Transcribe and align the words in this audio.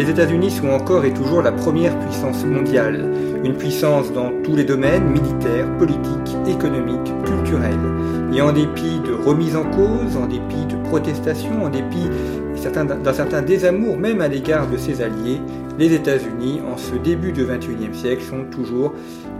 Les 0.00 0.08
États-Unis 0.08 0.50
sont 0.50 0.70
encore 0.70 1.04
et 1.04 1.12
toujours 1.12 1.42
la 1.42 1.52
première 1.52 1.94
puissance 1.98 2.42
mondiale, 2.46 3.04
une 3.44 3.54
puissance 3.54 4.10
dans 4.14 4.32
tous 4.42 4.56
les 4.56 4.64
domaines 4.64 5.04
militaires, 5.10 5.70
politiques, 5.76 6.34
économiques, 6.48 7.12
culturels. 7.26 7.78
Et 8.34 8.40
en 8.40 8.50
dépit 8.50 8.98
de 9.00 9.12
remises 9.12 9.56
en 9.56 9.64
cause, 9.64 10.16
en 10.16 10.26
dépit 10.26 10.64
de 10.70 10.82
protestations, 10.88 11.64
en 11.64 11.68
dépit 11.68 12.08
d'un 12.64 13.12
certain 13.12 13.42
désamour 13.42 13.98
même 13.98 14.22
à 14.22 14.28
l'égard 14.28 14.70
de 14.70 14.78
ses 14.78 15.02
alliés, 15.02 15.38
les 15.78 15.92
États-Unis, 15.92 16.60
en 16.66 16.78
ce 16.78 16.94
début 16.94 17.32
du 17.32 17.44
XXIe 17.44 17.94
siècle, 17.94 18.22
sont 18.22 18.44
toujours 18.44 18.94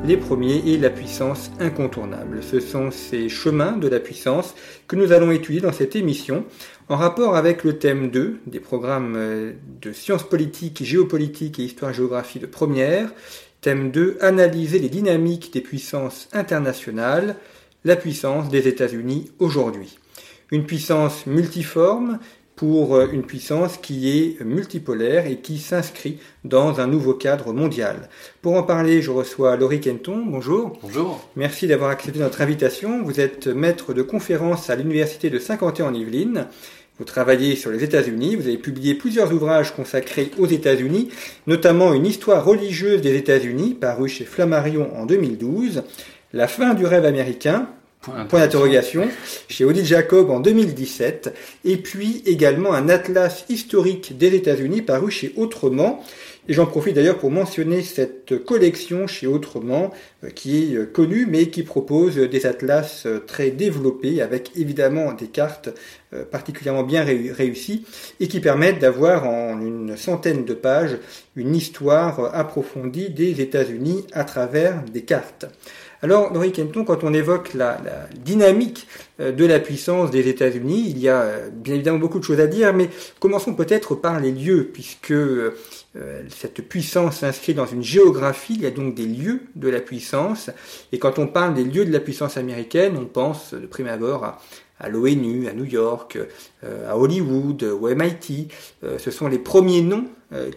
les 0.04 0.16
premiers 0.16 0.62
et 0.66 0.78
la 0.78 0.90
puissance 0.90 1.50
incontournable. 1.60 2.42
Ce 2.42 2.60
sont 2.60 2.90
ces 2.90 3.28
chemins 3.28 3.78
de 3.78 3.88
la 3.88 4.00
puissance 4.00 4.54
que 4.88 4.96
nous 4.96 5.12
allons 5.12 5.30
étudier 5.30 5.60
dans 5.60 5.72
cette 5.72 5.96
émission 5.96 6.44
en 6.90 6.96
rapport 6.96 7.36
avec 7.36 7.62
le 7.62 7.78
thème 7.78 8.10
2 8.10 8.40
des 8.46 8.58
programmes 8.58 9.14
euh, 9.16 9.52
de 9.80 9.92
sciences 9.92 10.28
politiques, 10.28 10.82
géopolitique 10.82 11.60
et 11.60 11.62
histoire-géographie 11.62 12.40
de 12.40 12.46
première. 12.46 13.12
Thème 13.60 13.92
2, 13.92 14.18
analyser 14.20 14.80
les 14.80 14.88
dynamiques 14.88 15.52
des 15.52 15.60
puissances 15.60 16.28
internationales, 16.32 17.36
la 17.84 17.94
puissance 17.94 18.48
des 18.48 18.66
États-Unis 18.66 19.30
aujourd'hui. 19.38 19.98
Une 20.50 20.66
puissance 20.66 21.26
multiforme, 21.26 22.18
pour 22.60 22.94
euh, 22.94 23.08
une 23.10 23.22
puissance 23.22 23.78
qui 23.78 24.10
est 24.10 24.44
multipolaire 24.44 25.26
et 25.26 25.38
qui 25.38 25.56
s'inscrit 25.56 26.18
dans 26.44 26.78
un 26.78 26.86
nouveau 26.86 27.14
cadre 27.14 27.54
mondial. 27.54 28.10
Pour 28.42 28.54
en 28.54 28.62
parler, 28.62 29.00
je 29.00 29.10
reçois 29.10 29.56
Laurie 29.56 29.80
Kenton. 29.80 30.26
Bonjour. 30.26 30.78
Bonjour. 30.82 31.26
Merci 31.36 31.66
d'avoir 31.68 31.88
accepté 31.88 32.18
notre 32.18 32.42
invitation. 32.42 33.02
Vous 33.02 33.18
êtes 33.18 33.46
maître 33.46 33.94
de 33.94 34.02
conférence 34.02 34.68
à 34.68 34.76
l'Université 34.76 35.30
de 35.30 35.38
Saint-Quentin 35.38 35.86
en 35.86 35.94
Yvelines. 35.94 36.48
Vous 37.00 37.06
travaillez 37.06 37.56
sur 37.56 37.70
les 37.70 37.82
États-Unis, 37.82 38.36
vous 38.36 38.46
avez 38.46 38.58
publié 38.58 38.94
plusieurs 38.94 39.32
ouvrages 39.32 39.74
consacrés 39.74 40.30
aux 40.36 40.46
États-Unis, 40.46 41.08
notamment 41.46 41.94
une 41.94 42.04
histoire 42.04 42.44
religieuse 42.44 43.00
des 43.00 43.16
États-Unis, 43.16 43.72
paru 43.72 44.06
chez 44.06 44.26
Flammarion 44.26 44.90
en 44.94 45.06
2012, 45.06 45.82
La 46.34 46.46
fin 46.46 46.74
du 46.74 46.84
rêve 46.84 47.06
américain, 47.06 47.68
Point 48.02 48.40
d'interrogation 48.40 49.08
chez 49.48 49.64
Odile 49.64 49.84
Jacob 49.84 50.30
en 50.30 50.40
2017, 50.40 51.34
et 51.64 51.78
puis 51.78 52.22
également 52.26 52.74
un 52.74 52.90
atlas 52.90 53.46
historique 53.48 54.18
des 54.18 54.34
États-Unis 54.34 54.82
paru 54.82 55.10
chez 55.10 55.32
Autrement. 55.36 56.04
Et 56.50 56.52
j'en 56.52 56.66
profite 56.66 56.96
d'ailleurs 56.96 57.18
pour 57.18 57.30
mentionner 57.30 57.80
cette 57.80 58.44
collection 58.44 59.06
chez 59.06 59.28
Autrement, 59.28 59.92
euh, 60.24 60.30
qui 60.30 60.64
est 60.64 60.74
euh, 60.74 60.84
connue, 60.84 61.24
mais 61.30 61.46
qui 61.46 61.62
propose 61.62 62.16
des 62.16 62.44
atlas 62.44 63.06
euh, 63.06 63.20
très 63.20 63.52
développés, 63.52 64.20
avec 64.20 64.50
évidemment 64.56 65.12
des 65.12 65.28
cartes 65.28 65.70
particulièrement 66.32 66.82
bien 66.82 67.04
réussies, 67.04 67.86
et 68.18 68.26
qui 68.26 68.40
permettent 68.40 68.80
d'avoir 68.80 69.28
en 69.28 69.60
une 69.60 69.96
centaine 69.96 70.44
de 70.44 70.54
pages 70.54 70.98
une 71.36 71.54
histoire 71.54 72.34
approfondie 72.34 73.10
des 73.10 73.40
États-Unis 73.40 74.04
à 74.12 74.24
travers 74.24 74.82
des 74.92 75.02
cartes. 75.02 75.46
Alors, 76.02 76.32
Laurie 76.32 76.52
Kenton, 76.52 76.84
quand 76.84 77.04
on 77.04 77.12
évoque 77.12 77.52
la, 77.52 77.78
dynamique 78.24 78.88
euh, 79.20 79.32
de 79.32 79.44
la 79.44 79.60
puissance 79.60 80.10
des 80.10 80.28
États-Unis, 80.28 80.86
il 80.88 80.98
y 80.98 81.10
a 81.10 81.20
euh, 81.20 81.50
bien 81.52 81.74
évidemment 81.74 81.98
beaucoup 81.98 82.18
de 82.18 82.24
choses 82.24 82.40
à 82.40 82.46
dire, 82.46 82.72
mais 82.72 82.88
commençons 83.18 83.54
peut-être 83.54 83.94
par 83.94 84.18
les 84.18 84.32
lieux, 84.32 84.70
puisque 84.72 85.12
euh, 85.12 85.54
cette 86.28 86.68
puissance 86.68 87.18
s'inscrit 87.18 87.54
dans 87.54 87.66
une 87.66 87.82
géographie, 87.82 88.54
il 88.54 88.62
y 88.62 88.66
a 88.66 88.70
donc 88.70 88.94
des 88.94 89.06
lieux 89.06 89.42
de 89.56 89.68
la 89.68 89.80
puissance, 89.80 90.50
et 90.92 90.98
quand 90.98 91.18
on 91.18 91.26
parle 91.26 91.54
des 91.54 91.64
lieux 91.64 91.84
de 91.84 91.92
la 91.92 92.00
puissance 92.00 92.36
américaine, 92.36 92.96
on 92.96 93.06
pense 93.06 93.54
de 93.54 93.66
prime 93.66 93.88
abord 93.88 94.24
à, 94.24 94.40
à 94.78 94.88
l'ONU, 94.88 95.48
à 95.48 95.52
New 95.52 95.64
York, 95.64 96.18
à 96.62 96.96
Hollywood, 96.96 97.64
au 97.64 97.88
MIT. 97.94 98.48
ce 98.82 99.10
sont 99.10 99.26
les 99.26 99.40
premiers 99.40 99.82
noms 99.82 100.06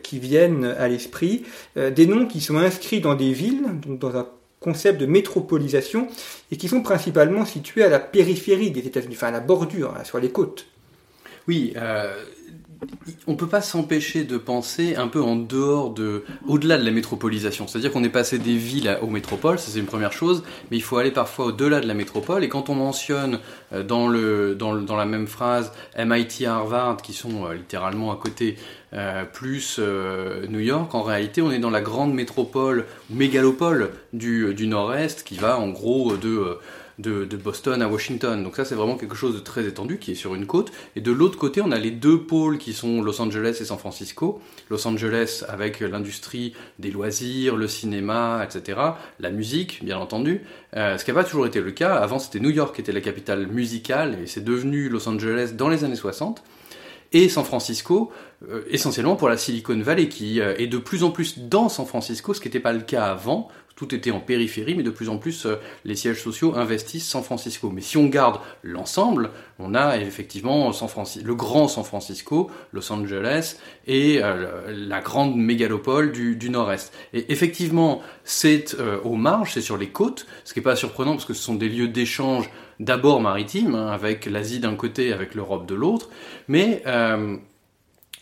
qui 0.04 0.20
viennent 0.20 0.66
à 0.66 0.88
l'esprit, 0.88 1.44
des 1.76 2.06
noms 2.06 2.28
qui 2.28 2.40
sont 2.40 2.58
inscrits 2.58 3.02
dans 3.02 3.16
des 3.16 3.34
villes, 3.34 3.66
donc 3.82 3.98
dans 3.98 4.16
un 4.16 4.28
concept 4.64 5.00
de 5.00 5.06
métropolisation 5.06 6.08
et 6.52 6.58
qui 6.58 6.68
sont 6.68 6.82
principalement 6.82 7.46
situés 7.46 7.84
à 7.84 7.90
la 7.90 8.00
périphérie 8.00 8.72
des 8.72 8.80
États-Unis, 8.80 9.16
enfin 9.16 9.28
à 9.28 9.32
la 9.32 9.42
bordure, 9.42 9.94
hein, 9.96 10.04
sur 10.04 10.20
les 10.20 10.30
côtes. 10.30 10.66
Oui, 11.48 11.74
euh, 11.76 12.24
on 13.28 13.36
peut 13.36 13.48
pas 13.48 13.62
s'empêcher 13.62 14.24
de 14.24 14.38
penser 14.38 14.96
un 14.96 15.08
peu 15.08 15.22
en 15.22 15.36
dehors 15.36 15.92
de, 15.92 16.24
au-delà 16.48 16.78
de 16.78 16.86
la 16.86 16.92
métropolisation. 16.92 17.68
C'est-à-dire 17.68 17.92
qu'on 17.92 18.04
est 18.04 18.10
passé 18.10 18.38
des 18.38 18.56
villes 18.56 18.98
aux 19.02 19.08
métropoles, 19.08 19.60
ça 19.60 19.72
c'est 19.72 19.80
une 19.80 19.86
première 19.86 20.14
chose, 20.14 20.44
mais 20.70 20.78
il 20.78 20.84
faut 20.84 20.98
aller 20.98 21.12
parfois 21.12 21.46
au-delà 21.46 21.80
de 21.80 21.88
la 21.88 21.94
métropole. 21.94 22.44
Et 22.44 22.50
quand 22.50 22.70
on 22.70 22.76
mentionne 22.76 23.40
euh, 23.74 23.84
dans, 23.84 24.96
la 24.98 25.06
même 25.06 25.28
phrase 25.28 25.72
MIT, 25.98 26.46
Harvard, 26.46 26.98
qui 26.98 27.14
sont 27.14 27.46
euh, 27.46 27.54
littéralement 27.54 28.12
à 28.12 28.16
côté, 28.16 28.58
euh, 28.94 29.24
plus 29.26 29.80
New 30.50 30.60
York, 30.60 30.94
en 30.94 31.02
réalité 31.02 31.42
on 31.42 31.52
est 31.52 31.60
dans 31.60 31.72
la 31.72 31.82
grande 31.82 32.14
métropole, 32.14 32.86
mégalopole 33.10 33.90
du 34.14 34.68
Nord-Est, 34.68 35.24
qui 35.24 35.36
va 35.36 35.58
en 35.58 35.70
gros 35.70 36.16
de 36.16 36.60
de, 37.00 37.26
Boston 37.38 37.82
à 37.82 37.88
Washington. 37.88 38.44
Donc 38.44 38.56
ça, 38.56 38.66
c'est 38.66 38.76
vraiment 38.76 38.96
quelque 38.96 39.16
chose 39.16 39.34
de 39.34 39.40
très 39.40 39.66
étendu 39.66 39.98
qui 39.98 40.12
est 40.12 40.16
sur 40.16 40.36
une 40.36 40.46
côte. 40.46 40.72
Et 40.96 41.02
de 41.02 41.12
l'autre 41.12 41.38
côté, 41.38 41.62
on 41.62 41.72
a 41.72 41.80
les 41.80 41.92
deux 41.92 42.22
pôles 42.22 42.58
qui 42.58 42.74
sont 42.74 43.02
Los 43.02 43.22
Angeles 43.22 43.58
et 43.62 43.66
San 43.66 43.78
Francisco. 43.78 44.42
Los 44.70 44.88
Angeles 44.88 45.44
avec 45.48 45.80
l'industrie 45.80 46.54
des 46.80 46.92
loisirs, 46.92 47.56
le 47.56 47.68
cinéma, 47.68 48.46
etc. 48.46 48.80
La 49.20 49.32
musique, 49.32 49.84
bien 49.84 49.98
entendu. 49.98 50.42
Euh, 50.76 50.98
ce 50.98 51.06
qui 51.06 51.12
n'a 51.12 51.16
pas 51.16 51.24
toujours 51.24 51.48
été 51.48 51.62
le 51.62 51.72
cas. 51.72 51.96
Avant, 51.96 52.20
c'était 52.20 52.40
New 52.40 52.52
York 52.52 52.76
qui 52.76 52.82
était 52.82 52.92
la 52.92 53.02
capitale 53.02 53.48
musicale 53.48 54.20
et 54.24 54.28
c'est 54.28 54.44
devenu 54.44 54.90
Los 54.90 55.08
Angeles 55.08 55.54
dans 55.56 55.70
les 55.70 55.84
années 55.84 55.96
60 55.96 56.44
et 57.14 57.30
San 57.30 57.46
Francisco, 57.46 58.12
euh, 58.50 58.64
essentiellement 58.70 59.16
pour 59.16 59.30
la 59.30 59.38
Silicon 59.38 59.80
Valley, 59.80 60.10
qui 60.10 60.42
euh, 60.42 60.56
est 60.58 60.68
de 60.68 60.80
plus 60.80 61.04
en 61.04 61.12
plus 61.12 61.40
dans 61.40 61.70
San 61.70 61.86
Francisco, 61.86 62.34
ce 62.34 62.42
qui 62.42 62.48
n'était 62.48 62.60
pas 62.60 62.74
le 62.74 62.82
cas 62.82 63.06
avant, 63.06 63.50
tout 63.76 63.96
était 63.96 64.12
en 64.12 64.20
périphérie, 64.20 64.76
mais 64.76 64.84
de 64.84 64.92
plus 64.92 65.10
en 65.10 65.18
plus, 65.18 65.46
euh, 65.46 65.56
les 65.84 65.96
sièges 65.96 66.22
sociaux 66.22 66.56
investissent 66.56 67.08
San 67.08 67.24
Francisco. 67.24 67.72
Mais 67.72 67.82
si 67.82 67.98
on 67.98 68.06
garde 68.06 68.40
l'ensemble, 68.62 69.32
on 69.58 69.74
a 69.74 69.98
effectivement 69.98 70.72
San 70.74 70.88
le 71.24 71.36
grand 71.36 71.68
San 71.68 71.84
Francisco, 71.84 72.52
Los 72.72 72.92
Angeles 72.92 73.58
et 73.88 74.20
euh, 74.22 74.72
la 74.72 75.02
grande 75.02 75.36
mégalopole 75.36 76.12
du, 76.12 76.50
Nord-Est. 76.50 76.94
Et 77.14 77.32
effectivement, 77.32 78.02
c'est 78.24 78.76
euh, 78.80 79.00
aux 79.04 79.16
marges, 79.16 79.54
c'est 79.54 79.62
sur 79.62 79.78
les 79.78 79.90
côtes, 79.90 80.28
ce 80.44 80.54
qui 80.54 80.60
n'est 80.60 80.64
pas 80.64 80.76
surprenant 80.76 81.14
parce 81.14 81.26
que 81.26 81.34
ce 81.34 81.42
sont 81.42 81.56
des 81.56 81.70
lieux 81.70 81.88
d'échange 81.88 82.50
d'abord 82.80 83.22
maritimes, 83.22 83.76
hein, 83.76 83.88
avec 83.88 84.26
l'Asie 84.26 84.60
d'un 84.60 84.76
côté, 84.76 85.14
avec 85.14 85.36
l'Europe 85.36 85.66
de 85.66 85.76
l'autre, 85.76 86.10
mais 86.48 86.84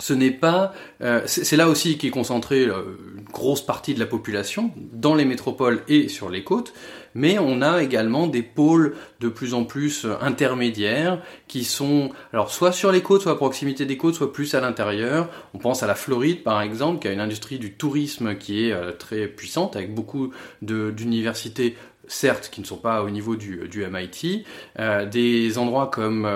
ce 0.02 0.14
n'est 0.14 0.32
pas, 0.32 0.74
euh, 1.02 1.22
c'est 1.28 1.56
là 1.56 1.70
aussi 1.70 1.98
qu'est 2.00 2.10
concentrée 2.10 2.66
euh, 2.66 2.98
une 3.16 3.24
grosse 3.32 3.64
partie 3.64 3.94
de 3.94 4.00
la 4.00 4.08
population 4.08 4.72
dans 4.76 5.14
les 5.14 5.26
métropoles 5.26 5.84
et 5.88 6.10
sur 6.10 6.30
les 6.30 6.44
côtes, 6.44 6.74
mais 7.14 7.38
on 7.38 7.62
a 7.62 7.84
également 7.84 8.26
des 8.26 8.42
pôles 8.42 8.96
de 9.20 9.30
plus 9.30 9.54
en 9.54 9.64
plus 9.64 10.06
euh, 10.06 10.16
intermédiaires 10.20 11.22
qui 11.48 11.64
sont 11.64 12.10
alors 12.34 12.50
soit 12.50 12.72
sur 12.72 12.92
les 12.92 13.02
côtes, 13.02 13.22
soit 13.22 13.34
à 13.34 13.36
proximité 13.36 13.86
des 13.86 13.98
côtes, 13.98 14.16
soit 14.16 14.34
plus 14.34 14.56
à 14.56 14.60
l'intérieur. 14.60 15.30
On 15.54 15.60
pense 15.60 15.84
à 15.84 15.88
la 15.88 15.96
Floride 15.96 16.42
par 16.42 16.64
exemple, 16.64 17.00
qui 17.00 17.08
a 17.08 17.12
une 17.12 17.20
industrie 17.20 17.60
du 17.60 17.74
tourisme 17.74 18.36
qui 18.36 18.66
est 18.66 18.98
très 18.98 19.28
puissante 19.28 19.76
avec 19.76 19.94
beaucoup 19.94 20.32
d'universités 20.64 21.76
certes 22.12 22.50
qui 22.52 22.62
ne 22.62 22.66
sont 22.66 22.78
pas 22.78 23.04
au 23.04 23.10
niveau 23.10 23.36
du, 23.36 23.68
du 23.70 23.86
MIT, 23.86 24.46
des 25.10 25.58
endroits 25.58 25.88
comme 25.88 26.28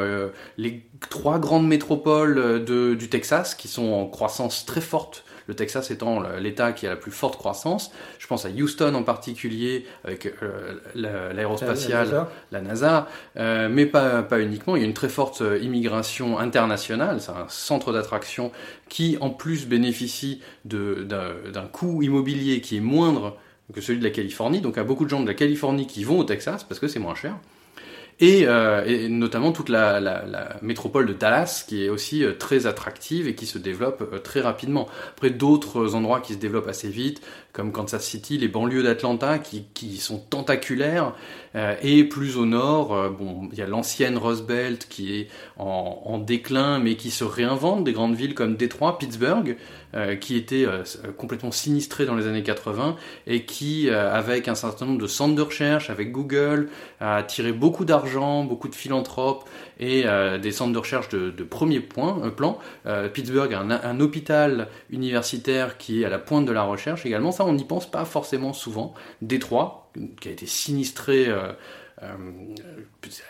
les 0.57 0.85
trois 1.09 1.39
grandes 1.39 1.67
métropoles 1.67 2.63
de, 2.63 2.93
du 2.93 3.09
Texas 3.09 3.55
qui 3.55 3.67
sont 3.67 3.91
en 3.91 4.07
croissance 4.07 4.65
très 4.65 4.81
forte 4.81 5.25
le 5.47 5.53
Texas 5.53 5.91
étant 5.91 6.21
l'État 6.39 6.71
qui 6.71 6.87
a 6.87 6.89
la 6.89 6.95
plus 6.95 7.11
forte 7.11 7.37
croissance. 7.37 7.91
Je 8.19 8.27
pense 8.27 8.45
à 8.45 8.49
Houston 8.49 8.93
en 8.95 9.03
particulier, 9.03 9.85
avec 10.03 10.33
euh, 10.41 10.79
l'aérospatiale, 10.95 12.27
la 12.51 12.61
NASA, 12.61 13.07
euh, 13.37 13.69
mais 13.69 13.85
pas, 13.85 14.23
pas 14.23 14.39
uniquement. 14.39 14.75
Il 14.75 14.81
y 14.81 14.85
a 14.85 14.87
une 14.87 14.93
très 14.93 15.09
forte 15.09 15.41
euh, 15.41 15.59
immigration 15.59 16.39
internationale. 16.39 17.21
C'est 17.21 17.31
un 17.31 17.47
centre 17.47 17.93
d'attraction 17.93 18.51
qui, 18.89 19.17
en 19.21 19.29
plus, 19.29 19.67
bénéficie 19.67 20.41
d'un 20.63 21.67
coût 21.71 22.01
immobilier 22.01 22.61
qui 22.61 22.77
est 22.77 22.81
moindre 22.81 23.37
que 23.73 23.81
celui 23.81 23.99
de 23.99 24.03
la 24.03 24.11
Californie. 24.11 24.61
Donc, 24.61 24.75
il 24.75 24.77
y 24.77 24.81
a 24.81 24.85
beaucoup 24.85 25.05
de 25.05 25.09
gens 25.09 25.21
de 25.21 25.27
la 25.27 25.33
Californie 25.33 25.87
qui 25.87 26.03
vont 26.03 26.19
au 26.19 26.23
Texas 26.23 26.63
parce 26.63 26.79
que 26.79 26.87
c'est 26.87 26.99
moins 26.99 27.15
cher. 27.15 27.35
Euh, 28.21 28.85
et, 28.85 29.09
notamment 29.09 29.51
toute 29.51 29.69
la, 29.69 30.57
métropole 30.61 31.05
de 31.05 31.13
Dallas 31.13 31.65
qui 31.67 31.83
est 31.83 31.89
aussi 31.89 32.23
euh, 32.23 32.33
très 32.33 32.65
attractive 32.65 33.27
et 33.27 33.35
qui 33.35 33.45
se 33.45 33.57
développe 33.57 34.09
euh, 34.13 34.19
très 34.19 34.39
rapidement. 34.39 34.87
Après 35.09 35.29
d'autres 35.29 35.95
endroits 35.95 36.21
qui 36.21 36.33
se 36.33 36.37
développent 36.37 36.69
assez 36.69 36.89
vite, 36.89 37.21
comme 37.55 37.71
Kansas 37.71 38.03
City, 38.03 38.37
les 38.37 38.49
banlieues 38.49 38.83
d'Atlanta 38.83 39.39
qui, 39.39 39.97
sont 39.97 40.19
tentaculaires, 40.19 41.13
et 41.81 42.03
plus 42.03 42.35
au 42.35 42.45
nord, 42.45 43.11
bon, 43.11 43.47
il 43.53 43.57
y 43.57 43.61
a 43.61 43.65
l'ancienne 43.65 44.17
Rust 44.17 44.45
Belt 44.45 44.87
qui 44.89 45.15
est 45.15 45.27
en, 45.57 46.19
déclin 46.19 46.79
mais 46.79 46.95
qui 46.95 47.11
se 47.11 47.23
réinvente, 47.23 47.85
des 47.85 47.93
grandes 47.93 48.15
villes 48.15 48.35
comme 48.35 48.57
Détroit, 48.57 48.97
Pittsburgh, 48.97 49.55
euh, 49.95 50.17
qui 50.17 50.35
était 50.35 50.65
euh, 50.65 50.83
complètement 51.15 51.51
sinistré 51.51 52.05
dans 52.05 52.15
les 52.15 52.27
années 52.27 52.43
80 52.43 52.97
et 53.27 53.45
qui, 53.45 53.87
euh, 53.87 54.13
avec 54.13 54.49
un 54.49 54.55
certain 54.55 54.87
nombre 54.87 54.99
de 54.99 55.07
centres 55.07 55.35
de 55.35 55.41
recherche, 55.41 55.89
avec 55.89 56.11
Google, 56.11 56.67
a 56.99 57.15
attiré 57.15 57.53
beaucoup 57.53 57.85
d'argent, 57.85 58.43
beaucoup 58.43 58.67
de 58.67 58.75
philanthropes 58.75 59.47
et 59.79 60.05
des 60.41 60.51
centres 60.51 60.71
de 60.71 60.77
recherche 60.77 61.09
de, 61.09 61.43
premier 61.43 61.81
point, 61.81 62.29
plan. 62.29 62.57
Pittsburgh 63.13 63.53
a 63.53 63.59
un, 63.59 63.99
hôpital 63.99 64.69
universitaire 64.89 65.77
qui 65.77 66.01
est 66.01 66.05
à 66.05 66.09
la 66.09 66.17
pointe 66.17 66.45
de 66.45 66.53
la 66.53 66.63
recherche 66.63 67.05
également. 67.05 67.33
Ça, 67.33 67.44
on 67.45 67.53
n'y 67.53 67.65
pense 67.65 67.89
pas 67.89 68.05
forcément 68.05 68.53
souvent. 68.53 68.93
Détroit, 69.21 69.91
qui 70.19 70.29
a 70.29 70.31
été 70.31 70.45
sinistré 70.45 71.29
euh, 72.03 72.09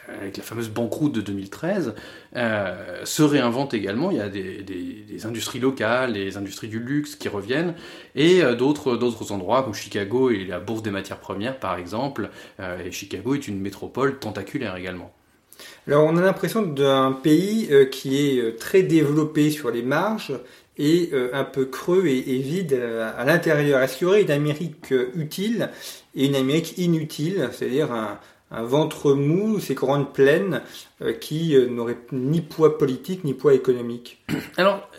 avec 0.07 0.37
la 0.37 0.43
fameuse 0.43 0.69
banqueroute 0.69 1.13
de 1.13 1.21
2013, 1.21 1.93
euh, 2.35 3.05
se 3.05 3.21
réinvente 3.21 3.75
également. 3.75 4.09
Il 4.09 4.17
y 4.17 4.21
a 4.21 4.29
des, 4.29 5.25
industries 5.25 5.59
locales, 5.59 6.13
des 6.13 6.35
industries 6.35 6.67
du 6.67 6.79
luxe 6.79 7.15
qui 7.15 7.29
reviennent, 7.29 7.75
et 8.15 8.43
euh, 8.43 8.55
d'autres, 8.55 8.97
d'autres 8.97 9.31
endroits 9.31 9.61
comme 9.61 9.75
Chicago 9.75 10.31
et 10.31 10.45
la 10.45 10.59
bourse 10.59 10.81
des 10.81 10.89
matières 10.89 11.19
premières, 11.19 11.59
par 11.59 11.77
exemple. 11.77 12.29
et 12.59 12.91
Chicago 12.91 13.35
est 13.35 13.47
une 13.47 13.59
métropole 13.59 14.17
tentaculaire 14.17 14.75
également. 14.75 15.11
Alors 15.87 16.03
on 16.05 16.17
a 16.17 16.21
l'impression 16.21 16.63
d'un 16.63 17.11
pays 17.11 17.69
qui 17.91 18.17
est 18.17 18.59
très 18.59 18.81
développé 18.81 19.51
sur 19.51 19.71
les 19.71 19.83
marges 19.83 20.33
et 20.77 21.11
un 21.33 21.43
peu 21.43 21.65
creux 21.65 22.07
et, 22.07 22.39
vide 22.39 22.73
à 23.17 23.23
l'intérieur. 23.23 23.81
Est-ce 23.81 23.97
qu'il 23.97 24.07
y 24.07 24.09
aurait 24.09 24.21
une 24.23 24.31
Amérique 24.31 24.93
utile 25.15 25.69
et 26.15 26.25
une 26.25 26.35
Amérique 26.35 26.77
inutile, 26.77 27.49
c'est-à-dire 27.53 27.91
un, 27.93 28.19
un 28.51 28.63
ventre 28.63 29.13
mou, 29.13 29.59
ces 29.59 29.73
grandes 29.73 30.13
plaines 30.13 30.61
euh, 31.01 31.13
qui 31.13 31.55
euh, 31.55 31.67
n'auraient 31.67 31.97
ni 32.11 32.41
poids 32.41 32.77
politique 32.77 33.23
ni 33.23 33.33
poids 33.33 33.53
économique? 33.53 34.23
Alors, 34.57 34.89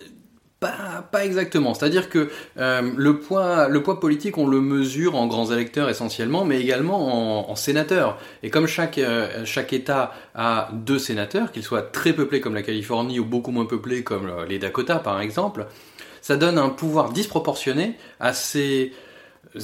pas, 0.60 1.24
exactement. 1.24 1.74
C'est-à-dire 1.74 2.08
que 2.08 2.30
euh, 2.58 2.90
le, 2.96 3.18
poids, 3.18 3.68
politique, 4.00 4.38
on 4.38 4.46
le 4.46 4.60
mesure 4.60 5.14
en 5.14 5.26
grands 5.26 5.50
électeurs 5.50 5.88
essentiellement, 5.88 6.44
mais 6.44 6.60
également 6.60 7.50
en, 7.50 7.56
sénateurs. 7.56 8.18
Et 8.42 8.50
comme 8.50 8.66
chaque, 8.66 9.00
chaque 9.44 9.72
État 9.72 10.12
a 10.34 10.70
deux 10.72 10.98
sénateurs, 10.98 11.52
qu'ils 11.52 11.62
soient 11.62 11.82
très 11.82 12.12
peuplés 12.12 12.40
comme 12.40 12.54
la 12.54 12.62
Californie 12.62 13.20
ou 13.20 13.24
beaucoup 13.24 13.50
moins 13.50 13.66
peuplés 13.66 14.02
comme 14.02 14.30
les 14.48 14.58
Dakota 14.58 14.98
par 14.98 15.20
exemple, 15.20 15.66
ça 16.20 16.36
donne 16.36 16.58
un 16.58 16.70
pouvoir 16.70 17.12
disproportionné 17.12 17.96
à 18.18 18.32
ces 18.32 18.92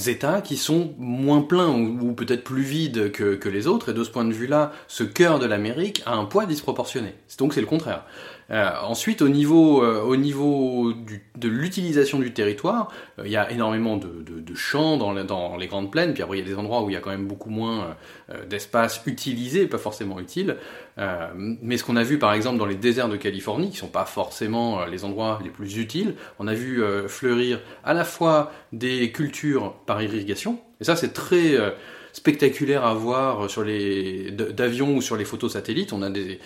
États 0.07 0.41
qui 0.41 0.57
sont 0.57 0.95
moins 0.99 1.43
pleins 1.43 1.69
ou, 1.69 2.13
peut-être 2.13 2.45
plus 2.45 2.63
vides 2.63 3.13
que, 3.13 3.35
que, 3.35 3.49
les 3.49 3.67
autres, 3.67 3.91
et 3.91 3.95
de 3.95 4.05
ce 4.05 4.11
point 4.11 4.25
de 4.25 4.33
vue-là, 4.33 4.73
ce 4.89 5.05
cœur 5.05 5.39
de 5.39 5.47
l'Amérique 5.47 6.03
a 6.07 6.15
un 6.15 6.25
poids 6.25 6.47
disproportionné. 6.47 7.15
Donc 7.39 7.55
c'est 7.55 7.61
le 7.61 7.67
contraire. 7.67 8.05
Euh, 8.53 8.71
ensuite, 8.83 9.23
au 9.23 9.29
niveau, 9.29 9.83
euh, 9.83 10.03
au 10.03 10.17
niveau 10.17 10.93
de 11.37 11.49
l'utilisation 11.49 12.19
du 12.19 12.35
territoire, 12.35 12.93
euh, 13.19 13.23
il 13.25 13.33
y 13.33 13.37
a 13.37 13.51
énormément 13.51 13.97
de 13.97 14.55
champs 14.55 14.99
dans, 14.99 15.15
dans, 15.25 15.57
les 15.57 15.67
grandes 15.67 15.91
plaines, 15.91 16.13
puis 16.13 16.23
après 16.23 16.39
il 16.39 16.41
y 16.41 16.45
a 16.45 16.47
des 16.47 16.59
endroits 16.59 16.83
où 16.83 16.91
il 16.91 16.93
y 16.93 16.97
a 16.97 17.01
quand 17.01 17.11
même 17.11 17.27
beaucoup 17.27 17.49
moins 17.49 17.97
d'espace 18.49 19.01
utilisé, 19.07 19.67
pas 19.67 19.79
forcément 19.79 20.21
utile. 20.21 20.57
mais 21.35 21.79
ce 21.79 21.85
qu'on 21.85 21.97
a 21.97 22.03
vu 22.03 22.19
par 22.19 22.35
exemple 22.35 22.59
dans 22.59 22.67
les 22.67 22.75
déserts 22.75 23.09
de 23.09 23.17
Californie, 23.17 23.71
qui 23.71 23.79
sont 23.79 23.89
pas 23.89 24.05
forcément 24.05 24.85
les 24.85 25.05
endroits 25.05 25.41
les 25.43 25.49
plus 25.49 25.79
utiles, 25.79 26.15
on 26.39 26.47
a 26.49 26.55
vu 26.55 26.83
fleurir 27.09 27.61
à 27.83 27.95
la 27.95 28.05
fois 28.05 28.53
des 28.73 29.11
cultures 29.11 29.73
par 29.87 30.03
irrigation, 30.03 30.59
et 30.81 30.85
ça 30.85 30.97
c'est 30.97 31.15
très 31.15 31.57
spectaculaire 32.13 32.85
à 32.85 32.95
voir 32.95 33.51
sur 33.51 33.65
les 33.65 34.31
d'avions 34.31 34.97
ou 34.97 35.03
sur 35.03 35.17
les 35.17 35.25
photos 35.25 35.53
satellites. 35.53 35.93
On 35.93 36.03
a 36.03 36.11
des, 36.11 36.39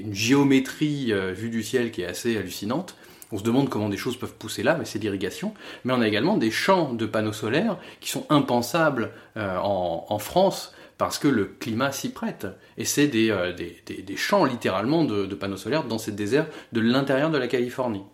une 0.00 0.14
géométrie 0.14 1.12
euh, 1.12 1.32
vue 1.32 1.50
du 1.50 1.62
ciel 1.62 1.90
qui 1.90 2.02
est 2.02 2.06
assez 2.06 2.36
hallucinante. 2.36 2.96
On 3.32 3.38
se 3.38 3.42
demande 3.42 3.68
comment 3.68 3.88
des 3.88 3.96
choses 3.96 4.16
peuvent 4.16 4.34
pousser 4.34 4.62
là, 4.62 4.76
mais 4.78 4.84
c'est 4.84 4.98
l'irrigation. 4.98 5.54
Mais 5.84 5.92
on 5.92 6.00
a 6.00 6.08
également 6.08 6.36
des 6.36 6.50
champs 6.50 6.92
de 6.92 7.06
panneaux 7.06 7.32
solaires 7.32 7.78
qui 8.00 8.10
sont 8.10 8.26
impensables 8.30 9.12
euh, 9.36 9.56
en, 9.58 10.18
France 10.18 10.72
parce 10.98 11.18
que 11.18 11.26
le 11.26 11.46
climat 11.46 11.90
s'y 11.90 12.10
prête. 12.10 12.46
Et 12.78 12.84
c'est 12.84 13.08
des, 13.08 13.30
euh, 13.30 13.52
des, 13.52 14.16
champs 14.16 14.44
littéralement 14.44 15.04
de, 15.04 15.26
de 15.26 15.34
panneaux 15.34 15.56
solaires 15.56 15.84
dans 15.84 15.98
ces 15.98 16.12
déserts 16.12 16.46
de 16.72 16.80
l'intérieur 16.80 17.30
de 17.30 17.38
la 17.38 17.48
Californie. 17.48 18.04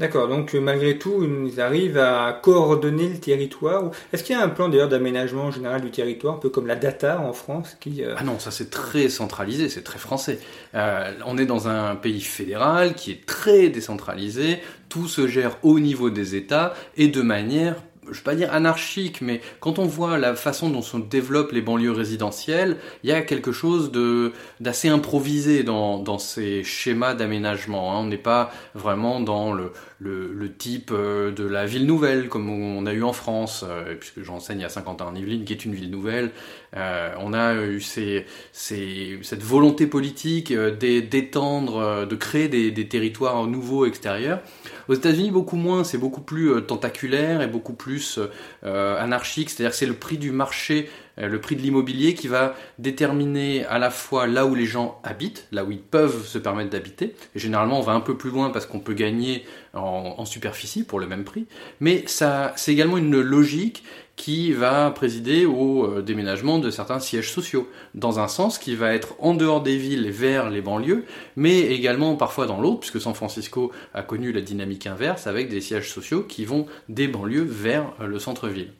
D'accord, 0.00 0.26
donc 0.26 0.56
euh, 0.56 0.60
malgré 0.60 0.98
tout, 0.98 1.22
ils 1.22 1.60
arrivent 1.60 1.98
à 1.98 2.32
coordonner 2.42 3.08
le 3.08 3.18
territoire. 3.18 3.92
Est-ce 4.12 4.24
qu'il 4.24 4.34
y 4.34 4.38
a 4.38 4.42
un 4.42 4.48
plan 4.48 4.68
d'ailleurs 4.68 4.88
d'aménagement 4.88 5.52
général 5.52 5.82
du 5.82 5.92
territoire, 5.92 6.34
un 6.34 6.38
peu 6.38 6.48
comme 6.48 6.66
la 6.66 6.74
data 6.74 7.20
en 7.20 7.32
France 7.32 7.78
euh, 7.86 8.16
Ah 8.18 8.24
non, 8.24 8.40
ça 8.40 8.50
c'est 8.50 8.70
très 8.70 9.08
centralisé, 9.08 9.68
c'est 9.68 9.84
très 9.84 10.00
français. 10.00 10.40
Euh, 10.74 11.12
on 11.26 11.38
est 11.38 11.46
dans 11.46 11.68
un 11.68 11.94
pays 11.94 12.22
fédéral 12.22 12.94
qui 12.94 13.12
est 13.12 13.24
très 13.24 13.68
décentralisé, 13.68 14.58
tout 14.88 15.06
se 15.06 15.28
gère 15.28 15.58
au 15.62 15.78
niveau 15.78 16.10
des 16.10 16.34
États 16.34 16.74
et 16.96 17.06
de 17.06 17.22
manière 17.22 17.76
je 18.10 18.18
vais 18.18 18.22
pas 18.22 18.34
dire 18.34 18.52
anarchique, 18.52 19.20
mais 19.20 19.40
quand 19.60 19.78
on 19.78 19.86
voit 19.86 20.18
la 20.18 20.34
façon 20.34 20.70
dont 20.70 20.82
se 20.82 20.96
développent 20.96 21.52
les 21.52 21.62
banlieues 21.62 21.92
résidentielles, 21.92 22.76
il 23.02 23.10
y 23.10 23.12
a 23.12 23.22
quelque 23.22 23.52
chose 23.52 23.90
de 23.90 24.32
d'assez 24.60 24.88
improvisé 24.88 25.62
dans, 25.62 26.18
ces 26.18 26.62
schémas 26.62 27.14
d'aménagement. 27.14 27.92
Hein. 27.92 28.00
On 28.00 28.06
n'est 28.06 28.16
pas 28.16 28.52
vraiment 28.74 29.20
dans 29.20 29.52
le, 29.52 29.72
le, 30.04 30.52
type 30.52 30.90
euh, 30.92 31.30
de 31.30 31.44
la 31.44 31.66
ville 31.66 31.86
nouvelle 31.86 32.28
comme 32.28 32.50
on 32.50 32.86
a 32.86 32.92
eu 32.92 33.02
en 33.02 33.12
France, 33.12 33.64
euh, 33.66 33.94
puisque 33.94 34.22
j'enseigne 34.22 34.64
à 34.64 34.68
Saint-Quentin 34.68 35.06
en 35.06 35.14
Yvelines, 35.14 35.44
qui 35.44 35.52
est 35.52 35.64
une 35.64 35.74
ville 35.74 35.90
nouvelle. 35.90 36.30
Euh, 36.76 37.12
on 37.20 37.32
a 37.32 37.54
eu 37.54 37.80
cette 37.80 39.42
volonté 39.42 39.86
politique 39.86 40.52
d'étendre, 40.52 42.06
de 42.06 42.16
créer 42.16 42.48
des, 42.48 42.88
territoires 42.88 43.46
nouveaux 43.46 43.86
extérieurs. 43.86 44.40
Aux 44.88 44.94
États-Unis, 44.94 45.30
beaucoup 45.30 45.56
moins, 45.56 45.84
c'est 45.84 45.98
beaucoup 45.98 46.20
plus 46.20 46.62
tentaculaire 46.66 47.40
et 47.40 47.46
beaucoup 47.46 47.72
plus 47.72 48.18
anarchique, 48.62 49.50
c'est-à-dire 49.50 49.70
que 49.70 49.76
c'est 49.76 49.86
le 49.86 49.94
prix 49.94 50.18
du 50.18 50.30
marché, 50.30 50.90
le 51.16 51.40
prix 51.40 51.56
de 51.56 51.62
l'immobilier 51.62 52.14
qui 52.14 52.28
va 52.28 52.54
déterminer 52.78 53.64
à 53.66 53.78
la 53.78 53.90
fois 53.90 54.26
là 54.26 54.46
où 54.46 54.54
les 54.54 54.66
gens 54.66 55.00
habitent, 55.04 55.46
là 55.52 55.64
où 55.64 55.70
ils 55.70 55.80
peuvent 55.80 56.26
se 56.26 56.38
permettre 56.38 56.70
d'habiter. 56.70 57.14
Généralement, 57.34 57.78
on 57.78 57.82
va 57.82 57.92
un 57.92 58.00
peu 58.00 58.16
plus 58.16 58.30
loin 58.30 58.50
parce 58.50 58.66
qu'on 58.66 58.80
peut 58.80 58.94
gagner 58.94 59.44
en, 59.74 60.14
en 60.18 60.24
superficie 60.24 60.84
pour 60.84 61.00
le 61.00 61.06
même 61.06 61.24
prix, 61.24 61.46
mais 61.80 62.04
ça, 62.06 62.52
c'est 62.56 62.72
également 62.72 62.98
une 62.98 63.20
logique 63.20 63.84
qui 64.16 64.52
va 64.52 64.90
présider 64.90 65.44
au 65.44 65.84
euh, 65.84 66.02
déménagement 66.02 66.58
de 66.58 66.70
certains 66.70 67.00
sièges 67.00 67.32
sociaux, 67.32 67.68
dans 67.94 68.20
un 68.20 68.28
sens 68.28 68.58
qui 68.58 68.74
va 68.74 68.94
être 68.94 69.14
en 69.18 69.34
dehors 69.34 69.62
des 69.62 69.76
villes 69.76 70.10
vers 70.10 70.50
les 70.50 70.60
banlieues, 70.60 71.04
mais 71.36 71.60
également 71.60 72.14
parfois 72.14 72.46
dans 72.46 72.60
l'autre, 72.60 72.80
puisque 72.80 73.00
San 73.00 73.14
Francisco 73.14 73.72
a 73.92 74.02
connu 74.02 74.32
la 74.32 74.40
dynamique 74.40 74.86
inverse 74.86 75.26
avec 75.26 75.48
des 75.48 75.60
sièges 75.60 75.90
sociaux 75.90 76.22
qui 76.22 76.44
vont 76.44 76.66
des 76.88 77.08
banlieues 77.08 77.44
vers 77.44 77.92
euh, 78.00 78.06
le 78.06 78.18
centre-ville. 78.18 78.72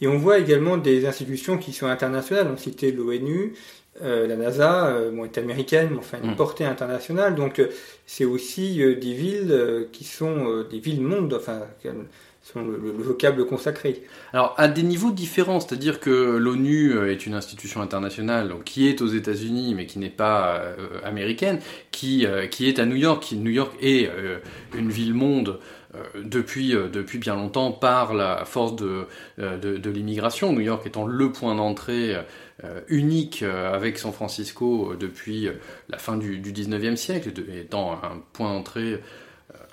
Et 0.00 0.08
on 0.08 0.18
voit 0.18 0.38
également 0.38 0.76
des 0.76 1.06
institutions 1.06 1.58
qui 1.58 1.72
sont 1.72 1.86
internationales, 1.86 2.48
on 2.52 2.56
citait 2.56 2.90
l'ONU, 2.90 3.54
euh, 4.02 4.26
la 4.26 4.36
NASA, 4.36 4.94
bon, 5.12 5.24
est 5.24 5.36
américaine, 5.36 5.90
mais 5.92 5.98
enfin 5.98 6.18
une 6.22 6.32
mm. 6.32 6.36
portée 6.36 6.64
internationale, 6.64 7.34
donc 7.34 7.60
c'est 8.06 8.24
aussi 8.24 8.76
des 8.78 9.14
villes 9.14 9.88
qui 9.92 10.04
sont 10.04 10.64
des 10.70 10.78
villes 10.78 11.02
mondes, 11.02 11.34
enfin 11.34 11.62
le, 12.56 12.90
vocable 13.02 13.46
consacré. 13.46 14.02
Alors, 14.32 14.54
à 14.58 14.68
des 14.68 14.82
niveaux 14.82 15.10
différents, 15.10 15.60
c'est-à-dire 15.60 16.00
que 16.00 16.10
l'ONU 16.10 16.92
euh, 16.92 17.12
est 17.12 17.26
une 17.26 17.34
institution 17.34 17.80
internationale 17.80 18.54
qui 18.64 18.88
est 18.88 19.00
aux 19.00 19.06
États-Unis, 19.06 19.74
mais 19.74 19.86
qui 19.86 19.98
n'est 19.98 20.10
pas 20.10 20.56
euh, 20.56 20.76
américaine, 21.04 21.60
qui, 21.90 22.26
euh, 22.26 22.46
qui 22.46 22.68
est 22.68 22.78
à 22.78 22.86
New 22.86 22.96
York. 22.96 23.22
Qui, 23.22 23.36
New 23.36 23.50
York 23.50 23.74
est 23.80 24.10
une 24.74 24.90
ville-monde 24.90 25.58
depuis, 26.14 26.70
depuis 26.70 27.18
bien 27.18 27.34
longtemps 27.34 27.72
par 27.72 28.14
la 28.14 28.44
force 28.44 28.76
de, 28.76 29.06
de, 29.38 29.90
l'immigration. 29.90 30.52
New 30.52 30.60
York 30.60 30.86
étant 30.86 31.06
le 31.06 31.32
point 31.32 31.54
d'entrée 31.54 32.16
unique 32.88 33.42
avec 33.42 33.98
San 33.98 34.12
Francisco 34.12 34.94
depuis 34.98 35.48
la 35.88 35.98
fin 35.98 36.16
du 36.16 36.40
19e 36.40 36.96
siècle, 36.96 37.30
étant 37.52 37.92
un 37.92 38.22
point 38.32 38.52
d'entrée 38.52 39.00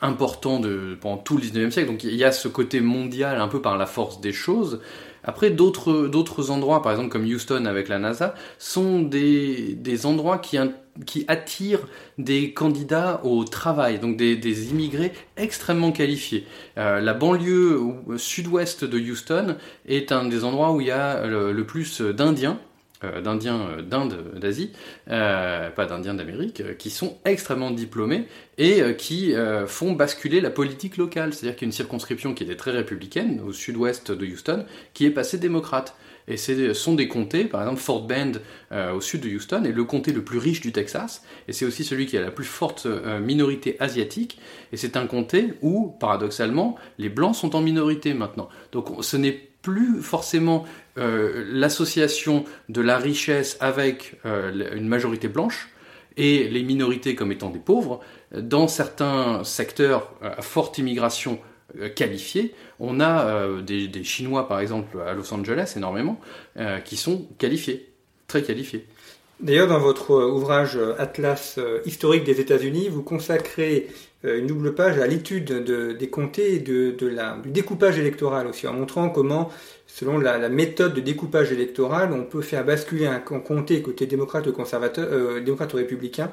important 0.02 0.60
de, 0.60 0.98
pendant 1.00 1.18
tout 1.18 1.38
le 1.38 1.44
19e 1.44 1.72
siècle. 1.72 1.90
Donc 1.90 2.04
il 2.04 2.16
y 2.16 2.24
a 2.24 2.32
ce 2.32 2.48
côté 2.48 2.82
mondial 2.82 3.40
un 3.42 3.48
peu 3.48 3.62
par 3.62 3.78
la 3.78 3.86
force 3.86 4.22
des 4.22 4.34
choses. 4.34 4.80
Après, 5.24 5.50
d'autres, 5.50 6.52
endroits, 6.52 6.82
par 6.82 6.94
exemple 6.94 7.10
comme 7.10 7.26
Houston 7.26 7.66
avec 7.66 7.90
la 7.90 8.00
NASA, 8.00 8.34
sont 8.60 9.02
des, 9.02 9.74
des 9.74 10.06
endroits 10.06 10.38
qui, 10.38 10.58
qui 11.06 11.26
attirent 11.28 11.86
des 12.18 12.54
candidats 12.54 13.20
au 13.26 13.44
travail, 13.44 14.00
donc 14.00 14.16
des, 14.16 14.38
des 14.38 14.70
immigrés 14.72 15.12
extrêmement 15.36 15.92
qualifiés. 15.92 16.46
Euh, 16.78 17.02
la 17.02 17.14
banlieue 17.14 17.82
sud-ouest 18.16 18.86
de 18.86 18.98
Houston 18.98 19.58
est 19.86 20.14
un 20.14 20.26
des 20.26 20.46
endroits 20.46 20.72
où 20.72 20.80
il 20.80 20.88
y 20.88 20.92
a 20.92 21.26
le 21.28 21.64
plus 21.66 22.00
d'Indiens, 22.00 22.58
d'Indiens 23.02 23.60
euh, 23.70 23.82
d'Inde, 23.82 24.34
d'Asie, 24.36 24.72
euh, 25.10 25.70
pas 25.70 25.86
d'Indiens 25.86 26.14
d'Amérique, 26.14 26.78
qui 26.78 26.90
sont 26.90 27.18
extrêmement 27.26 27.72
diplômés 27.72 28.26
et 28.58 28.82
qui 28.98 29.36
font 29.68 29.94
basculer 29.94 30.42
la 30.42 30.50
politique 30.50 30.98
locale. 30.98 31.32
C'est-à-dire 31.32 31.56
qu'il 31.56 31.68
y 31.68 31.68
a 31.68 31.70
une 31.70 31.74
circonscription 31.74 32.34
qui 32.34 32.44
était 32.44 32.56
très 32.56 32.72
républicaine, 32.72 33.40
au 33.46 33.54
sud-ouest 33.54 34.12
de 34.12 34.26
Houston, 34.26 34.66
qui 34.96 35.06
est 35.06 35.12
passée 35.12 35.38
démocrate. 35.38 35.96
Et 36.28 36.38
ce 36.38 36.74
sont 36.74 36.96
des 36.96 37.08
comtés, 37.08 37.46
par 37.46 37.62
exemple 37.62 37.80
Fort 37.80 38.08
Bend 38.08 38.34
au 38.72 39.00
sud 39.00 39.22
de 39.22 39.30
Houston 39.30 39.64
est 39.64 39.72
le 39.72 39.84
comté 39.84 40.12
le 40.12 40.24
plus 40.24 40.40
riche 40.40 40.60
du 40.60 40.72
Texas, 40.72 41.24
et 41.48 41.54
c'est 41.54 41.66
aussi 41.66 41.84
celui 41.84 42.08
qui 42.08 42.18
a 42.18 42.22
la 42.22 42.32
plus 42.32 42.46
forte 42.46 42.88
minorité 43.22 43.78
asiatique, 43.80 44.40
et 44.74 44.78
c'est 44.78 44.98
un 44.98 45.06
comté 45.06 45.54
où, 45.62 45.96
paradoxalement, 46.00 46.78
les 46.98 47.10
blancs 47.10 47.36
sont 47.36 47.56
en 47.56 47.62
minorité 47.62 48.16
maintenant. 48.16 48.50
Donc 48.72 48.88
ce 49.02 49.18
n'est 49.18 49.48
plus 49.68 50.02
forcément 50.02 50.66
euh, 50.98 51.46
l'association 51.52 52.44
de 52.70 52.82
la 52.82 52.98
richesse 52.98 53.58
avec 53.60 54.16
euh, 54.26 54.76
une 54.76 54.88
majorité 54.88 55.28
blanche 55.28 55.70
et 56.16 56.48
les 56.48 56.64
minorités 56.64 57.14
comme 57.14 57.32
étant 57.32 57.50
des 57.50 57.60
pauvres. 57.60 58.00
Dans 58.36 58.68
certains 58.68 59.44
secteurs 59.44 60.12
à 60.22 60.42
forte 60.42 60.80
immigration 60.80 61.40
euh, 61.80 61.90
qualifiée, 61.90 62.56
on 62.80 63.00
a 63.00 63.48
des, 63.62 64.04
Chinois 64.04 64.48
par 64.48 64.60
exemple 64.60 65.00
à 65.00 65.14
Los 65.14 65.34
Angeles 65.34 65.74
énormément 65.76 66.20
qui 66.86 66.96
sont 66.96 67.28
qualifiés, 67.40 67.90
très 68.28 68.44
qualifiés. 68.44 68.86
D'ailleurs, 69.40 69.68
dans 69.68 69.80
votre 69.80 70.16
ouvrage 70.16 70.80
Atlas 70.98 71.60
historique 71.86 72.24
des 72.24 72.42
États-Unis, 72.42 72.90
vous 72.90 73.04
consacrez 73.04 73.88
euh, 74.26 74.40
une 74.40 74.48
double 74.48 74.74
page 74.74 74.98
à 74.98 75.06
l'étude 75.06 75.52
des 75.98 76.10
comtés 76.10 76.56
et 76.56 76.60
de, 76.60 76.96
du 77.44 77.50
découpage 77.52 78.00
électoral 78.00 78.48
aussi, 78.48 78.68
en 78.68 78.74
montrant 78.74 79.10
comment, 79.10 79.52
selon 79.86 80.18
la, 80.18 80.50
méthode 80.50 80.96
de 80.96 81.02
découpage 81.02 81.52
électoral, 81.52 82.12
on 82.14 82.24
peut 82.24 82.42
faire 82.42 82.66
basculer 82.66 83.06
un, 83.06 83.20
comté 83.20 83.82
côté 83.82 84.08
démocrate 84.08 84.48
ou 84.48 84.54
conservateur, 84.54 85.08
euh, 85.12 85.40
démocrate 85.42 85.74
ou 85.74 85.78
républicain, 85.78 86.32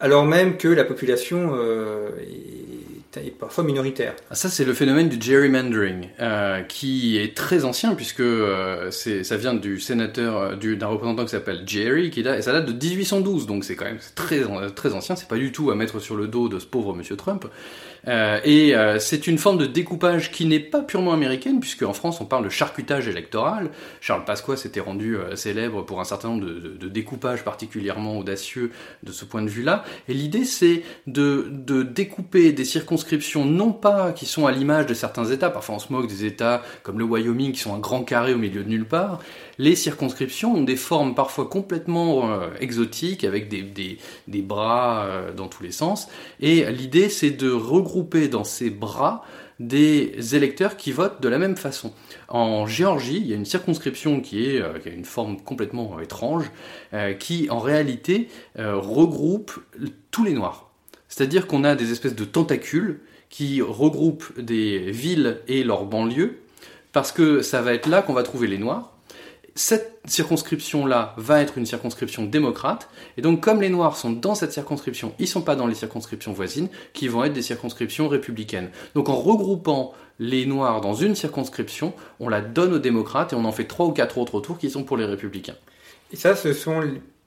alors 0.00 0.26
même 0.26 0.56
que 0.56 0.66
la 0.66 0.84
population 0.84 1.52
euh, 1.54 2.10
est, 2.20 2.93
parfois 3.38 3.64
minoritaire. 3.64 4.14
Ah, 4.30 4.34
ça, 4.34 4.48
c'est 4.48 4.64
le 4.64 4.74
phénomène 4.74 5.08
du 5.08 5.20
gerrymandering, 5.20 6.08
euh, 6.20 6.62
qui 6.62 7.18
est 7.18 7.36
très 7.36 7.64
ancien, 7.64 7.94
puisque 7.94 8.20
euh, 8.20 8.90
ça 8.90 9.36
vient 9.36 9.54
du 9.54 9.80
sénateur, 9.80 10.56
d'un 10.56 10.86
représentant 10.86 11.24
qui 11.24 11.30
s'appelle 11.30 11.62
Jerry, 11.66 12.10
qui 12.10 12.20
et 12.20 12.42
ça 12.42 12.52
date 12.52 12.66
de 12.66 12.72
1812, 12.72 13.46
donc 13.46 13.64
c'est 13.64 13.76
quand 13.76 13.84
même 13.84 13.98
très, 14.14 14.42
très 14.74 14.94
ancien, 14.94 15.16
c'est 15.16 15.28
pas 15.28 15.36
du 15.36 15.52
tout 15.52 15.70
à 15.70 15.74
mettre 15.74 16.00
sur 16.00 16.16
le 16.16 16.26
dos 16.26 16.48
de 16.48 16.58
ce 16.58 16.66
pauvre 16.66 16.94
monsieur 16.94 17.16
Trump. 17.16 17.46
Euh, 18.08 18.40
et 18.44 18.74
euh, 18.74 18.98
c'est 18.98 19.26
une 19.26 19.38
forme 19.38 19.58
de 19.58 19.66
découpage 19.66 20.30
qui 20.30 20.46
n'est 20.46 20.60
pas 20.60 20.82
purement 20.82 21.12
américaine, 21.12 21.60
puisque 21.60 21.82
en 21.82 21.92
France 21.92 22.20
on 22.20 22.26
parle 22.26 22.44
de 22.44 22.48
charcutage 22.48 23.08
électoral. 23.08 23.70
Charles 24.00 24.24
Pasqua 24.24 24.56
s'était 24.56 24.80
rendu 24.80 25.16
euh, 25.16 25.36
célèbre 25.36 25.82
pour 25.82 26.00
un 26.00 26.04
certain 26.04 26.28
nombre 26.28 26.44
de, 26.44 26.76
de, 26.78 26.88
découpages 26.88 27.44
particulièrement 27.44 28.18
audacieux 28.18 28.70
de 29.02 29.12
ce 29.12 29.24
point 29.24 29.42
de 29.42 29.48
vue-là. 29.48 29.84
Et 30.08 30.14
l'idée 30.14 30.44
c'est 30.44 30.82
de, 31.06 31.48
de, 31.50 31.82
découper 31.82 32.52
des 32.52 32.64
circonscriptions 32.64 33.44
non 33.44 33.72
pas 33.72 34.12
qui 34.12 34.26
sont 34.26 34.46
à 34.46 34.52
l'image 34.52 34.86
de 34.86 34.94
certains 34.94 35.24
États, 35.24 35.50
parfois 35.50 35.76
on 35.76 35.78
se 35.78 35.92
moque 35.92 36.06
des 36.06 36.24
États 36.24 36.62
comme 36.82 36.98
le 36.98 37.04
Wyoming 37.04 37.52
qui 37.52 37.60
sont 37.60 37.74
un 37.74 37.78
grand 37.78 38.04
carré 38.04 38.34
au 38.34 38.38
milieu 38.38 38.62
de 38.62 38.68
nulle 38.68 38.86
part, 38.86 39.20
les 39.58 39.76
circonscriptions 39.76 40.54
ont 40.54 40.62
des 40.62 40.76
formes 40.76 41.14
parfois 41.14 41.46
complètement 41.46 42.30
euh, 42.30 42.48
exotiques, 42.60 43.24
avec 43.24 43.48
des, 43.48 44.42
bras 44.42 45.04
euh, 45.04 45.32
dans 45.32 45.48
tous 45.48 45.62
les 45.62 45.72
sens. 45.72 46.08
Et 46.40 46.70
l'idée, 46.72 47.08
c'est 47.08 47.30
de 47.30 47.50
regrouper 47.50 48.28
dans 48.28 48.44
ces 48.44 48.70
bras 48.70 49.24
des 49.60 50.34
électeurs 50.34 50.76
qui 50.76 50.90
votent 50.90 51.22
de 51.22 51.28
la 51.28 51.38
même 51.38 51.56
façon. 51.56 51.92
En 52.28 52.66
Géorgie, 52.66 53.18
il 53.18 53.26
y 53.26 53.32
a 53.32 53.36
une 53.36 53.44
circonscription 53.44 54.20
qui, 54.20 54.58
euh, 54.58 54.78
qui 54.80 54.88
a 54.88 54.92
une 54.92 55.04
forme 55.04 55.40
complètement 55.40 56.00
étrange, 56.00 56.50
qui 57.18 57.48
en 57.50 57.58
réalité 57.58 58.28
regroupe 58.56 59.60
tous 60.10 60.24
les 60.24 60.32
Noirs. 60.32 60.70
C'est-à-dire 61.08 61.46
qu'on 61.46 61.64
a 61.64 61.74
des 61.74 61.90
espèces 61.92 62.14
de 62.14 62.24
tentacules 62.24 63.00
qui 63.30 63.62
regroupent 63.62 64.40
des 64.40 64.90
villes 64.92 65.40
et 65.48 65.64
leurs 65.64 65.86
banlieues, 65.86 66.38
parce 66.92 67.10
que 67.10 67.42
ça 67.42 67.62
va 67.62 67.74
être 67.74 67.88
là 67.88 68.02
qu'on 68.02 68.12
va 68.12 68.22
trouver 68.22 68.46
les 68.46 68.58
Noirs, 68.58 68.93
cette 69.54 70.00
circonscription-là 70.06 71.14
va 71.16 71.40
être 71.40 71.58
une 71.58 71.66
circonscription 71.66 72.24
démocrate, 72.24 72.88
et 73.16 73.22
donc 73.22 73.40
comme 73.40 73.60
les 73.60 73.68
Noirs 73.68 73.96
sont 73.96 74.10
dans 74.10 74.34
cette 74.34 74.52
circonscription, 74.52 75.12
ils 75.18 75.28
sont 75.28 75.42
pas 75.42 75.54
dans 75.54 75.66
les 75.66 75.74
circonscriptions 75.74 76.32
voisines, 76.32 76.68
qui 76.92 77.06
vont 77.08 77.24
être 77.24 77.32
des 77.32 77.42
circonscriptions 77.42 78.08
républicaines. 78.08 78.70
Donc 78.94 79.08
en 79.08 79.16
regroupant 79.16 79.92
les 80.18 80.46
Noirs 80.46 80.80
dans 80.80 80.94
une 80.94 81.14
circonscription, 81.14 81.92
on 82.20 82.28
la 82.28 82.40
donne 82.40 82.74
aux 82.74 82.78
démocrates 82.78 83.32
et 83.32 83.36
on 83.36 83.44
en 83.44 83.52
fait 83.52 83.64
trois 83.64 83.86
ou 83.86 83.92
quatre 83.92 84.18
autres 84.18 84.34
autour 84.34 84.58
qui 84.58 84.70
sont 84.70 84.82
pour 84.82 84.96
les 84.96 85.04
républicains. 85.04 85.56
Et 86.12 86.16
ça, 86.16 86.36
ce 86.36 86.52
sont 86.52 86.82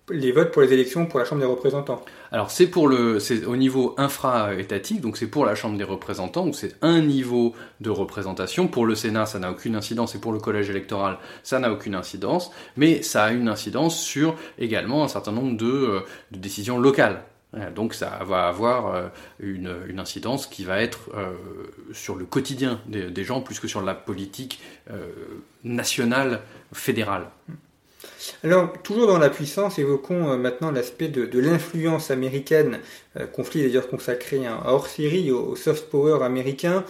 les 0.10 0.32
votes 0.32 0.52
pour 0.52 0.62
les 0.62 0.72
élections 0.72 1.06
pour 1.06 1.20
la 1.20 1.26
Chambre 1.26 1.42
des 1.42 1.48
représentants 1.48 2.04
Alors 2.32 2.50
c'est 2.50 2.68
pour 2.68 2.88
le, 2.88 3.20
c'est 3.20 3.46
au 3.46 3.58
niveau 3.58 3.94
infra-étatique, 3.98 5.02
donc 5.02 5.18
c'est 5.18 5.28
pour 5.28 5.46
la 5.46 5.56
Chambre 5.56 5.78
des 5.78 5.84
représentants, 5.84 6.48
où 6.48 6.54
c'est 6.54 6.76
un 6.82 7.02
niveau 7.02 7.54
de 7.82 7.90
représentation. 7.90 8.68
Pour 8.68 8.86
le 8.86 8.96
Sénat, 8.96 9.26
ça 9.26 9.40
n'a 9.40 9.52
aucune 9.52 9.76
incidence, 9.76 10.16
et 10.16 10.20
pour 10.20 10.32
le 10.32 10.40
collège 10.40 10.70
électoral, 10.70 11.18
ça 11.44 11.60
n'a 11.60 11.72
aucune 11.72 11.96
incidence, 11.96 12.52
mais 12.78 13.02
ça 13.02 13.26
a 13.26 13.32
une 13.32 13.50
incidence 13.50 14.00
sur 14.00 14.36
également 14.58 15.04
un 15.04 15.08
certain 15.08 15.32
nombre 15.32 15.58
de, 15.58 15.66
euh, 15.66 16.00
décisions 16.32 16.80
locales. 16.80 17.24
Euh, 17.56 17.72
donc 17.72 17.94
ça 17.94 18.20
va 18.26 18.48
avoir 18.48 18.94
euh, 18.94 19.08
une, 19.40 20.00
incidence 20.00 20.48
qui 20.48 20.64
va 20.64 20.82
être 20.82 21.10
sur 21.92 22.16
le 22.16 22.26
quotidien 22.26 22.80
des, 22.88 23.24
gens 23.24 23.42
plus 23.42 23.60
que 23.60 23.68
sur 23.68 23.82
la 23.82 23.96
politique 23.96 24.62
nationale 25.64 26.42
fédérale. 26.72 27.28
Alors, 28.44 28.74
toujours 28.84 29.08
dans 29.08 29.18
la 29.18 29.30
puissance, 29.30 29.80
évoquons 29.80 30.32
euh, 30.32 30.38
maintenant 30.38 30.72
l'aspect 30.72 31.08
de, 31.08 31.40
l'influence 31.40 32.12
américaine, 32.12 32.80
euh, 33.20 33.26
conflit 33.26 33.62
d'ailleurs 33.62 33.88
consacré 33.88 34.46
hein, 34.46 34.60
hors 34.66 34.88
série 34.88 35.32
au, 35.32 35.56
soft 35.56 35.90
power 35.90 36.24
américain. 36.24 36.84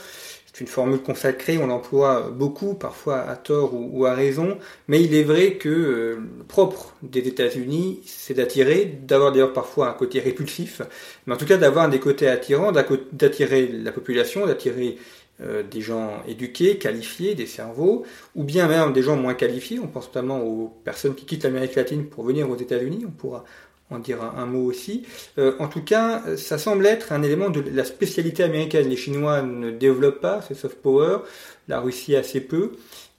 C'est 0.45 0.61
une 0.61 0.67
formule 0.67 1.01
consacrée, 1.01 1.59
on 1.59 1.67
l'emploie 1.67 2.31
beaucoup, 2.31 2.73
parfois 2.73 3.19
à 3.19 3.35
tort 3.35 3.71
ou, 3.73 4.05
à 4.05 4.13
raison, 4.13 4.57
mais 4.87 5.03
il 5.03 5.13
est 5.13 5.23
vrai 5.23 5.53
que 5.53 5.69
euh, 5.69 6.15
le 6.39 6.43
propre 6.43 6.95
des 7.03 7.19
États-Unis, 7.19 8.01
c'est 8.05 8.33
d'attirer, 8.33 8.85
d'avoir 9.03 9.31
d'ailleurs 9.31 9.53
parfois 9.53 9.89
un 9.89 9.93
côté 9.93 10.19
répulsif, 10.19 10.81
mais 11.25 11.35
en 11.35 11.37
tout 11.37 11.45
cas 11.45 11.57
d'avoir 11.57 11.89
des 11.89 11.99
côtés 11.99 12.27
attirants, 12.27 12.71
d'attirer 12.71 13.67
la 13.67 13.91
population, 13.91 14.47
d'attirer 14.47 14.97
euh, 15.41 15.63
des 15.63 15.81
gens 15.81 16.23
éduqués, 16.27 16.77
qualifiés, 16.77 17.35
des 17.35 17.45
cerveaux, 17.45 18.05
ou 18.35 18.43
bien 18.43 18.67
même 18.67 18.93
des 18.93 19.03
gens 19.03 19.15
moins 19.15 19.35
qualifiés. 19.35 19.79
On 19.79 19.87
pense 19.87 20.07
notamment 20.07 20.41
aux 20.43 20.73
personnes 20.83 21.15
qui 21.15 21.25
quittent 21.25 21.43
l'Amérique 21.43 21.75
latine 21.75 22.05
pour 22.05 22.23
venir 22.23 22.49
aux 22.49 22.55
États-Unis. 22.55 23.05
On 23.07 23.11
pourra 23.11 23.45
en 23.89 23.99
dire 23.99 24.21
un, 24.21 24.45
mot 24.45 24.65
aussi. 24.65 25.03
Euh, 25.37 25.53
en 25.59 25.67
tout 25.67 25.83
cas, 25.83 26.23
ça 26.35 26.57
semble 26.57 26.85
être 26.85 27.13
un 27.13 27.23
élément 27.23 27.49
de 27.49 27.63
la 27.73 27.85
spécialité 27.85 28.43
américaine. 28.43 28.89
Les 28.89 28.97
Chinois 28.97 29.41
ne 29.43 29.71
développent 29.71 30.19
pas 30.19 30.41
ce 30.41 30.55
soft 30.55 30.81
power, 30.81 31.19
la 31.67 31.79
Russie 31.79 32.15
assez 32.15 32.41
peu. 32.41 32.73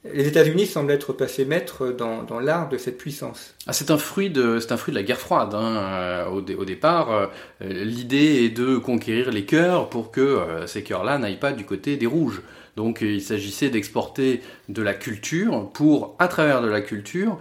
Les 0.05 0.27
États-Unis 0.27 0.65
semblent 0.65 0.93
être 0.93 1.11
passés 1.11 1.43
maîtres 1.43 1.89
dans, 1.89 2.39
l'art 2.39 2.69
de 2.69 2.77
cette 2.77 2.97
puissance. 2.97 3.53
Ah, 3.67 3.73
c'est 3.73 3.91
un 3.91 3.97
fruit 3.97 4.29
de 4.29 4.59
la 4.93 5.03
guerre 5.03 5.19
froide. 5.19 5.53
Hein. 5.53 5.75
Euh, 5.75 6.25
au, 6.27 6.37
au, 6.37 6.65
départ, 6.65 7.11
euh, 7.11 7.27
l'idée 7.61 8.45
est 8.45 8.49
de 8.49 8.77
conquérir 8.77 9.29
les 9.29 9.43
cœurs 9.43 9.89
pour 9.89 10.11
que 10.11 10.21
euh, 10.21 10.67
ces 10.67 10.83
cœurs-là 10.83 11.17
n'aillent 11.17 11.39
pas 11.39 11.51
du 11.51 11.65
côté 11.65 11.97
des 11.97 12.05
rouges. 12.05 12.41
Donc, 12.77 13.01
il 13.01 13.21
s'agissait 13.21 13.69
d'exporter 13.69 14.41
de 14.69 14.81
la 14.81 14.93
culture 14.93 15.69
pour, 15.73 16.15
à 16.17 16.29
travers 16.29 16.61
de 16.61 16.69
la 16.69 16.79
culture, 16.79 17.37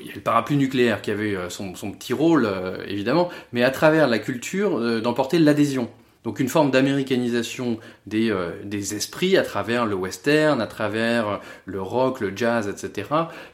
il 0.00 0.06
y 0.06 0.10
a 0.10 0.14
le 0.14 0.20
parapluie 0.20 0.56
nucléaire 0.56 1.02
qui 1.02 1.10
avait 1.10 1.36
son, 1.48 1.74
son 1.74 1.90
petit 1.90 2.12
rôle 2.12 2.48
évidemment, 2.86 3.30
mais 3.52 3.64
à 3.64 3.70
travers 3.70 4.06
la 4.06 4.20
culture 4.20 5.00
d'emporter 5.00 5.40
l'adhésion. 5.40 5.90
Donc 6.24 6.40
une 6.40 6.48
forme 6.48 6.70
d'américanisation 6.70 7.78
des, 8.06 8.30
euh, 8.30 8.50
des 8.64 8.94
esprits 8.94 9.36
à 9.36 9.42
travers 9.42 9.86
le 9.86 9.94
western, 9.94 10.60
à 10.60 10.66
travers 10.66 11.40
le 11.64 11.80
rock, 11.80 12.20
le 12.20 12.36
jazz, 12.36 12.68
etc. 12.68 13.08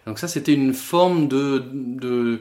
Donc 0.07 0.19
ça 0.19 0.29
c'était 0.29 0.55
une 0.55 0.75
forme 0.75 1.29
de, 1.29 2.41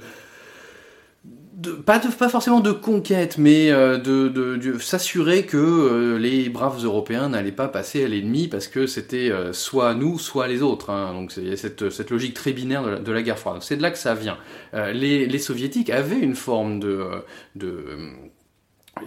pas, 1.86 2.00
forcément 2.00 2.60
de 2.60 2.72
conquête, 2.72 3.38
mais 3.38 3.72
euh, 3.72 3.98
de, 3.98 4.78
s'assurer 4.80 5.46
que 5.46 5.58
euh, 5.58 6.18
les 6.18 6.50
braves 6.50 6.84
Européens 6.84 7.30
n'allaient 7.30 7.52
pas 7.52 7.68
passer 7.68 8.04
à 8.04 8.08
l'ennemi 8.08 8.48
parce 8.48 8.68
que 8.68 8.88
c'était 8.88 9.32
euh, 9.32 9.54
soit 9.54 9.96
nous, 9.96 10.20
soit 10.20 10.48
les 10.48 10.62
autres. 10.62 10.90
Hein. 10.90 11.14
Donc 11.14 11.32
c'est 11.32 11.56
cette, 11.56 11.90
cette 11.90 12.10
logique 12.10 12.34
très 12.34 12.52
binaire 12.52 13.02
de 13.02 13.12
la, 13.12 13.22
guerre 13.22 13.40
froide. 13.40 13.62
C'est 13.62 13.78
de 13.78 13.82
là 13.82 13.92
que 13.92 13.98
ça 13.98 14.14
vient. 14.14 14.38
les, 14.74 15.40
soviétiques 15.40 15.90
avaient 15.90 16.20
une 16.20 16.36
forme 16.36 16.80
de 16.80 17.24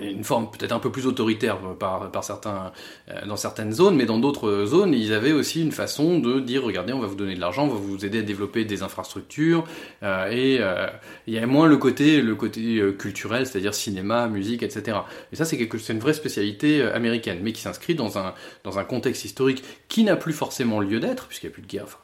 une 0.00 0.24
forme 0.24 0.50
peut-être 0.50 0.72
un 0.72 0.78
peu 0.78 0.92
plus 0.92 1.06
autoritaire 1.06 1.58
par, 1.78 2.10
par 2.10 2.22
certains, 2.22 2.72
euh, 3.08 3.24
dans 3.26 3.36
certaines 3.36 3.72
zones, 3.72 3.96
mais 3.96 4.04
dans 4.04 4.18
d'autres 4.18 4.66
zones, 4.66 4.92
ils 4.92 5.12
avaient 5.12 5.32
aussi 5.32 5.62
une 5.62 5.72
façon 5.72 6.18
de 6.18 6.40
dire, 6.40 6.62
regardez, 6.62 6.92
on 6.92 7.00
va 7.00 7.06
vous 7.06 7.14
donner 7.14 7.34
de 7.34 7.40
l'argent, 7.40 7.64
on 7.64 7.68
va 7.68 7.78
vous 7.78 8.04
aider 8.04 8.18
à 8.18 8.22
développer 8.22 8.64
des 8.64 8.82
infrastructures, 8.82 9.64
euh, 10.02 10.30
et 10.30 10.58
euh, 10.60 10.88
il 11.26 11.34
y 11.34 11.38
a 11.38 11.46
moins 11.46 11.66
le 11.66 11.76
côté, 11.78 12.20
le 12.20 12.34
côté 12.34 12.82
culturel, 12.98 13.46
c'est-à-dire 13.46 13.74
cinéma, 13.74 14.28
musique, 14.28 14.62
etc. 14.62 14.98
Et 15.32 15.36
ça, 15.36 15.44
c'est 15.44 15.56
quelque, 15.56 15.78
c'est 15.78 15.92
une 15.92 16.00
vraie 16.00 16.14
spécialité 16.14 16.82
américaine, 16.82 17.38
mais 17.42 17.52
qui 17.52 17.62
s'inscrit 17.62 17.94
dans 17.94 18.18
un, 18.18 18.34
dans 18.64 18.78
un 18.78 18.84
contexte 18.84 19.24
historique 19.24 19.64
qui 19.88 20.04
n'a 20.04 20.16
plus 20.16 20.32
forcément 20.32 20.80
lieu 20.80 21.00
d'être, 21.00 21.26
puisqu'il 21.28 21.46
n'y 21.46 21.52
a 21.52 21.54
plus 21.54 21.62
de 21.62 21.66
guerre. 21.66 21.84
Enfin, 21.84 21.98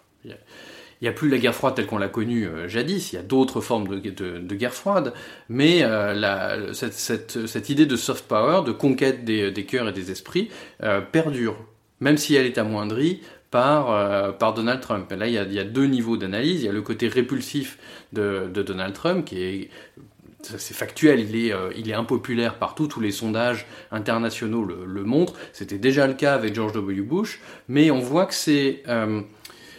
il 1.01 1.05
n'y 1.05 1.09
a 1.09 1.13
plus 1.13 1.29
la 1.29 1.39
guerre 1.39 1.55
froide 1.55 1.75
telle 1.75 1.87
qu'on 1.87 1.99
l'a 1.99 2.09
connue 2.09 2.47
euh, 2.47 2.69
jadis, 2.69 3.13
il 3.13 3.17
y 3.17 3.19
a 3.19 3.23
d'autres 3.23 3.61
formes 3.61 3.89
de, 3.89 4.55
guerre 4.55 4.75
froide, 4.75 5.13
mais 5.49 5.83
euh, 5.83 6.73
cette, 6.73 7.69
idée 7.69 7.87
de 7.87 7.97
soft 7.97 8.27
power, 8.27 8.63
de 8.65 8.73
conquête 8.73 9.25
des, 9.25 9.67
cœurs 9.67 9.89
et 9.89 9.93
des 9.93 10.11
esprits, 10.11 10.51
euh, 10.83 11.01
perdure, 11.01 11.57
même 12.01 12.17
si 12.17 12.35
elle 12.35 12.47
est 12.47 12.59
amoindrie 12.59 13.21
par, 13.51 14.35
Donald 14.55 14.81
Trump. 14.81 15.13
là, 15.13 15.29
il 15.29 15.35
y, 15.35 15.59
a, 15.59 15.65
deux 15.65 15.87
niveaux 15.87 16.17
d'analyse. 16.17 16.63
Il 16.63 16.67
y 16.67 16.69
a 16.69 16.73
le 16.73 16.83
côté 16.83 17.07
répulsif 17.07 17.79
de, 18.13 18.49
Donald 18.49 18.95
Trump, 18.95 19.25
qui 19.25 19.41
est 19.43 19.71
factuel, 20.43 21.21
il 21.21 21.37
est, 21.89 21.95
impopulaire 21.95 22.59
partout, 22.59 22.89
tous 22.89 23.01
les 23.01 23.13
sondages 23.13 23.67
internationaux 23.93 24.65
le 24.65 25.05
montrent. 25.05 25.35
C'était 25.53 25.79
déjà 25.79 26.09
le 26.09 26.15
cas 26.15 26.35
avec 26.35 26.55
George 26.55 26.73
W. 26.73 27.03
Bush, 27.03 27.41
mais 27.69 27.93
on 27.93 28.01
voit 28.01 28.27
que 28.27 28.35
c'est 28.35 28.83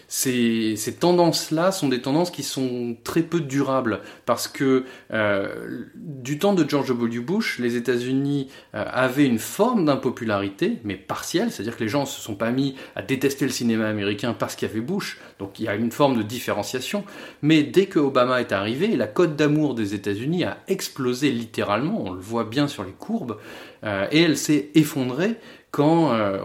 ces, 0.07 0.75
ces 0.75 0.95
tendances-là 0.95 1.71
sont 1.71 1.89
des 1.89 2.01
tendances 2.01 2.31
qui 2.31 2.43
sont 2.43 2.95
très 3.03 3.21
peu 3.23 3.39
durables 3.39 4.01
parce 4.25 4.47
que 4.47 4.83
euh, 5.11 5.85
du 5.95 6.37
temps 6.37 6.53
de 6.53 6.67
George 6.67 6.87
W. 6.89 7.19
Bush, 7.19 7.59
les 7.59 7.75
États-Unis 7.75 8.49
euh, 8.75 8.85
avaient 8.87 9.25
une 9.25 9.39
forme 9.39 9.85
d'impopularité, 9.85 10.79
mais 10.83 10.95
partielle, 10.95 11.51
c'est-à-dire 11.51 11.75
que 11.75 11.83
les 11.83 11.89
gens 11.89 12.01
ne 12.01 12.07
se 12.07 12.21
sont 12.21 12.35
pas 12.35 12.51
mis 12.51 12.75
à 12.95 13.01
détester 13.01 13.45
le 13.45 13.51
cinéma 13.51 13.87
américain 13.87 14.35
parce 14.37 14.55
qu'il 14.55 14.67
y 14.67 14.71
avait 14.71 14.81
Bush, 14.81 15.19
donc 15.39 15.59
il 15.59 15.65
y 15.65 15.67
a 15.67 15.75
une 15.75 15.91
forme 15.91 16.17
de 16.17 16.23
différenciation. 16.23 17.03
Mais 17.41 17.63
dès 17.63 17.87
que 17.87 17.99
Obama 17.99 18.41
est 18.41 18.51
arrivé, 18.51 18.95
la 18.95 19.07
cote 19.07 19.35
d'amour 19.35 19.75
des 19.75 19.93
États-Unis 19.93 20.43
a 20.43 20.57
explosé 20.67 21.31
littéralement, 21.31 22.03
on 22.05 22.11
le 22.11 22.21
voit 22.21 22.43
bien 22.43 22.67
sur 22.67 22.83
les 22.83 22.91
courbes, 22.91 23.37
euh, 23.83 24.07
et 24.11 24.21
elle 24.21 24.37
s'est 24.37 24.69
effondrée 24.75 25.35
quand 25.75 26.13
euh, 26.13 26.37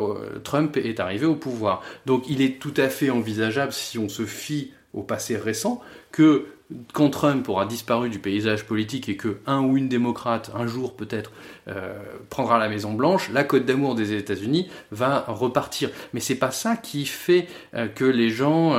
Trump 0.42 0.76
est 0.76 0.98
arrivé 0.98 1.24
au 1.24 1.36
pouvoir. 1.36 1.82
Donc 2.04 2.24
il 2.28 2.42
est 2.42 2.58
tout 2.58 2.74
à 2.76 2.88
fait 2.88 3.10
envisageable, 3.10 3.72
si 3.72 3.96
on 3.96 4.08
se 4.08 4.24
fie 4.24 4.72
au 4.92 5.04
passé 5.04 5.36
récent, 5.36 5.80
que 6.10 6.46
quand 6.92 7.10
Trump 7.10 7.48
aura 7.48 7.64
disparu 7.64 8.08
du 8.10 8.18
paysage 8.18 8.64
politique 8.64 9.08
et 9.08 9.16
que 9.16 9.38
un 9.46 9.60
ou 9.60 9.76
une 9.76 9.88
démocrate, 9.88 10.50
un 10.56 10.66
jour 10.66 10.96
peut-être, 10.96 11.30
euh, 11.68 11.96
prendra 12.28 12.58
la 12.58 12.68
Maison 12.68 12.92
Blanche, 12.92 13.30
la 13.32 13.44
cote 13.44 13.64
d'amour 13.64 13.94
des 13.94 14.14
États-Unis 14.14 14.68
va 14.90 15.24
repartir. 15.28 15.90
Mais 16.12 16.18
c'est 16.18 16.34
pas 16.34 16.50
ça 16.50 16.74
qui 16.74 17.06
fait 17.06 17.46
euh, 17.74 17.86
que 17.86 18.04
les 18.04 18.30
gens, 18.30 18.74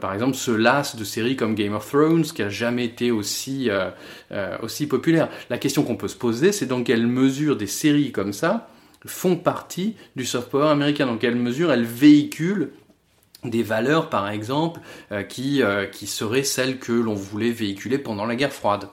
par 0.00 0.14
exemple, 0.14 0.36
se 0.36 0.52
lassent 0.52 0.94
de 0.94 1.02
séries 1.02 1.34
comme 1.34 1.56
Game 1.56 1.74
of 1.74 1.90
Thrones, 1.90 2.22
qui 2.22 2.42
a 2.42 2.48
jamais 2.48 2.84
été 2.84 3.10
aussi 3.10 3.70
aussi 4.62 4.86
populaire. 4.86 5.28
La 5.50 5.58
question 5.58 5.82
qu'on 5.82 5.96
peut 5.96 6.06
se 6.06 6.16
poser, 6.16 6.52
c'est 6.52 6.66
dans 6.66 6.84
quelle 6.84 7.08
mesure 7.08 7.56
des 7.56 7.66
séries 7.66 8.12
comme 8.12 8.32
ça 8.32 8.68
font 9.06 9.36
partie 9.36 9.96
du 10.16 10.24
soft 10.24 10.50
power 10.50 10.68
américain. 10.68 11.06
Dans 11.06 11.18
quelle 11.18 11.36
mesure 11.36 11.72
elles 11.72 11.84
véhiculent 11.84 12.70
des 13.44 13.62
valeurs, 13.62 14.08
par 14.08 14.28
exemple, 14.28 14.80
euh, 15.12 15.22
qui, 15.22 15.62
euh, 15.62 15.86
qui 15.86 16.06
seraient 16.06 16.44
celles 16.44 16.78
que 16.78 16.92
l'on 16.92 17.14
voulait 17.14 17.50
véhiculer 17.50 17.98
pendant 17.98 18.26
la 18.26 18.36
guerre 18.36 18.52
froide. 18.52 18.88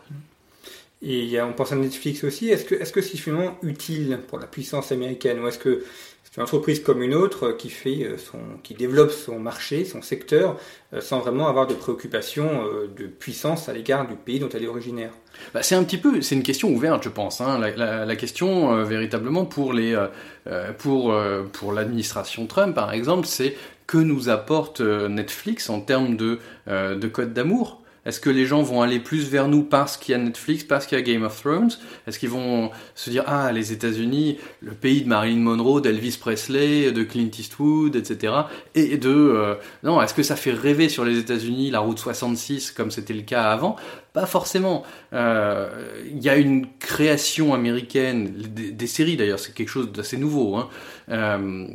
Et 1.02 1.42
on 1.42 1.54
pense 1.54 1.72
à 1.72 1.76
Netflix 1.76 2.24
aussi. 2.24 2.50
Est-ce 2.50 2.66
que 2.66 2.76
est-ce 2.76 2.92
que 2.92 3.02
c'est 3.02 3.18
finalement 3.18 3.58
utile 3.64 4.20
pour 4.28 4.38
la 4.38 4.46
puissance 4.46 4.92
américaine? 4.92 5.40
Ou 5.40 5.48
est-ce 5.48 5.58
que 5.58 5.84
c'est 6.32 6.38
une 6.38 6.44
entreprise 6.44 6.82
comme 6.82 7.04
une 7.04 7.14
autre 7.14 7.52
qui 7.52 7.70
fait 7.70 8.04
euh, 8.04 8.18
son, 8.18 8.40
qui 8.64 8.74
développe 8.74 9.12
son 9.12 9.40
marché, 9.40 9.86
son 9.86 10.02
secteur, 10.02 10.58
sans 11.00 11.20
vraiment 11.20 11.48
avoir 11.48 11.68
de 11.68 11.74
préoccupation 11.74 12.66
de 12.98 13.08
puissance 13.08 13.70
à 13.70 13.74
l'égard 13.74 14.08
du 14.08 14.16
pays 14.16 14.40
dont 14.40 14.50
elle 14.50 14.64
est 14.64 14.68
originaire 14.68 15.12
bah, 15.54 15.64
c'est 15.64 15.76
un 15.76 15.84
petit 15.84 15.98
peu, 15.98 16.22
c'est 16.22 16.36
une 16.36 16.44
question 16.44 16.70
ouverte, 16.70 17.04
je 17.04 17.10
pense. 17.10 17.42
Hein. 17.42 17.60
La, 17.60 18.16
question 18.16 18.74
euh, 18.74 18.84
véritablement 18.84 19.46
pour 19.46 19.74
les, 19.74 19.94
euh, 19.94 20.08
euh, 20.48 20.72
pour 20.74 21.14
pour 21.54 21.74
l'administration 21.74 22.48
Trump, 22.48 22.76
par 22.76 22.94
exemple, 22.94 23.28
c'est 23.28 23.56
que 23.88 23.98
nous 23.98 24.30
apporte 24.30 24.82
Netflix 24.82 25.70
en 25.70 25.82
termes 25.82 26.16
de 26.16 26.40
de 26.68 27.08
code 27.08 27.34
d'amour. 27.34 27.81
Est-ce 28.06 28.20
que 28.20 28.30
les 28.30 28.46
gens 28.46 28.64
vont 28.64 28.82
aller 28.82 29.00
plus 29.00 29.30
vers 29.30 29.48
nous 29.48 29.64
parce 29.64 29.98
qu'il 29.98 30.14
y 30.14 30.16
a 30.16 30.18
Netflix, 30.18 30.64
parce 30.64 30.88
qu'il 30.88 30.98
y 30.98 31.02
a 31.02 31.04
Game 31.04 31.24
of 31.24 31.40
Thrones? 31.40 31.72
Est-ce 32.08 32.18
qu'ils 32.18 32.30
vont 32.30 32.72
se 32.96 33.10
dire 33.10 33.24
ah 33.28 33.52
les 33.52 33.72
États-Unis, 33.72 34.40
le 34.62 34.72
pays 34.72 35.04
de 35.04 35.08
Marilyn 35.08 35.40
Monroe, 35.40 35.82
d'Elvis 35.82 36.18
Presley, 36.20 36.92
de 36.92 37.04
Clint 37.04 37.30
Eastwood, 37.38 37.96
etc. 37.96 38.34
Et 38.74 38.98
de 38.98 39.58
non, 39.84 40.02
est-ce 40.02 40.14
que 40.14 40.24
ça 40.24 40.36
fait 40.36 40.54
rêver 40.54 40.90
sur 40.90 41.06
les 41.06 41.20
États-Unis 41.20 41.70
la 41.70 41.80
route 41.80 42.00
66 42.00 42.72
comme 42.72 42.90
c'était 42.90 43.14
le 43.14 43.22
cas 43.22 43.52
avant? 43.52 43.76
Pas 44.14 44.26
forcément. 44.26 44.84
Euh, 45.14 46.02
il 46.06 46.22
y 46.22 46.30
a 46.30 46.36
une 46.36 46.68
création 46.80 47.54
américaine, 47.54 48.30
des, 48.32 48.88
séries 48.88 49.16
d'ailleurs, 49.16 49.40
c'est 49.40 49.54
quelque 49.54 49.70
chose 49.70 49.92
d'assez 49.92 50.18
nouveau, 50.18 50.58
hein, 50.58 50.70
euh, 51.10 51.68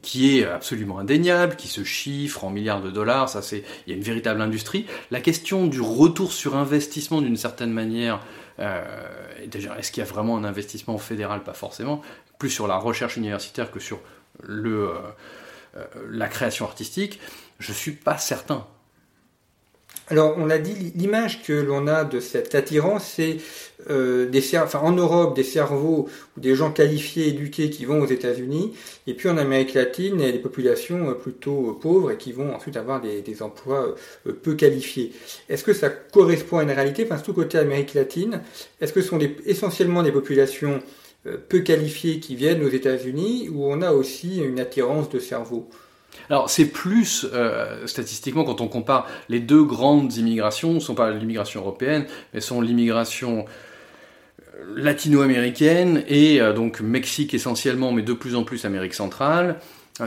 qui 0.00 0.38
est 0.38 0.44
absolument 0.44 0.98
indéniable, 0.98 1.56
qui 1.56 1.68
se 1.68 1.84
chiffre 1.84 2.44
en 2.44 2.50
milliards 2.50 2.80
de 2.80 2.90
dollars. 2.90 3.28
Ça, 3.28 3.42
c'est, 3.42 3.64
il 3.86 3.90
y 3.90 3.92
a 3.92 3.96
une 3.96 4.02
véritable 4.02 4.40
industrie. 4.40 4.86
La 5.10 5.20
question 5.20 5.66
du 5.66 5.80
retour 5.80 6.32
sur 6.32 6.56
investissement, 6.56 7.20
d'une 7.20 7.36
certaine 7.36 7.70
manière, 7.70 8.20
euh, 8.60 8.82
déjà, 9.46 9.78
est-ce 9.78 9.92
qu'il 9.92 10.02
y 10.02 10.06
a 10.06 10.10
vraiment 10.10 10.38
un 10.38 10.44
investissement 10.44 10.96
fédéral? 10.96 11.42
Pas 11.42 11.54
forcément. 11.54 12.00
Plus 12.38 12.50
sur 12.50 12.66
la 12.66 12.76
recherche 12.76 13.16
universitaire 13.16 13.70
que 13.70 13.80
sur 13.80 14.00
le 14.42 14.90
la 16.08 16.28
création 16.28 16.66
artistique. 16.66 17.18
Je 17.58 17.72
suis 17.72 17.90
pas 17.90 18.16
certain. 18.16 18.64
Alors, 20.08 20.34
on 20.36 20.50
a 20.50 20.58
dit, 20.58 20.92
l'image 20.94 21.42
que 21.42 21.54
l'on 21.54 21.86
a 21.86 22.04
de 22.04 22.20
cette 22.20 22.54
attirance, 22.54 23.06
c'est 23.16 23.38
euh, 23.88 24.28
des 24.28 24.58
enfin, 24.58 24.80
en 24.80 24.92
Europe, 24.92 25.34
des 25.34 25.42
cerveaux 25.42 26.10
ou 26.36 26.40
des 26.40 26.54
gens 26.54 26.70
qualifiés, 26.70 27.28
éduqués 27.28 27.70
qui 27.70 27.86
vont 27.86 28.02
aux 28.02 28.06
États-Unis, 28.06 28.74
et 29.06 29.14
puis 29.14 29.30
en 29.30 29.38
Amérique 29.38 29.72
latine, 29.72 30.18
des 30.18 30.38
populations 30.38 31.08
euh, 31.08 31.14
plutôt 31.14 31.70
euh, 31.70 31.78
pauvres 31.80 32.10
et 32.10 32.18
qui 32.18 32.32
vont 32.32 32.54
ensuite 32.54 32.76
avoir 32.76 33.00
des, 33.00 33.42
emplois 33.42 33.94
euh, 34.26 34.32
peu 34.32 34.54
qualifiés. 34.54 35.12
Est-ce 35.48 35.64
que 35.64 35.72
ça 35.72 35.88
correspond 35.88 36.58
à 36.58 36.64
une 36.64 36.70
réalité? 36.70 37.06
Enfin, 37.10 37.20
tout 37.22 37.32
côté 37.32 37.56
Amérique 37.56 37.94
latine, 37.94 38.42
est-ce 38.82 38.92
que 38.92 39.00
ce 39.00 39.08
sont 39.08 39.18
essentiellement 39.46 40.02
des 40.02 40.12
populations 40.12 40.82
peu 41.48 41.60
qualifiées 41.60 42.20
qui 42.20 42.36
viennent 42.36 42.62
aux 42.62 42.68
États-Unis, 42.68 43.48
ou 43.50 43.64
on 43.64 43.80
a 43.80 43.92
aussi 43.92 44.36
une 44.40 44.60
attirance 44.60 45.08
de 45.08 45.18
cerveaux? 45.18 45.70
Alors 46.30 46.50
c'est 46.50 46.66
plus 46.66 47.26
euh, 47.32 47.86
statistiquement 47.86 48.44
quand 48.44 48.60
on 48.60 48.68
compare 48.68 49.06
les 49.28 49.40
deux 49.40 49.64
grandes 49.64 50.14
immigrations, 50.16 50.72
ne 50.72 50.80
sont 50.80 50.94
pas 50.94 51.10
l'immigration 51.10 51.60
européenne, 51.60 52.06
mais 52.32 52.40
sont 52.40 52.60
l'immigration 52.60 53.44
euh, 54.54 54.74
latino-américaine 54.76 56.04
et 56.08 56.40
euh, 56.40 56.52
donc 56.52 56.80
Mexique 56.80 57.34
essentiellement, 57.34 57.92
mais 57.92 58.02
de 58.02 58.12
plus 58.12 58.34
en 58.34 58.44
plus 58.44 58.64
Amérique 58.64 58.94
centrale. 58.94 59.58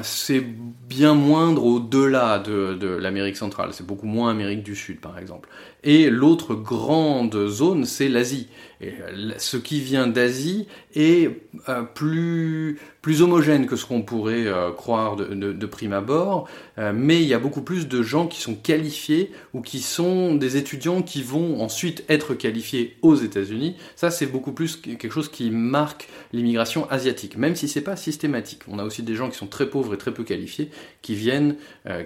C'est 0.04 0.42
bien 0.42 1.14
moindre 1.14 1.64
au-delà 1.64 2.40
de, 2.40 2.74
de 2.74 2.88
l'Amérique 2.88 3.38
centrale, 3.38 3.70
c'est 3.72 3.88
beaucoup 3.88 4.06
moins 4.06 4.30
Amérique 4.30 4.62
du 4.62 4.76
Sud 4.76 5.00
par 5.00 5.18
exemple. 5.18 5.48
Et 5.84 6.10
l'autre 6.10 6.56
grande 6.56 7.48
zone, 7.48 7.86
c'est 7.86 8.10
l'Asie. 8.10 8.48
Et 8.80 8.94
ce 9.38 9.58
qui 9.58 9.80
vient 9.80 10.06
d'Asie 10.06 10.68
est 10.94 11.32
euh, 11.68 11.82
plus, 11.82 12.80
plus 13.02 13.24
homogène 13.24 13.66
que 13.66 13.76
ce 13.76 13.86
qu'on 13.86 14.04
pourrait 14.04 14.46
euh, 14.46 14.72
croire 14.72 15.16
de, 15.16 15.34
de, 15.34 15.66
prime 15.66 15.94
abord, 15.94 16.48
euh, 16.78 16.94
mais 16.96 17.22
il 17.22 17.28
y 17.28 17.34
a 17.34 17.40
beaucoup 17.40 17.64
plus 17.64 17.88
de 17.88 18.04
gens 18.04 18.28
qui 18.28 18.40
sont 18.40 18.54
qualifiés 18.54 19.32
ou 19.54 19.62
qui 19.62 19.80
sont 19.80 20.36
des 20.36 20.58
étudiants 20.58 21.02
qui 21.02 21.24
vont 21.24 21.62
ensuite 21.62 22.04
être 22.08 22.36
qualifiés 22.36 22.98
aux 23.02 23.16
États-Unis. 23.16 23.78
Ça, 23.96 24.12
c'est 24.12 24.28
beaucoup 24.28 24.52
plus 24.52 24.76
quelque 24.76 25.10
chose 25.10 25.30
qui 25.30 25.50
marque 25.50 26.08
l'immigration 26.32 26.88
asiatique, 26.92 27.36
même 27.36 27.56
si 27.56 27.68
c'est 27.68 27.82
pas 27.82 27.96
systématique. 27.96 28.62
On 28.68 28.78
a 28.78 28.84
aussi 28.84 29.02
des 29.02 29.16
gens 29.16 29.30
qui 29.30 29.38
sont 29.38 29.48
très 29.48 29.68
pauvres 29.68 29.96
et 29.96 29.98
très 29.98 30.14
peu 30.14 30.24
qualifiés 30.24 30.70
qui 31.02 31.16
viennent, 31.16 31.56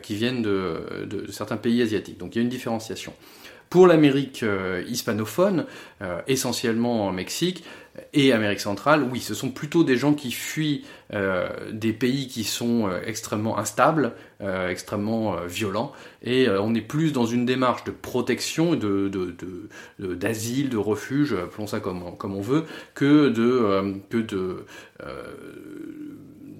qui 0.04 0.16
viennent 0.16 0.42
de, 0.42 1.06
de 1.06 1.30
certains 1.32 1.58
pays 1.58 1.82
asiatiques. 1.82 2.18
Donc 2.18 2.36
il 2.36 2.40
y 2.40 2.42
a 2.42 2.44
une 2.44 2.50
différenciation. 2.50 3.14
Pour 3.72 3.88
l'Amérique 3.88 4.44
euh, 4.44 4.84
hispanophone, 4.86 5.66
euh, 6.02 6.22
essentiellement 6.28 7.08
en 7.08 7.14
Mexique, 7.14 7.64
et 8.12 8.34
Amérique 8.34 8.60
centrale, 8.60 9.08
oui, 9.10 9.22
ce 9.22 9.34
sont 9.34 9.50
plutôt 9.50 9.86
des 9.86 9.96
gens 9.96 10.14
qui 10.14 10.34
fuient 10.34 10.84
euh, 11.14 11.48
des 11.72 11.94
pays 11.94 12.28
qui 12.28 12.44
sont 12.44 12.90
extrêmement 13.06 13.58
instables, 13.58 14.14
extrêmement 14.70 15.36
violents, 15.46 15.92
et 16.24 16.48
on 16.50 16.74
est 16.74 16.82
plus 16.82 17.12
dans 17.12 17.26
une 17.26 17.46
démarche 17.46 17.84
de 17.84 17.92
protection, 17.92 18.76
de, 18.76 19.10
d'asile, 20.00 20.70
de, 20.70 20.78
refuge, 20.78 21.34
appelons 21.34 21.68
ça 21.68 21.82
comme, 21.82 22.16
comme 22.18 22.36
on 22.36 22.42
veut, 22.42 22.64
que 22.96 23.28
de, 23.28 24.00
que 24.10 24.18
de 24.18 24.66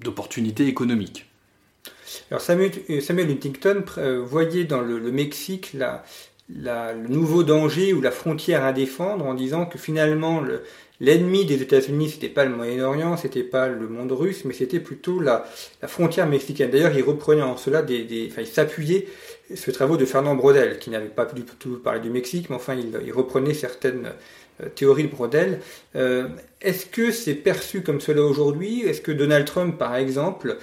d'opportunités 0.02 0.66
économiques. 0.66 1.26
Alors 2.30 2.42
Samuel, 2.42 2.72
Huntington 2.90 3.84
voyait 4.24 4.64
dans 4.64 4.82
le, 4.82 5.00
Mexique 5.12 5.70
la, 5.72 6.04
le 6.48 7.08
nouveau 7.08 7.42
danger 7.44 7.92
ou 7.92 8.00
la 8.00 8.10
frontière 8.10 8.64
à 8.64 8.72
défendre 8.72 9.24
en 9.24 9.34
disant 9.34 9.64
que 9.66 9.78
finalement 9.78 10.40
le, 10.40 10.62
L'ennemi 11.02 11.44
des 11.44 11.60
États-Unis, 11.60 12.10
c'était 12.10 12.28
pas 12.28 12.44
le 12.44 12.54
Moyen-Orient, 12.54 13.16
c'était 13.16 13.42
pas 13.42 13.66
le 13.66 13.88
monde 13.88 14.12
russe, 14.12 14.44
mais 14.44 14.54
c'était 14.54 14.78
plutôt 14.78 15.18
la, 15.18 15.44
frontière 15.88 16.28
mexicaine. 16.28 16.70
D'ailleurs, 16.70 16.96
il 16.96 17.02
reprenait 17.02 17.42
en 17.42 17.56
cela 17.56 17.82
des, 17.82 18.28
enfin, 18.30 18.42
il 18.42 18.46
s'appuyait 18.46 19.08
sur 19.52 19.72
les 19.72 19.74
travaux 19.74 19.96
de 19.96 20.04
Fernand 20.04 20.36
Brodel, 20.36 20.78
qui 20.78 20.90
n'avait 20.90 21.08
pas 21.08 21.24
du 21.24 21.42
tout 21.42 21.80
parlé 21.82 21.98
du 21.98 22.08
Mexique, 22.08 22.50
mais 22.50 22.54
enfin, 22.54 22.76
il, 22.76 23.12
reprenait 23.12 23.52
certaines 23.52 24.12
euh, 24.62 24.68
théories 24.68 25.02
de 25.02 25.08
Brodel. 25.08 25.58
Euh, 25.96 26.28
est-ce 26.60 26.86
que 26.86 27.10
c'est 27.10 27.34
perçu 27.34 27.82
comme 27.82 28.00
cela 28.00 28.22
aujourd'hui? 28.22 28.82
Est-ce 28.82 29.00
que 29.00 29.10
Donald 29.10 29.44
Trump, 29.44 29.76
par 29.78 29.96
exemple, 29.96 30.56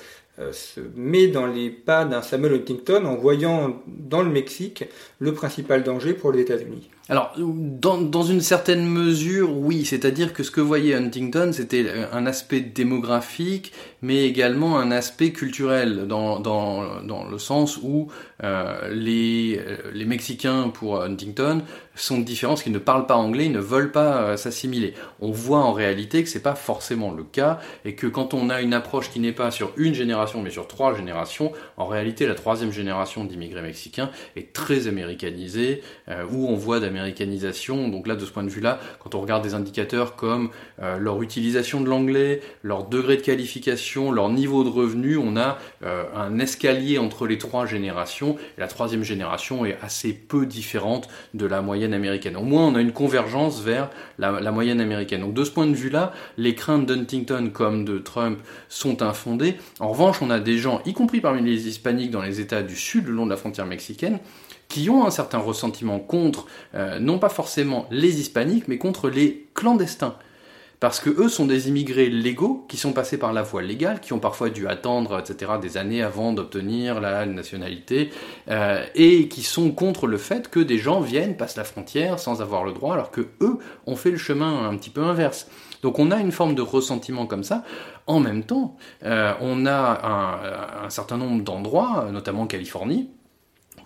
se 0.52 0.82
met 0.95 1.28
dans 1.28 1.47
les 1.47 1.69
pas 1.69 2.06
d'un 2.06 2.21
Samuel 2.21 2.54
Huntington 2.54 3.06
en 3.06 3.15
voyant 3.15 3.82
dans 3.88 4.21
le 4.21 4.30
Mexique 4.30 4.86
le 5.19 5.34
principal 5.34 5.84
danger 5.84 6.13
pour 6.13 6.32
les 6.32 6.41
États-Unis 6.41 6.89
alors, 7.10 7.34
dans, 7.39 8.22
une 8.22 8.41
certaine 8.41 8.86
mesure, 8.86 9.58
oui, 9.58 9.84
c'est-à-dire 9.84 10.32
que 10.32 10.43
ce 10.43 10.52
que 10.52 10.62
voyait 10.62 10.93
Huntington, 10.93 11.50
c'était 11.54 11.88
un 12.12 12.28
aspect 12.28 12.60
démographique, 12.60 13.74
mais 14.04 14.26
également 14.26 14.78
un 14.78 14.91
aspect 14.91 15.32
culturel, 15.32 16.08
dans, 16.08 16.39
dans, 16.39 17.02
dans 17.02 17.28
le 17.28 17.39
sens 17.39 17.80
où 17.82 18.10
euh, 18.43 18.93
les, 18.93 19.60
les 19.91 20.06
Mexicains, 20.06 20.69
pour 20.69 21.02
Huntington, 21.02 21.63
sont 21.95 22.19
différents, 22.19 22.54
parce 22.54 22.63
qu'ils 22.63 22.72
ne 22.74 22.78
parlent 22.78 23.08
pas 23.08 23.15
anglais, 23.15 23.48
ils 23.48 23.52
ne 23.52 23.60
veulent 23.60 23.91
pas 23.91 24.22
euh, 24.22 24.38
s'assimiler. 24.38 24.93
On 25.19 25.32
voit 25.32 25.60
en 25.60 25.74
réalité 25.74 26.24
que 26.24 26.30
c'est 26.30 26.43
pas 26.43 26.56
forcément 26.56 27.12
le 27.12 27.24
cas, 27.24 27.60
et 27.86 27.95
que 27.95 28.06
quand 28.06 28.36
on 28.36 28.52
a 28.52 28.62
une 28.62 28.74
approche 28.74 29.10
qui 29.10 29.19
n'est 29.19 29.34
pas 29.34 29.50
sur 29.50 29.72
une 29.78 29.95
génération, 29.95 30.43
mais 30.43 30.52
sur 30.52 30.67
trois 30.67 30.95
générations, 30.95 31.52
en 31.76 31.88
réalité, 31.88 32.28
la 32.28 32.36
troisième 32.36 32.72
génération 32.72 33.26
d'immigrés 33.26 33.63
mexicains 33.63 34.12
est 34.36 34.54
très 34.54 34.88
américanisée, 34.88 35.82
euh, 36.08 36.24
où 36.32 36.48
on 36.48 36.56
voit 36.56 36.80
d'Américains 36.80 36.98
donc 37.89 38.07
là, 38.07 38.15
de 38.15 38.25
ce 38.25 38.31
point 38.31 38.43
de 38.43 38.49
vue-là, 38.49 38.79
quand 38.99 39.15
on 39.15 39.21
regarde 39.21 39.43
des 39.43 39.53
indicateurs 39.53 40.15
comme 40.15 40.49
euh, 40.81 40.97
leur 40.97 41.21
utilisation 41.21 41.81
de 41.81 41.89
l'anglais, 41.89 42.41
leur 42.63 42.85
degré 42.85 43.17
de 43.17 43.21
qualification, 43.21 44.12
leur 44.12 44.29
niveau 44.29 44.63
de 44.63 44.69
revenu, 44.69 45.17
on 45.17 45.38
a 45.38 45.57
euh, 45.83 46.03
un 46.15 46.39
escalier 46.39 46.97
entre 46.97 47.27
les 47.27 47.38
trois 47.38 47.65
générations. 47.65 48.38
La 48.57 48.67
troisième 48.67 49.03
génération 49.03 49.65
est 49.65 49.77
assez 49.81 50.13
peu 50.13 50.45
différente 50.45 51.09
de 51.33 51.45
la 51.45 51.62
moyenne 51.62 51.93
américaine. 51.93 52.38
Au 52.38 52.43
moins, 52.43 52.67
on 52.67 52.75
a 52.75 52.81
une 52.81 52.93
convergence 52.93 53.62
vers 53.62 53.89
la, 54.17 54.39
la 54.39 54.51
moyenne 54.51 54.81
américaine. 54.81 55.21
Donc 55.21 55.33
de 55.33 55.43
ce 55.43 55.51
point 55.51 55.67
de 55.67 55.75
vue-là, 55.75 56.13
les 56.38 56.55
craintes 56.55 56.85
d'Huntington 56.85 57.49
comme 57.53 57.85
de 57.85 57.97
Trump 57.97 58.39
sont 58.67 59.01
infondées. 59.01 59.55
En 59.79 59.89
revanche, 59.89 60.21
on 60.21 60.29
a 60.29 60.39
des 60.39 60.57
gens, 60.57 60.81
y 60.85 60.93
compris 60.93 61.21
parmi 61.21 61.41
les 61.41 61.67
hispaniques 61.67 62.12
dans 62.12 62.21
les 62.21 62.39
États 62.39 62.63
du 62.63 62.75
Sud, 62.75 63.07
le 63.07 63.13
long 63.13 63.25
de 63.25 63.31
la 63.31 63.38
frontière 63.38 63.65
mexicaine, 63.65 64.19
qui 64.69 64.89
ont 64.89 65.05
un 65.05 65.12
certain 65.12 65.39
ressentiment 65.39 65.99
contre, 65.99 66.45
euh, 66.75 66.99
non 66.99 67.19
pas 67.19 67.29
forcément 67.29 67.88
les 67.91 68.21
hispaniques, 68.21 68.67
mais 68.67 68.77
contre 68.77 69.10
les 69.10 69.47
clandestins. 69.55 70.15
Parce 70.79 71.01
que 71.01 71.10
eux 71.10 71.27
sont 71.27 71.45
des 71.45 71.67
immigrés 71.67 72.08
légaux 72.08 72.65
qui 72.69 72.77
sont 72.77 72.93
passés 72.93 73.17
par 73.17 73.34
la 73.34 73.41
voie 73.41 73.62
légale, 73.62 73.99
qui 73.99 74.13
ont 74.13 74.19
parfois 74.19 74.49
dû 74.49 74.65
attendre, 74.67 75.19
etc., 75.19 75.53
des 75.62 75.75
années 75.75 76.01
avant 76.01 76.32
d'obtenir 76.32 77.01
la 77.01 77.25
nationalité, 77.25 78.12
euh, 78.49 78.86
et 78.95 79.27
qui 79.27 79.41
sont 79.41 79.71
contre 79.71 80.08
le 80.08 80.17
fait 80.17 80.49
que 80.49 80.62
des 80.62 80.77
gens 80.77 81.01
viennent, 81.01 81.36
passent 81.36 81.58
la 81.58 81.65
frontière 81.65 82.17
sans 82.17 82.41
avoir 82.41 82.63
le 82.63 82.71
droit, 82.71 82.93
alors 82.93 83.12
que 83.12 83.27
eux 83.41 83.58
ont 83.88 83.97
fait 83.97 84.12
le 84.12 84.17
chemin 84.17 84.69
un 84.69 84.77
petit 84.77 84.89
peu 84.89 85.01
inverse. 85.01 85.47
Donc 85.82 85.99
on 85.99 86.12
a 86.12 86.17
une 86.17 86.32
forme 86.32 86.55
de 86.55 86.62
ressentiment 86.62 87.25
comme 87.25 87.43
ça. 87.43 87.63
En 88.08 88.21
même 88.21 88.43
temps, 88.43 88.77
euh, 89.03 89.34
on 89.41 89.65
a 89.65 90.82
un, 90.82 90.86
un 90.86 90.89
certain 90.89 91.17
nombre 91.17 91.43
d'endroits, 91.43 92.08
notamment 92.12 92.43
en 92.43 92.47
Californie, 92.47 93.10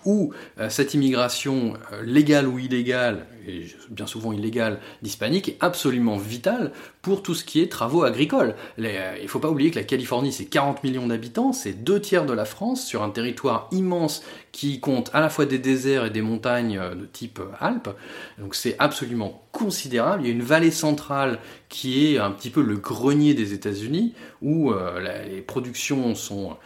où 0.05 0.33
euh, 0.59 0.69
cette 0.69 0.93
immigration 0.93 1.73
euh, 1.91 2.01
légale 2.03 2.47
ou 2.47 2.59
illégale, 2.59 3.25
et 3.47 3.67
bien 3.89 4.07
souvent 4.07 4.31
illégale, 4.31 4.79
d'hispanique 5.01 5.49
est 5.49 5.57
absolument 5.59 6.17
vitale 6.17 6.71
pour 7.01 7.23
tout 7.23 7.35
ce 7.35 7.43
qui 7.43 7.61
est 7.61 7.71
travaux 7.71 8.03
agricoles. 8.03 8.55
Euh, 8.79 9.15
il 9.17 9.23
ne 9.23 9.27
faut 9.27 9.39
pas 9.39 9.49
oublier 9.49 9.71
que 9.71 9.79
la 9.79 9.85
Californie, 9.85 10.31
c'est 10.31 10.45
40 10.45 10.83
millions 10.83 11.07
d'habitants, 11.07 11.53
c'est 11.53 11.83
deux 11.83 11.99
tiers 11.99 12.25
de 12.25 12.33
la 12.33 12.45
France, 12.45 12.85
sur 12.85 13.03
un 13.03 13.09
territoire 13.09 13.67
immense 13.71 14.23
qui 14.51 14.79
compte 14.79 15.09
à 15.13 15.19
la 15.19 15.29
fois 15.29 15.45
des 15.45 15.59
déserts 15.59 16.05
et 16.05 16.09
des 16.09 16.21
montagnes 16.21 16.79
de 16.79 17.05
type 17.05 17.39
Alpes. 17.59 17.89
Donc 18.37 18.55
c'est 18.55 18.75
absolument 18.79 19.42
considérable. 19.53 20.23
Il 20.23 20.27
y 20.27 20.31
a 20.31 20.33
une 20.33 20.43
vallée 20.43 20.71
centrale 20.71 21.39
qui 21.69 22.05
est 22.13 22.17
un 22.17 22.31
petit 22.31 22.49
peu 22.49 22.61
le 22.61 22.75
grenier 22.75 23.33
des 23.33 23.53
États-Unis, 23.53 24.13
où 24.41 24.73
les 25.01 25.41
productions 25.41 26.13
sont 26.15 26.57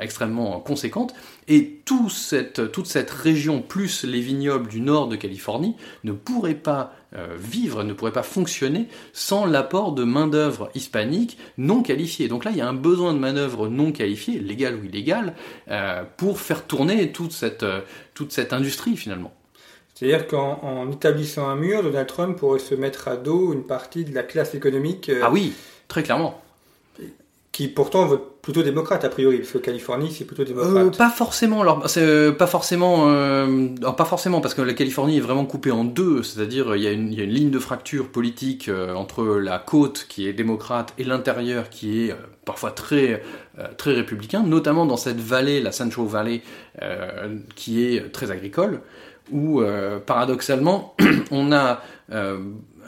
extrêmement 0.00 0.60
conséquentes. 0.60 1.14
Et 1.48 1.80
toute 1.84 2.10
cette 2.10 3.10
région, 3.10 3.62
plus 3.62 4.04
les 4.04 4.20
vignobles 4.20 4.68
du 4.68 4.80
nord 4.80 5.08
de 5.08 5.16
Californie, 5.16 5.76
ne 6.04 6.12
pourraient 6.12 6.54
pas 6.54 6.94
euh, 7.14 7.36
vivre, 7.38 7.82
ne 7.82 7.92
pourraient 7.92 8.10
pas 8.10 8.22
fonctionner 8.22 8.88
sans 9.12 9.44
l'apport 9.44 9.92
de 9.92 10.02
main-d'œuvre 10.02 10.70
hispanique 10.74 11.36
non 11.58 11.82
qualifiée. 11.82 12.26
Donc 12.26 12.46
là, 12.46 12.52
il 12.52 12.56
y 12.56 12.62
a 12.62 12.68
un 12.68 12.72
besoin 12.72 13.12
de 13.12 13.18
main-d'œuvre 13.18 13.68
non 13.68 13.92
qualifiée, 13.92 14.38
légale 14.38 14.76
ou 14.76 14.84
illégale, 14.84 15.34
euh, 15.68 16.04
pour 16.16 16.40
faire 16.40 16.66
tourner 16.66 17.02
euh, 17.02 17.80
toute 18.14 18.32
cette 18.32 18.52
industrie 18.54 18.96
finalement. 18.96 19.34
C'est-à-dire 20.02 20.26
qu'en 20.26 20.90
établissant 20.90 21.48
un 21.48 21.54
mur, 21.54 21.84
Donald 21.84 22.08
Trump 22.08 22.36
pourrait 22.36 22.58
se 22.58 22.74
mettre 22.74 23.06
à 23.06 23.16
dos 23.16 23.52
une 23.52 23.62
partie 23.62 24.04
de 24.04 24.12
la 24.12 24.24
classe 24.24 24.52
économique. 24.52 25.10
ah 25.22 25.30
oui, 25.30 25.52
très 25.86 26.02
clairement 26.02 26.42
qui 27.52 27.68
pourtant 27.68 28.06
vote 28.06 28.40
plutôt 28.40 28.62
démocrate 28.62 29.04
a 29.04 29.08
priori, 29.08 29.38
parce 29.38 29.52
que 29.52 29.58
Californie 29.58 30.10
c'est 30.10 30.24
plutôt 30.24 30.42
démocrate. 30.42 30.86
Euh, 30.86 30.90
pas 30.90 31.10
forcément, 31.10 31.60
alors 31.60 31.86
euh, 31.98 32.32
pas 32.32 32.46
forcément, 32.46 33.10
euh, 33.10 33.68
pas 33.96 34.06
forcément 34.06 34.40
parce 34.40 34.54
que 34.54 34.62
la 34.62 34.72
Californie 34.72 35.18
est 35.18 35.20
vraiment 35.20 35.44
coupée 35.44 35.70
en 35.70 35.84
deux, 35.84 36.22
c'est-à-dire 36.22 36.74
il 36.74 36.82
y, 36.82 36.86
a 36.88 36.90
une, 36.90 37.12
il 37.12 37.18
y 37.18 37.20
a 37.20 37.24
une 37.24 37.30
ligne 37.30 37.50
de 37.50 37.58
fracture 37.58 38.08
politique 38.08 38.70
entre 38.96 39.24
la 39.24 39.58
côte 39.58 40.06
qui 40.08 40.26
est 40.26 40.32
démocrate 40.32 40.94
et 40.98 41.04
l'intérieur 41.04 41.68
qui 41.68 42.04
est 42.04 42.16
parfois 42.44 42.72
très 42.72 43.22
très 43.76 43.92
républicain, 43.92 44.42
notamment 44.42 44.86
dans 44.86 44.96
cette 44.96 45.20
vallée, 45.20 45.60
la 45.60 45.70
Central 45.70 46.06
Valley, 46.06 46.40
qui 47.54 47.84
est 47.84 48.10
très 48.12 48.30
agricole, 48.30 48.80
où 49.32 49.62
paradoxalement 50.06 50.94
on 51.30 51.52
a 51.52 51.80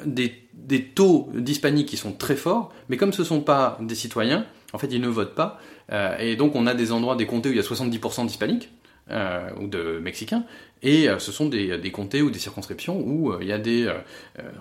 des 0.07 0.45
des 0.55 0.83
taux 0.83 1.29
d'hispaniques 1.35 1.89
qui 1.89 1.97
sont 1.97 2.13
très 2.13 2.37
forts, 2.37 2.73
mais 2.89 2.97
comme 2.97 3.13
ce 3.13 3.23
ne 3.23 3.27
sont 3.27 3.41
pas 3.41 3.79
des 3.81 3.95
citoyens, 3.95 4.47
en 4.73 4.79
fait, 4.79 4.89
ils 4.91 5.01
ne 5.01 5.09
votent 5.09 5.35
pas. 5.35 5.61
Euh, 5.93 6.17
et 6.19 6.37
donc, 6.37 6.57
on 6.57 6.67
a 6.67 6.75
des 6.75 6.91
endroits, 6.91 7.17
des 7.17 7.27
comtés 7.27 7.51
où 7.51 7.53
il 7.53 7.57
y 7.57 7.61
a 7.61 7.63
70% 7.63 8.27
d'hispaniques, 8.27 8.71
euh, 9.11 9.51
ou 9.61 9.67
de 9.67 9.99
Mexicains, 9.99 10.45
et 10.83 11.11
euh, 11.11 11.19
ce 11.19 11.31
sont 11.31 11.45
des, 11.45 11.79
comtés 11.93 12.23
ou 12.23 12.31
des 12.31 12.39
circonscriptions 12.39 12.99
où 12.99 13.33
euh, 13.33 13.39
il 13.43 13.49
y 13.49 13.53
a 13.53 13.59
des 13.59 13.87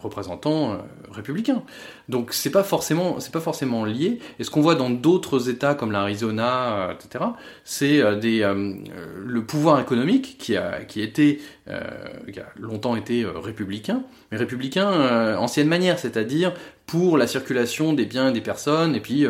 représentants 0.01 0.79
républicains. 1.09 1.63
Donc 2.09 2.33
c'est 2.33 2.49
pas 2.49 2.63
forcément 2.63 3.21
c'est 3.21 3.31
pas 3.31 3.39
forcément 3.39 3.85
lié. 3.85 4.19
Et 4.39 4.43
ce 4.43 4.51
qu'on 4.51 4.59
voit 4.59 4.75
dans 4.75 4.89
d'autres 4.89 5.49
États 5.49 5.75
comme 5.75 5.93
l'Arizona, 5.93 6.93
etc., 6.93 7.23
c'est 7.63 8.17
des 8.17 8.39
le 8.43 9.45
pouvoir 9.45 9.79
économique 9.79 10.37
qui 10.37 10.57
a 10.57 10.83
qui 10.83 11.01
était 11.01 11.39
qui 11.65 12.39
a 12.39 12.47
longtemps 12.59 12.97
été 12.97 13.25
républicain, 13.25 14.03
mais 14.29 14.37
républicain 14.37 15.37
ancienne 15.37 15.69
manière, 15.69 15.99
c'est-à-dire 15.99 16.53
pour 16.85 17.17
la 17.17 17.27
circulation 17.27 17.93
des 17.93 18.05
biens 18.05 18.29
et 18.29 18.33
des 18.33 18.41
personnes, 18.41 18.93
et 18.93 18.99
puis 18.99 19.25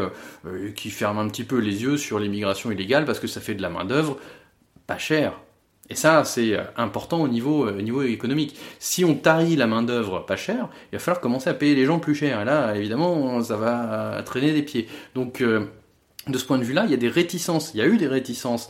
qui 0.76 0.90
ferme 0.90 1.20
un 1.20 1.28
petit 1.28 1.44
peu 1.44 1.60
les 1.60 1.84
yeux 1.84 1.98
sur 1.98 2.18
l'immigration 2.18 2.72
illégale 2.72 3.06
parce 3.06 3.20
que 3.20 3.28
ça 3.28 3.42
fait 3.42 3.54
de 3.54 3.62
la 3.62 3.70
main 3.70 3.86
d'œuvre 3.86 4.18
pas 4.88 4.98
cher. 4.98 5.34
Et 5.90 5.96
ça, 5.96 6.24
c'est 6.24 6.54
euh, 6.54 6.64
important 6.78 7.22
au 7.22 7.28
niveau, 7.28 7.66
euh, 7.66 8.08
économique. 8.08 8.58
Si 8.80 9.04
on 9.04 9.16
tarit 9.16 9.56
la 9.56 9.68
main-d'œuvre 9.68 10.20
pas 10.26 10.38
chère, 10.38 10.70
il 10.92 10.96
va 10.96 11.00
falloir 11.00 11.22
commencer 11.22 11.50
à 11.50 11.54
payer 11.54 11.76
les 11.76 11.86
gens 11.86 12.00
plus 12.00 12.16
cher. 12.16 12.42
Et 12.42 12.46
là, 12.46 12.76
évidemment, 12.76 13.42
ça 13.42 13.58
va 13.58 14.22
traîner 14.24 14.54
des 14.54 14.64
pieds. 14.64 14.88
Donc, 15.14 15.42
euh, 15.42 15.66
de 16.28 16.38
ce 16.38 16.46
point 16.46 16.58
de 16.58 16.64
vue-là, 16.64 16.86
il 16.86 16.92
y 16.92 16.94
a 16.94 16.98
des 16.98 17.10
réticences, 17.10 17.72
il 17.74 17.80
y 17.80 17.82
a 17.82 17.86
eu 17.86 17.98
des 17.98 18.08
réticences 18.08 18.70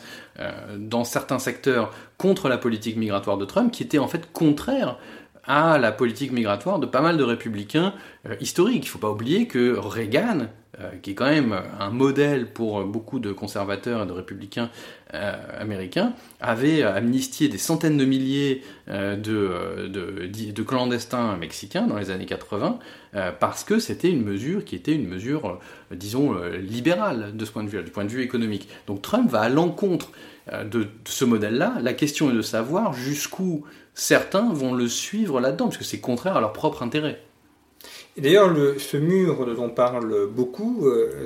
dans 0.75 1.03
certains 1.03 1.37
secteurs 1.37 1.93
contre 2.17 2.49
la 2.49 2.57
politique 2.57 2.97
migratoire 2.97 3.37
de 3.37 3.45
Trump 3.45 3.71
qui 3.71 3.83
étaient 3.83 3.99
en 3.99 4.07
fait 4.07 4.31
contraires 4.33 4.97
à 5.43 5.77
la 5.77 5.91
politique 5.91 6.31
migratoire 6.31 6.79
de 6.79 6.87
pas 6.87 7.01
mal 7.01 7.15
de 7.15 7.23
républicains 7.23 7.93
historiques. 8.39 8.85
Il 8.85 8.87
ne 8.87 8.91
faut 8.91 8.97
pas 8.97 9.11
oublier 9.11 9.45
que 9.45 9.77
Reagan 9.77 10.47
qui 11.01 11.11
est 11.11 11.13
quand 11.13 11.29
même 11.29 11.55
un 11.79 11.89
modèle 11.89 12.47
pour 12.47 12.83
beaucoup 12.83 13.19
de 13.19 13.31
conservateurs 13.31 14.03
et 14.03 14.05
de 14.05 14.11
républicains 14.11 14.69
américains, 15.11 16.13
avait 16.41 16.81
amnistié 16.81 17.47
des 17.47 17.59
centaines 17.59 17.97
de 17.97 18.05
milliers 18.05 18.63
de, 18.87 19.87
de, 19.87 20.63
clandestins 20.63 21.37
mexicains 21.37 21.85
dans 21.85 21.97
les 21.97 22.09
années 22.09 22.25
80, 22.25 22.79
parce 23.39 23.63
que 23.63 23.77
c'était 23.77 24.09
une 24.09 24.23
mesure 24.23 24.65
qui 24.65 24.75
était 24.75 24.93
une 24.93 25.07
mesure, 25.07 25.59
disons, 25.91 26.35
libérale 26.59 27.37
de 27.37 27.45
ce 27.45 27.51
point 27.51 27.63
de 27.63 27.69
vue, 27.69 27.83
du 27.83 27.91
point 27.91 28.05
de 28.05 28.09
vue 28.09 28.23
économique. 28.23 28.67
Donc 28.87 29.03
Trump 29.03 29.29
va 29.29 29.41
à 29.41 29.49
l'encontre 29.49 30.11
de, 30.51 30.87
ce 31.05 31.25
modèle-là. 31.25 31.75
La 31.81 31.93
question 31.93 32.31
est 32.31 32.33
de 32.33 32.41
savoir 32.41 32.93
jusqu'où 32.93 33.63
certains 33.93 34.51
vont 34.51 34.73
le 34.73 34.87
suivre 34.87 35.39
là-dedans, 35.39 35.65
parce 35.65 35.77
que 35.77 35.83
c'est 35.83 35.99
contraire 35.99 36.37
à 36.37 36.41
leur 36.41 36.53
propre 36.53 36.83
intérêt. 36.83 37.21
D'ailleurs, 38.15 38.53
ce 38.77 38.97
mur 38.97 39.43
dont 39.55 39.63
on 39.63 39.69
parle 39.69 40.27
beaucoup 40.27 40.87
euh, 40.87 41.25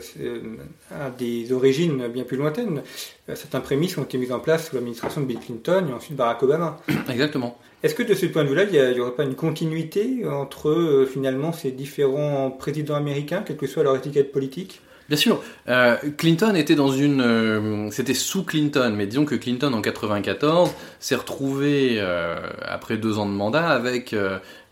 a 0.90 1.10
des 1.10 1.52
origines 1.52 2.08
bien 2.08 2.24
plus 2.24 2.38
lointaines. 2.38 2.82
Euh, 3.28 3.36
certains 3.36 3.60
prémices 3.60 3.98
ont 3.98 4.04
été 4.04 4.18
mises 4.18 4.32
en 4.32 4.40
place 4.40 4.70
sous 4.70 4.76
l'administration 4.76 5.20
de 5.20 5.26
Bill 5.26 5.40
Clinton 5.40 5.86
et 5.90 5.94
ensuite 5.94 6.16
Barack 6.16 6.44
Obama. 6.44 6.78
Exactement. 7.10 7.58
Est-ce 7.84 7.94
que 7.94 8.04
de 8.04 8.14
ce 8.14 8.26
point 8.28 8.46
de 8.46 8.50
vue-là, 8.50 8.64
il 8.64 8.94
n'y 8.94 9.00
aurait 9.02 9.16
pas 9.16 9.26
une 9.26 9.36
continuité 9.36 10.26
entre 10.26 10.70
euh, 10.70 11.06
finalement 11.06 11.52
ces 11.52 11.72
différents 11.72 12.52
présidents 12.52 12.96
américains, 12.96 13.44
quelle 13.46 13.58
que 13.58 13.68
soit 13.68 13.84
leur 13.84 13.98
étiquette 13.98 14.32
politique? 14.32 14.82
Bien 15.08 15.18
sûr, 15.18 15.42
euh, 15.70 15.96
Clinton 16.18 16.54
était 16.56 16.76
dans 16.76 16.92
une, 16.92 17.22
euh, 17.22 17.90
c'était 17.92 18.14
sous 18.14 18.44
Clinton, 18.44 18.94
mais 18.96 19.08
disons 19.08 19.24
que 19.24 19.36
Clinton 19.36 19.72
en 19.74 19.82
94 19.82 20.72
s'est 21.00 21.16
retrouvé 21.16 21.96
euh, 22.00 22.36
après 22.62 22.98
deux 22.98 23.18
ans 23.18 23.26
de 23.26 23.32
mandat 23.32 23.70
avec 23.70 24.14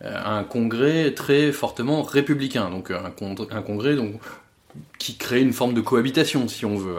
un 0.02 0.44
Congrès 0.44 1.12
très 1.14 1.52
fortement 1.52 2.02
républicain, 2.02 2.68
donc 2.68 2.90
un, 2.90 3.62
Congrès 3.62 3.96
donc 3.96 4.20
qui 4.98 5.16
crée 5.16 5.40
une 5.40 5.54
forme 5.54 5.72
de 5.72 5.80
cohabitation, 5.80 6.48
si 6.48 6.66
on 6.66 6.76
veut, 6.76 6.96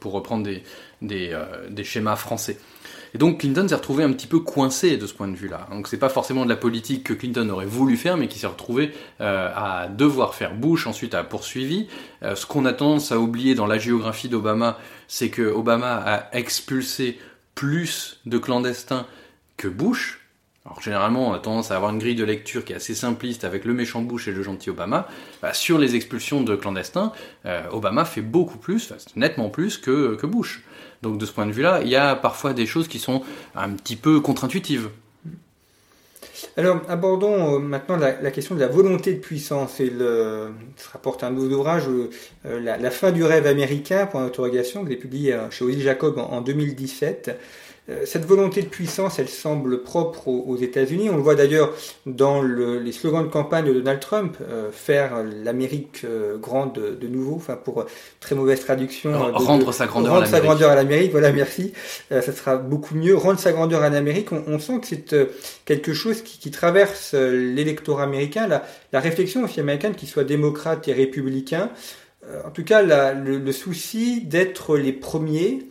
pour 0.00 0.12
reprendre 0.12 0.48
des, 1.02 1.36
des 1.68 1.84
schémas 1.84 2.16
français. 2.16 2.56
Et 3.14 3.18
donc 3.18 3.40
Clinton 3.40 3.66
s'est 3.68 3.74
retrouvé 3.74 4.04
un 4.04 4.12
petit 4.12 4.26
peu 4.26 4.40
coincé 4.40 4.96
de 4.96 5.06
ce 5.06 5.12
point 5.12 5.28
de 5.28 5.36
vue-là. 5.36 5.68
Donc 5.70 5.88
c'est 5.88 5.98
pas 5.98 6.08
forcément 6.08 6.44
de 6.44 6.48
la 6.48 6.56
politique 6.56 7.04
que 7.04 7.12
Clinton 7.12 7.48
aurait 7.50 7.66
voulu 7.66 7.96
faire, 7.96 8.16
mais 8.16 8.28
qui 8.28 8.38
s'est 8.38 8.46
retrouvé 8.46 8.92
euh, 9.20 9.50
à 9.54 9.88
devoir 9.88 10.34
faire. 10.34 10.54
Bush 10.54 10.86
ensuite 10.86 11.14
a 11.14 11.22
poursuivi. 11.22 11.88
Euh, 12.22 12.34
ce 12.34 12.46
qu'on 12.46 12.64
a 12.64 12.72
tendance 12.72 13.12
à 13.12 13.18
oublier 13.18 13.54
dans 13.54 13.66
la 13.66 13.78
géographie 13.78 14.28
d'Obama, 14.28 14.78
c'est 15.08 15.28
que 15.28 15.42
Obama 15.42 16.02
a 16.04 16.36
expulsé 16.36 17.18
plus 17.54 18.20
de 18.24 18.38
clandestins 18.38 19.06
que 19.56 19.68
Bush. 19.68 20.20
Alors 20.64 20.80
généralement, 20.80 21.30
on 21.30 21.32
a 21.32 21.38
tendance 21.40 21.72
à 21.72 21.76
avoir 21.76 21.90
une 21.90 21.98
grille 21.98 22.14
de 22.14 22.24
lecture 22.24 22.64
qui 22.64 22.72
est 22.72 22.76
assez 22.76 22.94
simpliste 22.94 23.42
avec 23.44 23.64
le 23.64 23.74
méchant 23.74 24.00
Bush 24.00 24.28
et 24.28 24.32
le 24.32 24.42
gentil 24.42 24.70
Obama. 24.70 25.08
Bah, 25.42 25.52
sur 25.52 25.76
les 25.76 25.96
expulsions 25.96 26.40
de 26.40 26.54
clandestins, 26.54 27.12
euh, 27.46 27.62
Obama 27.72 28.04
fait 28.04 28.20
beaucoup 28.22 28.58
plus, 28.58 28.92
nettement 29.16 29.50
plus 29.50 29.76
que, 29.76 30.14
que 30.14 30.26
Bush. 30.26 30.62
Donc 31.02 31.18
de 31.18 31.26
ce 31.26 31.32
point 31.32 31.46
de 31.46 31.52
vue-là, 31.52 31.80
il 31.82 31.88
y 31.88 31.96
a 31.96 32.14
parfois 32.14 32.52
des 32.52 32.66
choses 32.66 32.88
qui 32.88 32.98
sont 32.98 33.22
un 33.54 33.70
petit 33.70 33.96
peu 33.96 34.20
contre-intuitives. 34.20 34.88
Alors 36.56 36.82
abordons 36.88 37.54
euh, 37.54 37.58
maintenant 37.58 37.96
la, 37.96 38.30
question 38.30 38.54
de 38.54 38.60
la 38.60 38.68
volonté 38.68 39.14
de 39.14 39.18
puissance 39.18 39.80
et 39.80 39.92
rapporte 40.92 41.24
un 41.24 41.30
nouveau 41.30 41.56
ouvrage, 41.56 41.84
euh, 41.88 42.60
la, 42.60 42.90
fin 42.90 43.10
du 43.10 43.24
rêve 43.24 43.46
américain, 43.46 44.06
pour 44.06 44.20
interrogation, 44.20 44.84
que 44.84 44.90
j'ai 44.90 44.96
publié 44.96 45.32
euh, 45.32 45.50
chez 45.50 45.64
Odile 45.64 45.82
Jacob 45.82 46.18
en 46.18 46.40
2017. 46.40 47.38
Euh, 47.88 48.02
cette 48.04 48.24
volonté 48.24 48.62
de 48.62 48.68
puissance, 48.68 49.18
elle 49.18 49.28
semble 49.28 49.82
propre 49.82 50.28
aux, 50.28 50.56
États-Unis. 50.56 51.10
On 51.10 51.16
le 51.16 51.22
voit 51.22 51.34
d'ailleurs 51.34 51.72
dans 52.06 52.40
les 52.40 52.92
slogans 52.92 53.24
de 53.24 53.28
campagne 53.28 53.66
de 53.66 53.72
Donald 53.72 53.98
Trump, 53.98 54.36
euh, 54.40 54.70
faire 54.70 55.24
l'Amérique 55.24 56.02
euh, 56.04 56.38
grande 56.38 56.74
de, 56.74 57.08
nouveau, 57.08 57.34
enfin 57.34 57.56
pour 57.56 57.84
très 58.20 58.36
mauvaise 58.36 58.60
traduction. 58.60 59.12
rendre 59.32 59.72
sa 59.72 59.86
grandeur 59.86 60.12
rendre 60.12 60.22
à 60.22 60.26
l'Amérique. 60.26 60.30
sa 60.30 60.40
grandeur 60.40 60.70
à 60.70 60.74
l'Amérique, 60.76 61.10
voilà, 61.10 61.32
merci. 61.32 61.72
ça 62.10 62.32
sera 62.32 62.56
beaucoup 62.56 62.94
mieux. 62.94 63.16
Rendre 63.16 63.40
sa 63.40 63.50
grandeur 63.50 63.82
à 63.82 63.90
l'Amérique, 63.90 64.30
on, 64.30 64.58
sent 64.60 64.80
que 64.80 64.86
c'est 64.86 65.16
quelque 65.64 65.92
chose 65.92 66.22
qui, 66.22 66.52
traverse 66.52 67.14
l'électorat 67.14 68.04
américain, 68.04 68.46
la, 68.46 69.00
réflexion 69.00 69.42
aussi 69.42 69.58
américaine, 69.58 69.94
qu'il 69.96 70.08
soit 70.08 70.24
démocrate 70.24 70.86
et 70.86 70.92
républicain. 70.92 71.70
en 72.44 72.50
tout 72.50 72.62
cas, 72.62 72.82
le 72.82 73.52
souci 73.52 74.20
d'être 74.20 74.76
les 74.76 74.92
premiers 74.92 75.66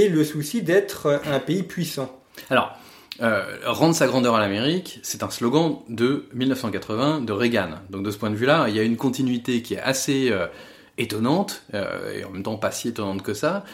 et 0.00 0.08
le 0.08 0.24
souci 0.24 0.62
d'être 0.62 1.20
un 1.26 1.38
pays 1.38 1.62
puissant. 1.62 2.20
Alors, 2.50 2.76
euh, 3.22 3.44
rendre 3.64 3.94
sa 3.94 4.06
grandeur 4.06 4.34
à 4.34 4.40
l'Amérique, 4.40 4.98
c'est 5.02 5.22
un 5.22 5.30
slogan 5.30 5.76
de 5.88 6.26
1980 6.34 7.20
de 7.20 7.32
Reagan. 7.32 7.70
Donc 7.90 8.02
de 8.02 8.10
ce 8.10 8.18
point 8.18 8.30
de 8.30 8.34
vue-là, 8.34 8.66
il 8.68 8.74
y 8.74 8.80
a 8.80 8.82
une 8.82 8.96
continuité 8.96 9.62
qui 9.62 9.74
est 9.74 9.80
assez 9.80 10.30
euh, 10.32 10.46
étonnante, 10.98 11.62
euh, 11.74 12.18
et 12.18 12.24
en 12.24 12.30
même 12.30 12.42
temps 12.42 12.56
pas 12.56 12.72
si 12.72 12.88
étonnante 12.88 13.22
que 13.22 13.34
ça. 13.34 13.64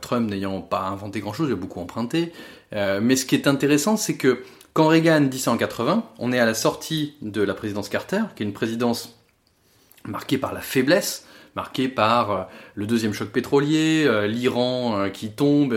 Trump 0.00 0.28
n'ayant 0.28 0.60
pas 0.60 0.80
inventé 0.80 1.20
grand-chose, 1.20 1.48
il 1.48 1.52
a 1.52 1.56
beaucoup 1.56 1.78
emprunté. 1.80 2.32
mais 2.72 3.14
ce 3.14 3.24
qui 3.24 3.36
est 3.36 3.46
intéressant, 3.46 3.96
c'est 3.96 4.16
que 4.16 4.42
quand 4.72 4.88
Reagan 4.88 5.20
dit 5.20 5.38
ça 5.38 5.52
en 5.52 5.56
80, 5.56 6.04
on 6.18 6.32
est 6.32 6.40
à 6.40 6.46
la 6.46 6.54
sortie 6.54 7.14
de 7.20 7.42
la 7.42 7.54
présidence 7.54 7.88
Carter, 7.88 8.22
qui 8.34 8.42
est 8.42 8.46
une 8.46 8.54
présidence 8.54 9.16
marquée 10.04 10.38
par 10.38 10.52
la 10.52 10.60
faiblesse, 10.60 11.26
marqué 11.56 11.88
par 11.88 12.30
euh, 12.30 12.42
le 12.74 12.86
deuxième 12.86 13.12
choc 13.12 13.28
pétrolier, 13.28 14.04
euh, 14.06 14.26
l'Iran 14.26 14.98
euh, 14.98 15.08
qui 15.08 15.30
tombe, 15.30 15.76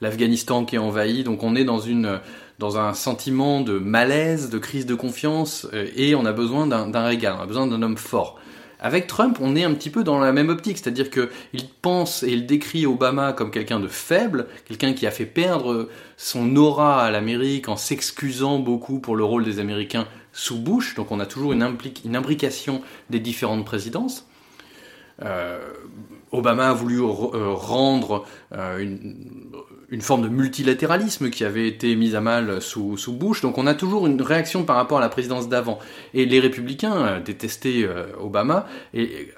l'Afghanistan 0.00 0.64
qui 0.64 0.76
est 0.76 0.78
envahi. 0.78 1.24
Donc 1.24 1.42
on 1.42 1.54
est 1.54 1.64
dans 1.64 1.78
une 1.78 2.20
dans 2.58 2.78
un 2.78 2.94
sentiment 2.94 3.60
de 3.60 3.78
malaise, 3.78 4.48
de 4.48 4.58
crise 4.58 4.86
de 4.86 4.94
confiance, 4.94 5.66
et 5.96 6.14
on 6.14 6.24
a 6.24 6.32
besoin 6.32 6.68
d'un 6.68 7.02
régal, 7.02 7.34
on 7.36 7.42
a 7.42 7.46
besoin 7.46 7.66
d'un 7.66 7.82
homme 7.82 7.96
fort. 7.96 8.38
Avec 8.78 9.08
Trump, 9.08 9.38
on 9.40 9.56
est 9.56 9.64
un 9.64 9.74
petit 9.74 9.90
peu 9.90 10.04
dans 10.04 10.20
la 10.20 10.30
même 10.30 10.48
optique, 10.48 10.78
c'est-à-dire 10.78 11.10
qu'il 11.10 11.68
pense 11.80 12.22
et 12.22 12.28
il 12.28 12.46
décrit 12.46 12.86
Obama 12.86 13.32
comme 13.32 13.50
quelqu'un 13.50 13.80
de 13.80 13.88
faible, 13.88 14.46
quelqu'un 14.68 14.92
qui 14.92 15.08
a 15.08 15.10
fait 15.10 15.26
perdre 15.26 15.88
son 16.16 16.54
aura 16.54 17.02
à 17.02 17.10
l'Amérique 17.10 17.68
en 17.68 17.76
s'excusant 17.76 18.60
beaucoup 18.60 19.00
pour 19.00 19.16
le 19.16 19.24
rôle 19.24 19.44
des 19.44 19.58
Américains 19.58 20.06
sous 20.32 20.58
Bush, 20.58 20.94
donc 20.94 21.10
on 21.10 21.18
a 21.18 21.26
toujours 21.26 21.52
une 21.52 21.62
imbrication 22.14 22.82
des 23.10 23.18
différentes 23.18 23.64
présidences. 23.64 24.28
Euh, 25.24 25.58
Obama 26.30 26.70
a 26.70 26.72
voulu 26.72 27.00
euh, 27.00 27.52
rendre 27.52 28.24
euh, 28.52 28.78
une, 29.90 30.00
forme 30.00 30.22
de 30.22 30.28
multilatéralisme 30.28 31.28
qui 31.28 31.44
avait 31.44 31.68
été 31.68 31.94
mise 31.94 32.14
à 32.14 32.22
mal 32.22 32.62
sous, 32.62 32.96
Bush. 33.08 33.42
Donc 33.42 33.58
on 33.58 33.66
a 33.66 33.74
toujours 33.74 34.06
une 34.06 34.20
réaction 34.22 34.64
par 34.64 34.76
rapport 34.76 34.98
à 34.98 35.00
la 35.02 35.10
présidence 35.10 35.48
d'avant. 35.48 35.78
Et 36.14 36.24
les 36.24 36.40
républicains 36.40 37.20
détestaient 37.20 37.86
Obama. 38.18 38.66
Et 38.94 39.28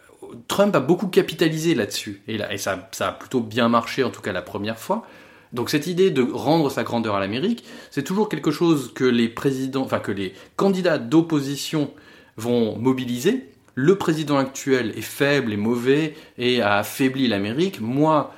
Trump 0.46 0.74
a 0.76 0.80
beaucoup 0.80 1.08
capitalisé 1.08 1.74
là-dessus. 1.74 2.22
Et, 2.28 2.38
ça, 2.58 2.88
ça, 2.92 3.08
a 3.08 3.12
plutôt 3.12 3.40
bien 3.40 3.68
marché, 3.68 4.04
en 4.04 4.10
tout 4.10 4.22
cas 4.22 4.32
la 4.32 4.42
première 4.42 4.78
fois. 4.78 5.04
Donc 5.52 5.70
cette 5.70 5.88
idée 5.88 6.10
de 6.12 6.22
rendre 6.22 6.70
sa 6.70 6.84
grandeur 6.84 7.16
à 7.16 7.20
l'Amérique, 7.20 7.64
c'est 7.90 8.02
toujours 8.04 8.28
quelque 8.28 8.52
chose 8.52 8.92
que 8.94 9.04
les 9.04 9.28
présidents, 9.28 9.82
enfin 9.82 9.98
que 9.98 10.12
les 10.12 10.34
candidats 10.54 10.98
d'opposition 10.98 11.90
vont 12.36 12.76
mobiliser 12.76 13.53
le 13.74 13.96
président 13.96 14.38
actuel 14.38 14.92
est 14.96 15.02
faible 15.02 15.52
et 15.52 15.56
mauvais 15.56 16.14
et 16.38 16.62
a 16.62 16.76
affaibli 16.76 17.26
l'Amérique, 17.26 17.80
moi, 17.80 18.32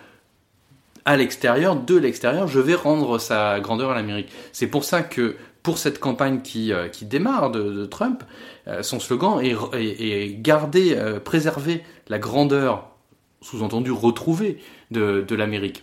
à 1.04 1.16
l'extérieur, 1.16 1.76
de 1.76 1.96
l'extérieur, 1.96 2.48
je 2.48 2.58
vais 2.58 2.74
rendre 2.74 3.18
sa 3.18 3.60
grandeur 3.60 3.90
à 3.90 3.94
l'Amérique. 3.94 4.28
C'est 4.52 4.66
pour 4.66 4.84
ça 4.84 5.02
que 5.02 5.36
pour 5.62 5.78
cette 5.78 5.98
campagne 5.98 6.42
qui, 6.42 6.72
euh, 6.72 6.88
démarre 7.02 7.50
de, 7.50 7.86
Trump, 7.86 8.22
euh, 8.68 8.82
son 8.82 9.00
slogan 9.00 9.40
est, 9.42 10.40
garder, 10.40 10.94
euh, 10.94 11.18
préserver 11.18 11.82
la 12.08 12.18
grandeur, 12.18 12.88
sous-entendu 13.40 13.90
retrouver, 13.90 14.58
de, 14.90 15.34
l'Amérique 15.34 15.82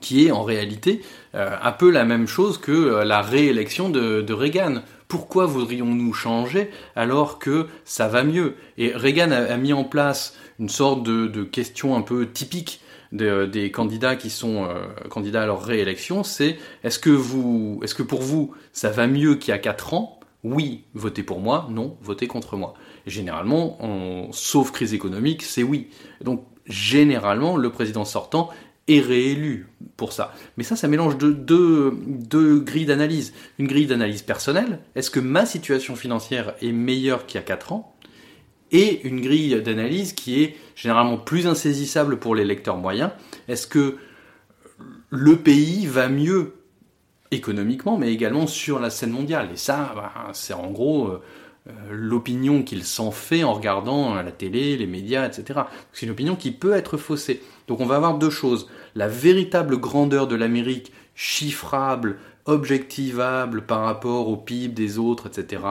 qui 0.00 0.26
est 0.26 0.30
en 0.30 0.44
réalité 0.44 1.02
un 1.32 1.72
peu 1.72 1.90
la 1.90 2.04
même 2.04 2.28
chose 2.28 2.56
que 2.58 3.02
la 3.02 3.20
réélection 3.20 3.88
de 3.90 4.32
Reagan, 4.32 4.82
pourquoi 5.08 5.46
voudrions-nous 5.46 6.12
changer 6.12 6.70
alors 6.94 7.38
que 7.38 7.66
ça 7.84 8.08
va 8.08 8.22
mieux? 8.22 8.54
Et 8.76 8.92
Reagan 8.94 9.30
a, 9.30 9.56
mis 9.56 9.72
en 9.72 9.84
place 9.84 10.36
une 10.58 10.68
sorte 10.68 11.02
de, 11.02 11.42
question 11.44 11.96
un 11.96 12.02
peu 12.02 12.30
typique 12.30 12.80
des 13.10 13.70
candidats 13.72 14.16
qui 14.16 14.28
sont 14.28 14.64
euh, 14.64 14.86
candidats 15.08 15.42
à 15.42 15.46
leur 15.46 15.62
réélection, 15.62 16.24
c'est 16.24 16.58
est-ce 16.84 16.98
que 16.98 17.18
est-ce 17.82 17.94
que 17.94 18.02
pour 18.02 18.20
vous 18.20 18.54
ça 18.74 18.90
va 18.90 19.06
mieux 19.06 19.36
qu'il 19.36 19.50
y 19.50 19.54
a 19.54 19.58
4 19.58 19.94
ans? 19.94 20.20
Oui, 20.44 20.84
votez 20.94 21.22
pour 21.22 21.40
moi. 21.40 21.66
Non, 21.70 21.96
votez 22.02 22.26
contre 22.26 22.56
moi. 22.56 22.74
Généralement, 23.06 23.78
sauf 24.32 24.70
crise 24.70 24.94
économique, 24.94 25.42
c'est 25.42 25.62
oui. 25.62 25.88
Donc 26.22 26.44
généralement, 26.66 27.56
le 27.56 27.70
président 27.70 28.04
sortant 28.04 28.50
réélu 28.88 29.68
pour 29.96 30.12
ça. 30.12 30.34
Mais 30.56 30.64
ça, 30.64 30.76
ça 30.76 30.88
mélange 30.88 31.18
deux, 31.18 31.32
deux, 31.32 32.60
grilles 32.60 32.86
d'analyse. 32.86 33.34
Une 33.58 33.66
grille 33.66 33.86
d'analyse 33.86 34.22
personnelle, 34.22 34.80
est-ce 34.94 35.10
que 35.10 35.20
ma 35.20 35.46
situation 35.46 35.94
financière 35.94 36.54
est 36.62 36.72
meilleure 36.72 37.26
qu'il 37.26 37.36
y 37.38 37.42
a 37.42 37.46
4 37.46 37.72
ans? 37.72 37.94
Et 38.70 39.06
une 39.06 39.20
grille 39.20 39.60
d'analyse 39.62 40.12
qui 40.12 40.42
est 40.42 40.56
généralement 40.74 41.18
plus 41.18 41.46
insaisissable 41.46 42.18
pour 42.18 42.34
les 42.34 42.44
lecteurs 42.44 42.76
moyens. 42.76 43.10
Est-ce 43.46 43.66
que 43.66 43.96
le 45.10 45.36
pays 45.36 45.86
va 45.86 46.08
mieux 46.08 46.54
économiquement, 47.30 47.98
mais 47.98 48.12
également 48.12 48.46
sur 48.46 48.78
la 48.78 48.90
scène 48.90 49.10
mondiale? 49.10 49.50
Et 49.52 49.56
ça, 49.56 49.92
bah, 49.94 50.12
c'est 50.32 50.54
en 50.54 50.70
gros... 50.70 51.08
Euh, 51.08 51.22
l'opinion 51.90 52.62
qu'il 52.62 52.84
s'en 52.84 53.10
fait 53.10 53.44
en 53.44 53.52
regardant 53.52 54.14
la 54.14 54.32
télé, 54.32 54.76
les 54.76 54.86
médias, 54.86 55.26
etc. 55.26 55.60
C'est 55.92 56.06
une 56.06 56.12
opinion 56.12 56.36
qui 56.36 56.50
peut 56.50 56.72
être 56.72 56.96
faussée. 56.96 57.42
Donc 57.66 57.80
on 57.80 57.86
va 57.86 57.96
avoir 57.96 58.18
deux 58.18 58.30
choses. 58.30 58.68
La 58.94 59.08
véritable 59.08 59.78
grandeur 59.78 60.26
de 60.26 60.36
l'Amérique, 60.36 60.92
chiffrable, 61.14 62.18
objectivable 62.46 63.62
par 63.62 63.82
rapport 63.82 64.28
au 64.28 64.36
PIB 64.36 64.74
des 64.74 64.98
autres, 64.98 65.26
etc., 65.26 65.62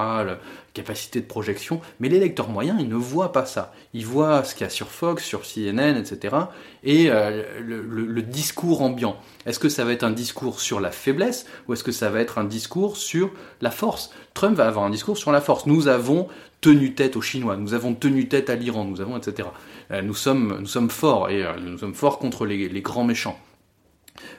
capacité 0.78 1.20
de 1.20 1.26
projection, 1.26 1.82
mais 2.00 2.10
les 2.10 2.20
lecteurs 2.20 2.50
moyens, 2.50 2.78
ils 2.80 2.88
ne 2.88 2.96
voient 2.96 3.32
pas 3.32 3.46
ça. 3.46 3.74
Ils 3.94 4.06
voient 4.06 4.44
ce 4.44 4.56
qu'il 4.56 4.64
y 4.64 4.68
a 4.68 4.70
sur 4.70 4.88
Fox, 4.88 5.24
sur 5.24 5.42
CNN, 5.42 5.98
etc., 5.98 6.36
et 6.84 7.10
euh, 7.10 7.44
le, 7.62 8.22
discours 8.22 8.82
ambiant. 8.82 9.18
Est-ce 9.46 9.60
que 9.60 9.70
ça 9.70 9.86
va 9.86 9.92
être 9.92 10.04
un 10.04 10.12
discours 10.12 10.60
sur 10.60 10.80
la 10.80 10.92
faiblesse, 10.92 11.46
ou 11.68 11.74
est-ce 11.74 11.84
que 11.84 11.92
ça 11.92 12.10
va 12.10 12.20
être 12.20 12.38
un 12.38 12.44
discours 12.44 12.98
sur 12.98 13.32
la 13.62 13.72
force? 13.72 14.12
Trump 14.34 14.56
va 14.56 14.68
avoir 14.68 14.86
un 14.86 14.90
discours 14.90 15.18
sur 15.18 15.32
la 15.32 15.42
force. 15.42 15.66
Nous 15.66 15.88
avons 15.88 16.28
tenu 16.62 16.94
tête 16.94 17.16
aux 17.16 17.22
Chinois, 17.22 17.58
nous 17.58 17.74
avons 17.74 17.94
tenu 17.94 18.28
tête 18.28 18.50
à 18.50 18.56
l'Iran, 18.56 18.86
nous 18.86 19.02
avons, 19.02 19.18
etc. 19.18 19.50
Euh, 19.92 20.02
nous 20.02 20.16
sommes, 20.16 20.58
nous 20.60 20.68
sommes 20.68 20.90
forts, 20.90 21.30
et 21.30 21.44
euh, 21.44 21.54
nous 21.60 21.78
sommes 21.78 21.94
forts 21.94 22.20
contre 22.20 22.46
les 22.46 22.82
grands 22.82 23.04
méchants 23.04 23.40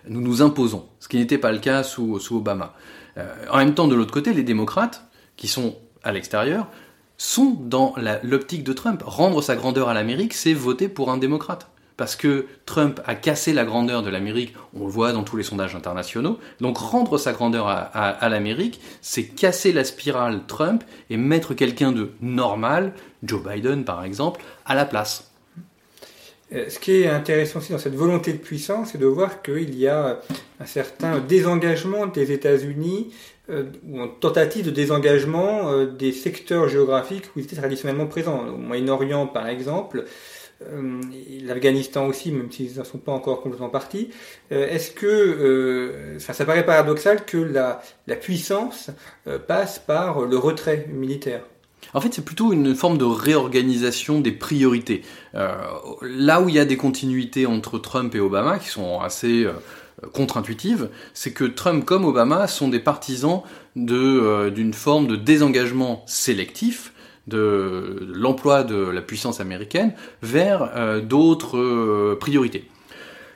nous 0.09 0.21
nous 0.21 0.43
imposons, 0.43 0.87
ce 1.01 1.09
qui 1.09 1.17
n'était 1.17 1.39
pas 1.39 1.53
le 1.53 1.59
cas 1.59 1.83
sous, 1.83 2.21
Obama. 2.31 2.75
Euh, 3.17 3.35
en 3.51 3.59
même 3.59 3.75
temps, 3.75 3.89
de 3.89 3.95
l'autre 3.95 4.13
côté, 4.13 4.33
les 4.33 4.43
démocrates, 4.43 5.05
qui 5.37 5.49
sont 5.49 5.77
à 6.03 6.13
l'extérieur, 6.13 6.67
sont 7.17 7.57
dans 7.61 7.95
l'optique 8.23 8.65
de 8.65 8.73
Trump. 8.73 9.03
Rendre 9.05 9.43
sa 9.43 9.57
grandeur 9.57 9.89
à 9.89 9.95
l'Amérique, 9.95 10.35
c'est 10.35 10.55
voter 10.55 10.89
pour 10.89 11.11
un 11.11 11.19
démocrate. 11.19 11.69
Parce 11.97 12.15
que 12.15 12.47
Trump 12.65 13.01
a 13.07 13.17
cassé 13.17 13.53
la 13.53 13.65
grandeur 13.65 14.05
de 14.05 14.11
l'Amérique, 14.11 14.55
on 14.73 14.85
le 14.85 14.91
voit 14.91 15.13
dans 15.13 15.25
tous 15.25 15.37
les 15.37 15.43
sondages 15.43 15.75
internationaux. 15.75 16.39
Donc 16.61 16.79
rendre 16.79 17.19
sa 17.19 17.33
grandeur 17.33 17.67
à 17.67 18.29
l'Amérique, 18.29 18.81
c'est 19.03 19.25
casser 19.25 19.73
la 19.73 19.83
spirale 19.83 20.43
Trump 20.47 20.85
et 21.11 21.17
mettre 21.17 21.55
quelqu'un 21.55 21.91
de 21.91 22.13
normal, 22.21 22.93
Joe 23.25 23.43
Biden 23.43 23.85
par 23.85 24.05
exemple, 24.05 24.41
à 24.65 24.77
la 24.77 24.85
place. 24.85 25.29
Euh, 26.53 26.71
ce 26.71 26.79
qui 26.79 26.93
est 26.93 27.09
intéressant 27.09 27.59
aussi 27.59 27.73
dans 27.73 27.79
cette 27.79 27.95
volonté 27.95 28.33
de 28.33 28.39
puissance, 28.39 28.91
c'est 28.93 28.99
de 28.99 29.07
voir 29.07 29.43
qu'il 29.43 29.75
y 29.75 29.87
a 29.87 30.21
un 30.61 30.65
certain 30.65 31.19
désengagement 31.19 32.07
des 32.07 32.33
États-Unis 32.33 33.13
ou 33.49 33.97
une 33.97 34.11
tentative 34.21 34.67
de 34.67 34.71
désengagement 34.71 35.71
euh, 35.71 35.87
des 35.87 36.13
secteurs 36.13 36.69
géographiques 36.69 37.27
où 37.35 37.41
ils 37.41 37.45
étaient 37.45 37.57
traditionnellement 37.57 38.07
présents. 38.07 38.47
Au 38.47 38.57
Moyen-Orient, 38.57 39.27
par 39.27 39.49
exemple, 39.49 40.05
l'Afghanistan 41.45 42.07
aussi, 42.09 42.33
même 42.33 42.51
s'ils 42.51 42.79
n'en 42.79 42.85
sont 42.85 42.99
pas 42.99 43.13
encore 43.13 43.43
complètement 43.43 43.69
partis. 43.69 44.11
Est-ce 44.51 44.91
que, 44.91 46.17
ça 46.19 46.45
paraît 46.45 46.67
paradoxal 46.67 47.25
que 47.25 47.39
la, 47.39 47.81
puissance 48.17 48.91
passe 49.47 49.79
par 49.79 50.23
le 50.23 50.37
retrait 50.37 50.87
militaire? 50.93 51.43
En 51.95 52.01
fait, 52.01 52.13
c'est 52.13 52.25
plutôt 52.25 52.53
une 52.53 52.75
forme 52.75 52.99
de 52.99 53.05
réorganisation 53.05 54.21
des 54.21 54.33
priorités. 54.33 55.03
Euh, 55.35 55.55
là 56.03 56.41
où 56.41 56.49
il 56.49 56.55
y 56.55 56.59
a 56.59 56.65
des 56.65 56.77
continuités 56.77 57.47
entre 57.47 57.79
Trump 57.79 58.15
et 58.15 58.21
Obama, 58.21 58.59
qui 58.59 58.69
sont 58.69 59.01
assez 59.01 59.45
euh, 59.45 59.53
contre-intuitives, 60.13 60.89
c'est 61.15 61.33
que 61.33 61.45
Trump 61.45 61.85
comme 61.85 62.05
Obama 62.05 62.47
sont 62.47 62.69
des 62.69 62.81
partisans 62.81 63.43
euh, 63.77 64.51
d'une 64.51 64.75
forme 64.75 65.07
de 65.07 65.17
désengagement 65.17 66.05
sélectif 66.07 66.93
de 67.27 68.09
l'emploi 68.15 68.65
de 68.65 68.77
la 68.77 69.03
puissance 69.03 69.41
américaine 69.41 69.93
vers 70.23 71.03
d'autres 71.03 72.15
priorités. 72.15 72.71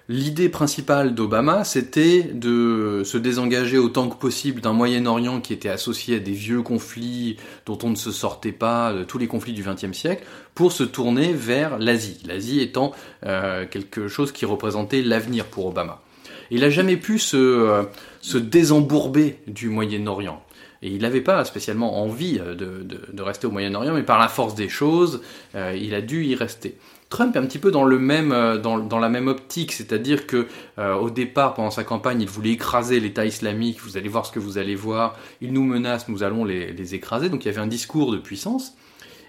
L'idée 0.08 0.48
principale 0.48 1.14
d'Obama, 1.14 1.62
c'était 1.62 2.24
de 2.24 3.02
se 3.04 3.16
désengager 3.16 3.78
autant 3.78 4.08
que 4.08 4.16
possible 4.16 4.60
d'un 4.60 4.72
Moyen-Orient 4.72 5.40
qui 5.40 5.52
était 5.52 5.68
associé 5.68 6.16
à 6.16 6.18
des 6.18 6.32
vieux 6.32 6.60
conflits 6.62 7.36
dont 7.66 7.78
on 7.84 7.90
ne 7.90 7.94
se 7.94 8.10
sortait 8.10 8.52
pas, 8.52 8.92
de 8.92 9.04
tous 9.04 9.18
les 9.18 9.28
conflits 9.28 9.52
du 9.52 9.62
XXe 9.62 9.96
siècle, 9.96 10.24
pour 10.54 10.72
se 10.72 10.82
tourner 10.82 11.32
vers 11.32 11.78
l'Asie. 11.78 12.18
L'Asie 12.26 12.60
étant 12.60 12.92
euh, 13.24 13.64
quelque 13.64 14.08
chose 14.08 14.32
qui 14.32 14.44
représentait 14.44 15.02
l'avenir 15.02 15.46
pour 15.46 15.66
Obama. 15.66 16.02
Il 16.50 16.60
n'a 16.60 16.70
jamais 16.70 16.96
pu 16.96 17.18
se, 17.18 17.36
euh, 17.36 17.82
se 18.20 18.38
désembourber 18.38 19.38
du 19.46 19.68
Moyen-Orient. 19.68 20.42
Et 20.82 20.88
il 20.88 21.02
n'avait 21.02 21.20
pas 21.20 21.44
spécialement 21.44 22.02
envie 22.02 22.38
de, 22.38 22.84
de, 23.12 23.22
rester 23.22 23.46
au 23.46 23.52
Moyen-Orient, 23.52 23.94
mais 23.94 24.02
par 24.02 24.18
la 24.18 24.26
force 24.26 24.56
des 24.56 24.68
choses, 24.68 25.22
euh, 25.54 25.78
il 25.80 25.94
a 25.94 26.00
dû 26.00 26.24
y 26.24 26.34
rester. 26.34 26.76
Trump 27.12 27.36
est 27.36 27.38
un 27.38 27.44
petit 27.44 27.58
peu 27.58 27.70
dans 27.70 27.84
le 27.84 27.98
même 27.98 28.32
euh, 28.32 28.56
dans, 28.56 28.98
la 28.98 29.08
même 29.10 29.28
optique, 29.28 29.72
c'est-à-dire 29.72 30.26
que 30.26 30.46
euh, 30.78 30.94
au 30.94 31.10
départ 31.10 31.52
pendant 31.52 31.70
sa 31.70 31.84
campagne, 31.84 32.22
il 32.22 32.28
voulait 32.28 32.52
écraser 32.52 33.00
l'État 33.00 33.26
islamique. 33.26 33.80
Vous 33.82 33.98
allez 33.98 34.08
voir 34.08 34.24
ce 34.24 34.32
que 34.32 34.38
vous 34.38 34.56
allez 34.56 34.74
voir. 34.74 35.14
Il 35.42 35.52
nous 35.52 35.62
menace, 35.62 36.08
nous 36.08 36.22
allons 36.22 36.46
les, 36.46 36.94
écraser. 36.94 37.28
Donc 37.28 37.44
il 37.44 37.48
y 37.48 37.50
avait 37.50 37.60
un 37.60 37.66
discours 37.66 38.12
de 38.12 38.16
puissance. 38.16 38.74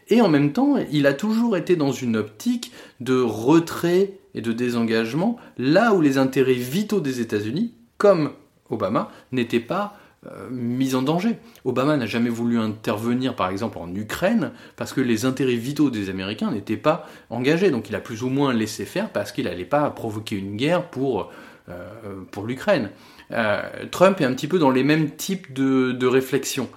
Et 0.10 0.22
en 0.22 0.30
même 0.30 0.54
temps, 0.54 0.76
il 0.92 1.08
a 1.08 1.14
toujours 1.14 1.58
été 1.58 1.76
dans 1.76 1.92
une 1.92 2.18
optique 2.18 2.72
de 3.00 3.20
retrait 3.20 4.14
et 4.36 4.42
de 4.42 4.52
désengagement, 4.52 5.38
là 5.58 5.94
où 5.94 6.02
les 6.02 6.18
intérêts 6.18 6.54
vitaux 6.54 7.02
des 7.02 7.22
États-Unis, 7.22 7.74
comme 7.98 8.32
Obama, 8.70 9.12
n'étaient 9.32 9.60
pas 9.60 9.98
euh, 10.26 10.50
mise 10.50 10.96
en 10.96 11.02
danger. 11.02 11.38
Obama 11.66 11.98
n'a 11.98 12.06
jamais 12.06 12.30
voulu 12.30 12.58
intervenir, 12.58 13.36
par 13.36 13.50
exemple, 13.50 13.78
en 13.78 13.94
Ukraine, 13.94 14.52
parce 14.78 14.94
que 14.94 15.02
les 15.02 15.26
intérêts 15.26 15.56
vitaux 15.56 15.90
des 15.90 16.10
Américains 16.10 16.52
n'étaient 16.52 16.78
pas 16.78 17.08
engagés. 17.30 17.72
Donc 17.72 17.90
il 17.90 17.96
a 17.96 18.00
plus 18.00 18.24
ou 18.24 18.30
moins 18.30 18.54
laissé 18.54 18.86
faire 18.86 19.10
parce 19.10 19.32
qu'il 19.34 19.46
n'allait 19.46 19.66
pas 19.66 19.90
provoquer 19.90 20.38
une 20.38 20.56
guerre 20.56 20.90
pour, 20.90 21.32
euh, 21.70 22.24
l'Ukraine. 22.46 22.90
Euh, 23.32 23.62
Trump 23.92 24.22
est 24.22 24.26
un 24.26 24.34
petit 24.34 24.48
peu 24.48 24.60
dans 24.60 24.72
les 24.72 24.84
mêmes 24.84 25.12
types 25.12 25.54
de, 25.54 25.92
de 25.92 26.08
réflexions, 26.08 26.70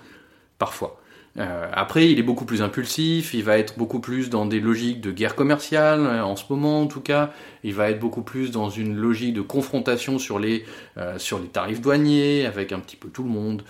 parfois. 0.58 1.00
Euh, 1.38 1.68
après, 1.72 2.10
il 2.10 2.18
est 2.18 2.22
beaucoup 2.22 2.46
plus 2.46 2.62
impulsif, 2.62 3.34
il 3.34 3.44
va 3.44 3.58
être 3.58 3.76
beaucoup 3.78 4.00
plus 4.00 4.30
dans 4.30 4.46
des 4.46 4.60
logiques 4.60 5.00
de 5.00 5.10
guerre 5.10 5.34
commerciale, 5.34 6.00
euh, 6.00 6.24
en 6.24 6.36
ce 6.36 6.44
moment 6.50 6.80
en 6.80 6.86
tout 6.86 7.00
cas, 7.00 7.32
il 7.62 7.74
va 7.74 7.90
être 7.90 8.00
beaucoup 8.00 8.22
plus 8.22 8.50
dans 8.50 8.70
une 8.70 8.96
logique 8.96 9.34
de 9.34 9.42
confrontation 9.42 10.18
sur 10.18 10.38
les, 10.38 10.64
euh, 10.96 11.18
sur 11.18 11.38
les 11.38 11.48
tarifs 11.48 11.80
douaniers, 11.80 12.46
avec 12.46 12.72
un 12.72 12.80
petit 12.80 12.96
peu 12.96 13.08
tout 13.08 13.22
le 13.22 13.30
monde, 13.30 13.62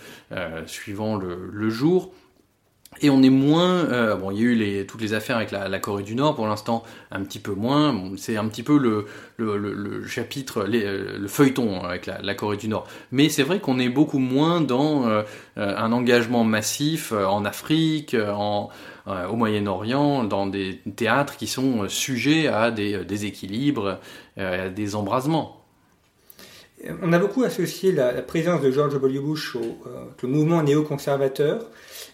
suivant 0.65 1.15
le, 1.15 1.49
le 1.51 1.69
jour. 1.69 2.11
Et 3.01 3.09
on 3.09 3.21
est 3.21 3.29
moins, 3.29 3.85
euh, 3.85 4.15
bon, 4.15 4.31
il 4.31 4.37
y 4.37 4.41
a 4.41 4.43
eu 4.43 4.55
les, 4.55 4.85
toutes 4.87 5.01
les 5.01 5.13
affaires 5.13 5.37
avec 5.37 5.51
la, 5.51 5.79
Corée 5.79 6.03
du 6.03 6.15
Nord, 6.15 6.35
pour 6.35 6.47
l'instant 6.47 6.83
un 7.11 7.21
petit 7.21 7.39
peu 7.39 7.53
moins. 7.53 7.95
c'est 8.17 8.37
un 8.37 8.47
petit 8.47 8.63
peu 8.63 8.77
le, 8.77 9.05
le, 9.37 10.05
chapitre, 10.07 10.65
euh, 10.67 11.17
le 11.19 11.27
feuilleton 11.27 11.83
avec 11.83 12.07
la, 12.07 12.35
Corée 12.35 12.57
du 12.57 12.67
Nord. 12.67 12.87
Mais 13.11 13.29
c'est 13.29 13.43
vrai 13.43 13.59
qu'on 13.59 13.79
est 13.79 13.89
beaucoup 13.89 14.19
moins 14.19 14.61
dans 14.61 15.07
euh, 15.07 15.23
un 15.55 15.91
engagement 15.91 16.43
massif 16.43 17.11
en 17.11 17.45
Afrique, 17.45 18.15
en, 18.15 18.69
au 19.05 19.35
Moyen-Orient, 19.35 20.23
dans 20.23 20.47
des 20.47 20.81
théâtres 20.95 21.37
qui 21.37 21.47
sont 21.47 21.87
sujets 21.87 22.47
à 22.47 22.71
des 22.71 23.05
déséquilibres, 23.05 23.99
à 24.37 24.69
des 24.69 24.95
embrasements. 24.95 25.56
On 27.01 27.11
a 27.11 27.19
beaucoup 27.19 27.43
associé 27.43 27.91
la, 27.91 28.13
présence 28.21 28.61
de 28.61 28.69
George 28.69 28.93
W. 28.93 29.19
Bush 29.19 29.55
au 29.55 29.77
le 30.21 30.29
mouvement 30.29 30.61
néoconservateur. 30.63 31.65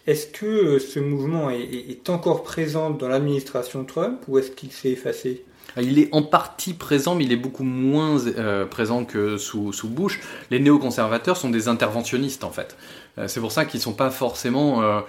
Est-ce 0.06 0.28
que 0.28 0.45
euh, 0.45 0.80
ce 0.80 0.99
mouvement 0.99 1.49
est, 1.49 2.10
encore 2.10 2.43
présent 2.43 2.89
dans 2.89 3.08
l'administration 3.08 3.86
Trump 3.86 4.21
ou 4.28 4.38
est-ce 4.38 4.52
qu'il 4.52 4.71
s'est 4.71 4.91
effacé? 4.91 5.45
Ah, 5.76 5.82
il 5.82 5.97
est 5.97 6.10
en 6.12 6.21
partie 6.21 6.73
présent, 6.73 7.15
mais 7.15 7.23
il 7.23 7.32
est 7.32 7.38
beaucoup 7.38 7.63
moins 7.63 8.17
euh, 8.28 8.65
présent 8.65 9.06
que 9.06 9.38
sous, 9.38 9.71
Bush. 9.86 10.19
Les 10.52 10.60
néoconservateurs 10.60 11.38
sont 11.38 11.49
des 11.49 11.67
interventionnistes, 11.67 12.43
en 12.43 12.52
fait. 12.52 12.76
Euh, 13.17 13.28
c'est 13.28 13.39
pour 13.39 13.52
ça 13.52 13.65
qu'ils 13.65 13.80
ne 13.80 13.84
sont 13.84 13.93
pas 13.93 14.12
forcément 14.12 15.04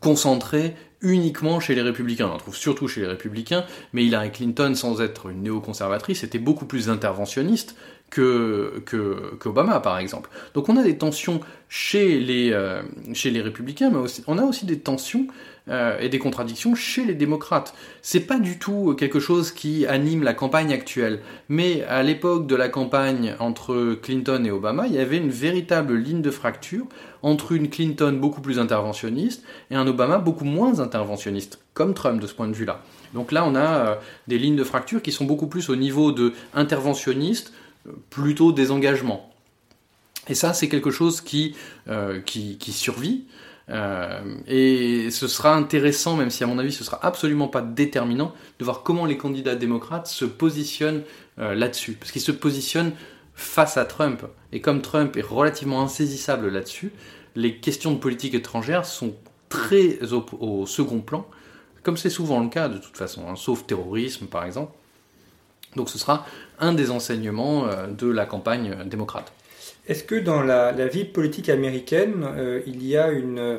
concentrés 0.00 0.76
uniquement 1.00 1.60
chez 1.60 1.74
les 1.74 1.80
républicains. 1.80 2.28
On 2.28 2.34
en 2.34 2.38
trouve 2.38 2.56
surtout 2.56 2.88
chez 2.88 3.00
les 3.00 3.06
républicains, 3.06 3.64
mais 3.92 4.04
Hillary 4.04 4.30
Clinton, 4.30 4.74
sans 4.74 5.00
être 5.00 5.30
une 5.30 5.42
néoconservatrice, 5.42 6.24
était 6.24 6.38
beaucoup 6.38 6.66
plus 6.66 6.90
interventionniste 6.90 7.74
que, 8.12 8.82
que, 8.84 9.48
par 9.48 9.98
exemple. 9.98 10.28
Donc 10.54 10.68
on 10.68 10.76
a 10.76 10.82
des 10.82 10.98
tensions 10.98 11.40
chez 11.68 12.20
les, 12.20 12.52
euh, 12.52 12.82
chez 13.14 13.30
les 13.30 13.40
républicains, 13.40 13.90
mais 13.90 13.98
on 14.26 14.36
a 14.36 14.42
aussi 14.42 14.66
des 14.66 14.78
tensions 14.78 15.26
euh, 15.68 15.98
et 15.98 16.10
des 16.10 16.18
contradictions 16.18 16.74
chez 16.74 17.06
les 17.06 17.14
démocrates. 17.14 17.74
C'est 18.02 18.26
pas 18.26 18.38
du 18.38 18.58
tout 18.58 18.94
quelque 18.98 19.18
chose 19.18 19.50
qui 19.50 19.86
anime 19.86 20.22
la 20.22 20.34
campagne 20.34 20.74
actuelle, 20.74 21.20
mais 21.48 21.82
à 21.84 22.02
l'époque 22.02 22.46
de 22.46 22.54
la 22.54 22.68
campagne 22.68 23.34
entre 23.38 23.94
Clinton 24.02 24.44
et 24.44 24.50
Obama, 24.50 24.86
il 24.86 24.92
y 24.92 24.98
avait 24.98 25.16
une 25.16 25.30
véritable 25.30 25.96
ligne 25.96 26.20
de 26.20 26.30
fracture 26.30 26.86
entre 27.22 27.52
une 27.52 27.70
Clinton 27.70 28.18
beaucoup 28.20 28.42
plus 28.42 28.58
interventionniste 28.58 29.42
et 29.70 29.74
un 29.74 29.86
Obama 29.86 30.18
beaucoup 30.18 30.44
moins 30.44 30.80
interventionniste, 30.80 31.60
comme 31.72 31.94
Trump 31.94 32.20
de 32.20 32.26
ce 32.26 32.34
point 32.34 32.48
de 32.48 32.54
vue-là. 32.54 32.82
Donc 33.14 33.32
là, 33.32 33.44
on 33.46 33.54
a 33.54 33.60
euh, 33.60 33.94
des 34.26 34.38
lignes 34.38 34.56
de 34.56 34.64
fracture 34.64 35.00
qui 35.00 35.12
sont 35.12 35.24
beaucoup 35.24 35.46
plus 35.46 35.70
au 35.70 35.76
niveau 35.76 36.12
de 36.12 36.32
interventionniste, 36.54 37.52
plutôt 38.10 38.52
des 38.52 38.70
engagements. 38.70 39.32
Et 40.28 40.34
ça, 40.34 40.54
c'est 40.54 40.68
quelque 40.68 40.90
chose 40.90 41.20
qui, 41.20 41.56
euh, 41.88 42.20
qui, 42.20 42.72
survit. 42.72 43.24
Euh, 43.70 44.20
et 44.46 45.10
ce 45.10 45.26
sera 45.28 45.54
intéressant, 45.54 46.16
même 46.16 46.30
si 46.30 46.44
à 46.44 46.46
mon 46.46 46.58
avis 46.58 46.72
ce 46.72 46.84
sera 46.84 47.04
absolument 47.04 47.48
pas 47.48 47.62
déterminant, 47.62 48.32
de 48.58 48.64
voir 48.64 48.82
comment 48.82 49.04
les 49.04 49.16
candidats 49.16 49.54
démocrates 49.54 50.06
se 50.06 50.24
positionnent 50.24 51.02
euh, 51.38 51.54
là-dessus. 51.54 51.92
Parce 51.92 52.12
qu'ils 52.12 52.22
se 52.22 52.32
positionnent 52.32 52.92
face 53.34 53.76
à 53.76 53.84
Trump. 53.84 54.22
Et 54.52 54.60
comme 54.60 54.82
Trump 54.82 55.16
est 55.16 55.22
relativement 55.22 55.82
insaisissable 55.82 56.48
là-dessus, 56.48 56.92
les 57.34 57.56
questions 57.58 57.92
de 57.92 57.98
politique 57.98 58.34
étrangère 58.34 58.84
sont 58.84 59.14
très 59.48 59.98
au, 60.12 60.66
second 60.66 61.00
plan, 61.00 61.26
comme 61.82 61.96
c'est 61.96 62.10
souvent 62.10 62.40
le 62.40 62.48
cas 62.48 62.68
de 62.68 62.78
toute 62.78 62.96
façon, 62.96 63.28
hein, 63.28 63.36
sauf 63.36 63.66
terrorisme 63.66 64.26
par 64.26 64.44
exemple. 64.44 64.72
Donc 65.76 65.88
ce 65.88 65.98
sera 65.98 66.26
un 66.58 66.72
des 66.72 66.90
enseignements 66.90 67.66
euh, 67.66 67.86
de 67.86 68.10
la 68.10 68.26
campagne 68.26 68.76
démocrate. 68.86 69.32
Est-ce 69.88 70.04
que 70.04 70.14
dans 70.14 70.42
la, 70.42 70.72
vie 70.86 71.04
politique 71.04 71.48
américaine, 71.48 72.24
euh, 72.36 72.60
il 72.66 72.86
y 72.86 72.96
a 72.96 73.10
une 73.10 73.58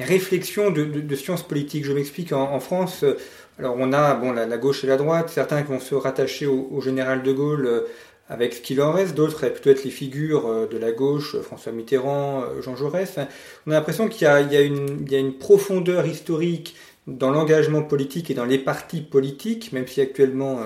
réflexion 0.00 0.70
de, 0.70 1.14
sciences 1.14 1.46
politiques 1.46 1.84
Je 1.84 1.92
m'explique, 1.92 2.32
en, 2.32 2.58
France, 2.58 3.04
euh, 3.04 3.16
alors 3.58 3.76
on 3.78 3.92
a 3.92 4.14
bon, 4.14 4.32
la, 4.32 4.46
gauche 4.58 4.82
et 4.82 4.88
la 4.88 4.96
droite, 4.96 5.30
certains 5.30 5.62
qui 5.62 5.68
vont 5.68 5.80
se 5.80 5.94
rattacher 5.94 6.46
au, 6.46 6.80
général 6.80 7.22
de 7.22 7.32
Gaulle 7.32 7.84
avec 8.28 8.54
ce 8.54 8.60
qu'il 8.62 8.80
en 8.82 8.90
reste, 8.90 9.14
d'autres 9.14 9.46
peut 9.46 9.70
être 9.70 9.84
les 9.84 9.90
figures 9.90 10.66
de 10.68 10.78
la 10.78 10.90
gauche, 10.90 11.36
François 11.42 11.70
Mitterrand, 11.70 12.42
Jean 12.62 12.74
Jaurès. 12.74 13.18
On 13.66 13.70
a 13.70 13.74
l'impression 13.74 14.08
qu'il 14.08 14.22
y, 14.22 14.26
a 14.26 14.60
une 14.60 15.38
profondeur 15.38 16.04
historique 16.06 16.74
dans 17.06 17.30
l'engagement 17.30 17.82
politique 17.82 18.30
et 18.30 18.34
dans 18.34 18.46
les 18.46 18.58
partis 18.58 19.02
politiques, 19.02 19.72
même 19.72 19.86
si 19.86 20.00
actuellement 20.00 20.58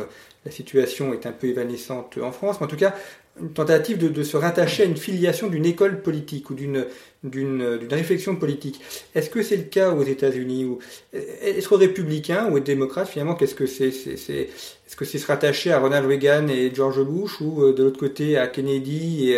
la 0.45 0.51
situation 0.51 1.13
est 1.13 1.27
un 1.27 1.33
peu 1.33 1.49
évanescente 1.49 2.19
en 2.23 2.33
France, 2.33 2.57
mais 2.61 2.67
en 2.67 2.71
tout 2.71 2.77
cas, 2.77 2.95
une 3.41 3.53
tentative 3.53 3.99
de, 3.99 4.23
se 4.23 4.37
rattacher 4.37 4.83
à 4.83 4.87
une 4.87 4.97
filiation 4.97 5.49
d'une 5.49 5.65
école 5.65 6.03
politique 6.03 6.51
ou 6.51 6.55
d'une 6.55 7.79
réflexion 7.91 8.37
politique. 8.37 8.81
Est-ce 9.15 9.31
que 9.31 9.43
c'est 9.43 9.57
le 9.57 9.65
cas 9.65 9.93
aux 9.93 10.03
États-Unis 10.03 10.65
ou 10.65 10.79
être 11.13 11.77
républicain 11.77 12.49
ou 12.51 12.59
être 12.59 12.65
démocrate 12.65 13.09
finalement 13.09 13.35
qu'est-ce 13.35 13.55
que 13.55 13.67
c'est 13.67 13.89
est-ce 13.89 14.97
que 14.97 15.05
c'est 15.05 15.19
se 15.19 15.27
rattacher 15.27 15.71
à 15.71 15.79
Ronald 15.79 16.07
Reagan 16.07 16.49
et 16.49 16.73
George 16.75 17.03
Bush 17.05 17.41
ou 17.41 17.63
euh, 17.63 17.73
de 17.75 17.85
l'autre 17.85 17.99
côté 17.99 18.39
à 18.39 18.47
Kennedy 18.47 19.35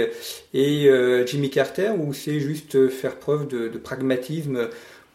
et, 0.55 0.89
euh, 0.89 1.27
Jimmy 1.27 1.51
Carter 1.51 1.91
ou 1.99 2.15
c'est 2.15 2.41
juste 2.41 2.89
faire 2.89 3.17
preuve 3.17 3.49
de 3.49 3.69
pragmatisme 3.79 4.69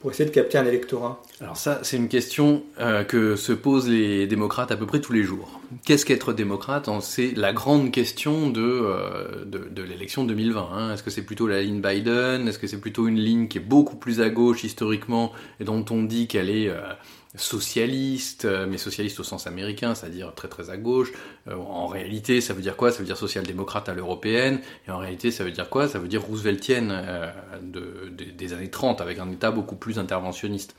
pour 0.05 0.11
essayer 0.11 0.29
de 0.29 0.35
capter 0.35 0.59
un 0.59 0.67
électorat 0.67 1.19
Alors 1.41 1.57
ça, 1.57 1.79
c'est 1.81 1.97
une 1.97 2.09
question 2.09 2.61
euh, 2.79 3.03
que 3.03 3.35
se 3.35 3.51
posent 3.51 3.89
les 3.89 4.27
démocrates 4.27 4.71
à 4.71 4.77
peu 4.77 4.85
près 4.85 5.01
tous 5.01 5.13
les 5.13 5.23
jours. 5.23 5.59
Qu'est-ce 5.83 6.05
qu'être 6.05 6.31
démocrate 6.31 6.87
C'est 7.01 7.31
la 7.35 7.53
grande 7.53 7.89
question 7.89 8.51
de, 8.51 8.61
euh, 8.61 9.45
de, 9.45 9.81
l'élection 9.81 10.23
2020. 10.23 10.69
Hein. 10.71 10.93
Est-ce 10.93 11.01
que 11.01 11.09
c'est 11.09 11.23
plutôt 11.23 11.47
la 11.47 11.63
ligne 11.63 11.81
Biden? 11.81 12.47
Est-ce 12.47 12.59
que 12.59 12.67
c'est 12.67 12.79
plutôt 12.79 13.07
une 13.07 13.19
ligne 13.19 13.47
qui 13.47 13.57
est 13.57 13.61
beaucoup 13.61 13.95
plus 13.95 14.21
à 14.21 14.29
gauche 14.29 14.63
historiquement 14.63 15.31
et 15.59 15.63
dont 15.63 15.83
on 15.89 16.03
dit 16.03 16.27
qu'elle 16.27 16.51
est... 16.51 16.69
Euh, 16.69 16.81
socialiste, 17.37 18.45
euh, 18.45 18.65
mais 18.67 18.77
socialiste 18.77 19.19
au 19.19 19.23
sens 19.23 19.47
américain, 19.47 19.95
c'est-à-dire 19.95 20.33
très 20.33 20.47
très 20.47 20.69
à 20.69 20.77
gauche. 20.77 21.11
Euh, 21.47 21.55
en 21.55 21.87
réalité, 21.87 22.41
ça 22.41 22.53
veut 22.53 22.61
dire 22.61 22.77
quoi? 22.77 22.91
Ça 22.91 22.99
veut 22.99 23.05
dire 23.05 23.17
social-démocrate 23.17 23.89
à 23.89 23.93
l'européenne. 23.93 24.59
Et 24.87 24.91
en 24.91 24.97
réalité, 24.97 25.31
ça 25.31 25.43
veut 25.43 25.51
dire 25.51 25.69
quoi? 25.69 25.87
Ça 25.87 25.99
veut 25.99 26.07
dire 26.07 26.21
rooseveltienne 26.23 26.91
euh, 26.91 27.31
des 28.11 28.53
années 28.53 28.69
30, 28.69 29.01
avec 29.01 29.19
un 29.19 29.31
État 29.31 29.51
beaucoup 29.51 29.75
plus 29.75 29.99
interventionniste. 29.99 30.75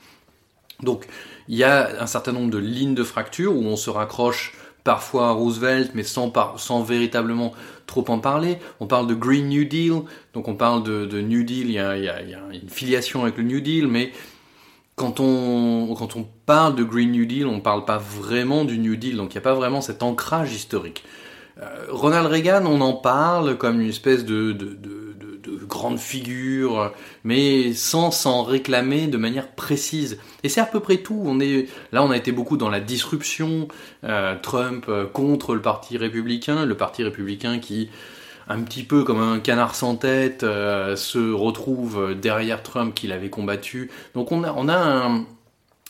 Donc, 0.83 1.07
il 1.47 1.57
y 1.57 1.63
a 1.63 2.01
un 2.01 2.07
certain 2.07 2.31
nombre 2.31 2.51
de 2.51 2.59
lignes 2.59 2.95
de 2.95 3.03
fracture 3.03 3.55
où 3.55 3.63
on 3.63 3.75
se 3.75 3.89
raccroche 3.89 4.53
parfois 4.83 5.29
à 5.29 5.31
Roosevelt, 5.31 5.91
mais 5.95 6.03
sans, 6.03 6.31
sans 6.57 6.81
véritablement 6.81 7.53
trop 7.87 8.05
en 8.09 8.19
parler. 8.19 8.57
On 8.79 8.87
parle 8.87 9.07
de 9.07 9.15
Green 9.15 9.49
New 9.49 9.65
Deal, 9.65 10.03
donc 10.33 10.47
on 10.47 10.55
parle 10.55 10.83
de, 10.83 11.21
New 11.21 11.43
Deal, 11.43 11.67
il 11.67 11.73
y, 11.73 11.79
a, 11.79 12.21
une 12.53 12.69
filiation 12.69 13.23
avec 13.23 13.37
le 13.37 13.43
New 13.43 13.59
Deal, 13.59 13.87
mais 13.87 14.13
quand 14.95 15.19
on, 15.19 15.93
quand 15.95 16.15
on 16.15 16.27
parle 16.47 16.75
de 16.75 16.83
Green 16.83 17.11
New 17.11 17.25
Deal, 17.25 17.45
on 17.45 17.57
ne 17.57 17.61
parle 17.61 17.83
pas 17.83 17.97
vraiment 17.97 18.63
du 18.63 18.79
New 18.79 18.95
Deal, 18.95 19.17
donc 19.17 19.35
il 19.35 19.37
n'y 19.37 19.39
a 19.39 19.41
pas 19.41 19.53
vraiment 19.53 19.81
cet 19.81 20.01
ancrage 20.01 20.53
historique. 20.53 21.03
Euh, 21.61 21.87
Ronald 21.89 22.25
Reagan, 22.27 22.65
on 22.65 22.79
en 22.79 22.93
parle 22.93 23.57
comme 23.57 23.81
une 23.81 23.89
espèce 23.89 24.23
de, 24.23 24.53
de, 24.53 24.69
de, 24.69 25.13
de, 25.19 25.65
grande 25.65 25.99
figure, 25.99 26.93
mais 27.25 27.73
sans 27.73 28.11
s'en 28.11 28.43
réclamer 28.43 29.07
de 29.07 29.17
manière 29.17 29.49
précise. 29.49 30.17
Et 30.43 30.49
c'est 30.49 30.61
à 30.61 30.65
peu 30.65 30.79
près 30.79 30.97
tout. 30.97 31.37
Là, 31.91 32.03
on 32.03 32.11
a 32.11 32.17
été 32.17 32.31
beaucoup 32.31 32.55
dans 32.55 32.69
la 32.69 32.79
disruption. 32.79 33.67
Euh, 34.05 34.35
Trump 34.41 34.85
euh, 34.87 35.05
contre 35.05 35.53
le 35.53 35.61
Parti 35.61 35.97
républicain, 35.97 36.65
le 36.65 36.77
Parti 36.77 37.03
républicain 37.03 37.59
qui 37.59 37.89
un 38.47 38.61
petit 38.61 38.83
peu 38.83 39.03
comme 39.03 39.19
un 39.19 39.39
canard 39.39 39.75
sans 39.75 39.97
tête, 39.97 40.39
se 40.39 41.33
retrouve 41.33 42.15
derrière 42.15 42.63
Trump 42.63 42.95
qu'il 42.95 43.11
avait 43.11 43.29
combattu. 43.29 43.91
Donc 44.15 44.31
on 44.31 44.41
a 44.45 44.77
un, 44.77 45.25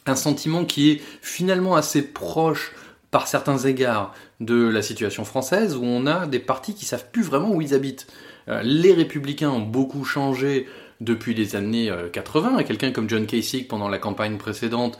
un, 0.07 0.15
sentiment 0.15 0.65
qui 0.65 0.91
est 0.91 1.01
finalement 1.21 1.75
assez 1.75 2.01
proche 2.01 2.73
par 3.11 3.27
certains 3.27 3.57
égards 3.59 4.13
de 4.39 4.67
la 4.67 4.81
situation 4.81 5.25
française 5.25 5.75
où 5.75 5.83
on 5.83 6.05
a 6.05 6.27
des 6.27 6.39
partis 6.39 6.73
qui 6.73 6.85
savent 6.85 7.09
plus 7.11 7.23
vraiment 7.23 7.51
où 7.51 7.61
ils 7.61 7.73
habitent. 7.73 8.07
Euh, 8.47 8.61
les 8.63 8.93
républicains 8.93 9.49
ont 9.49 9.61
beaucoup 9.61 10.03
changé 10.03 10.67
depuis 10.99 11.33
les 11.33 11.55
années 11.55 11.91
80. 12.11 12.59
Euh, 12.59 12.63
quelqu'un 12.63 12.91
comme 12.91 13.09
John 13.09 13.25
Kasich 13.25 13.67
pendant 13.67 13.89
la 13.89 13.97
campagne 13.97 14.37
précédente 14.37 14.97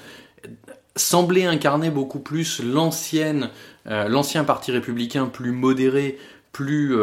semblait 0.95 1.45
incarner 1.45 1.91
beaucoup 1.91 2.20
plus 2.20 2.60
l'ancienne, 2.64 3.51
l'ancien 3.86 4.43
parti 4.43 4.72
républicain 4.72 5.28
plus 5.28 5.51
modéré, 5.51 6.18
plus, 6.52 6.95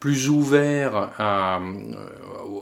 plus 0.00 0.28
ouvert 0.28 1.12
à, 1.18 1.60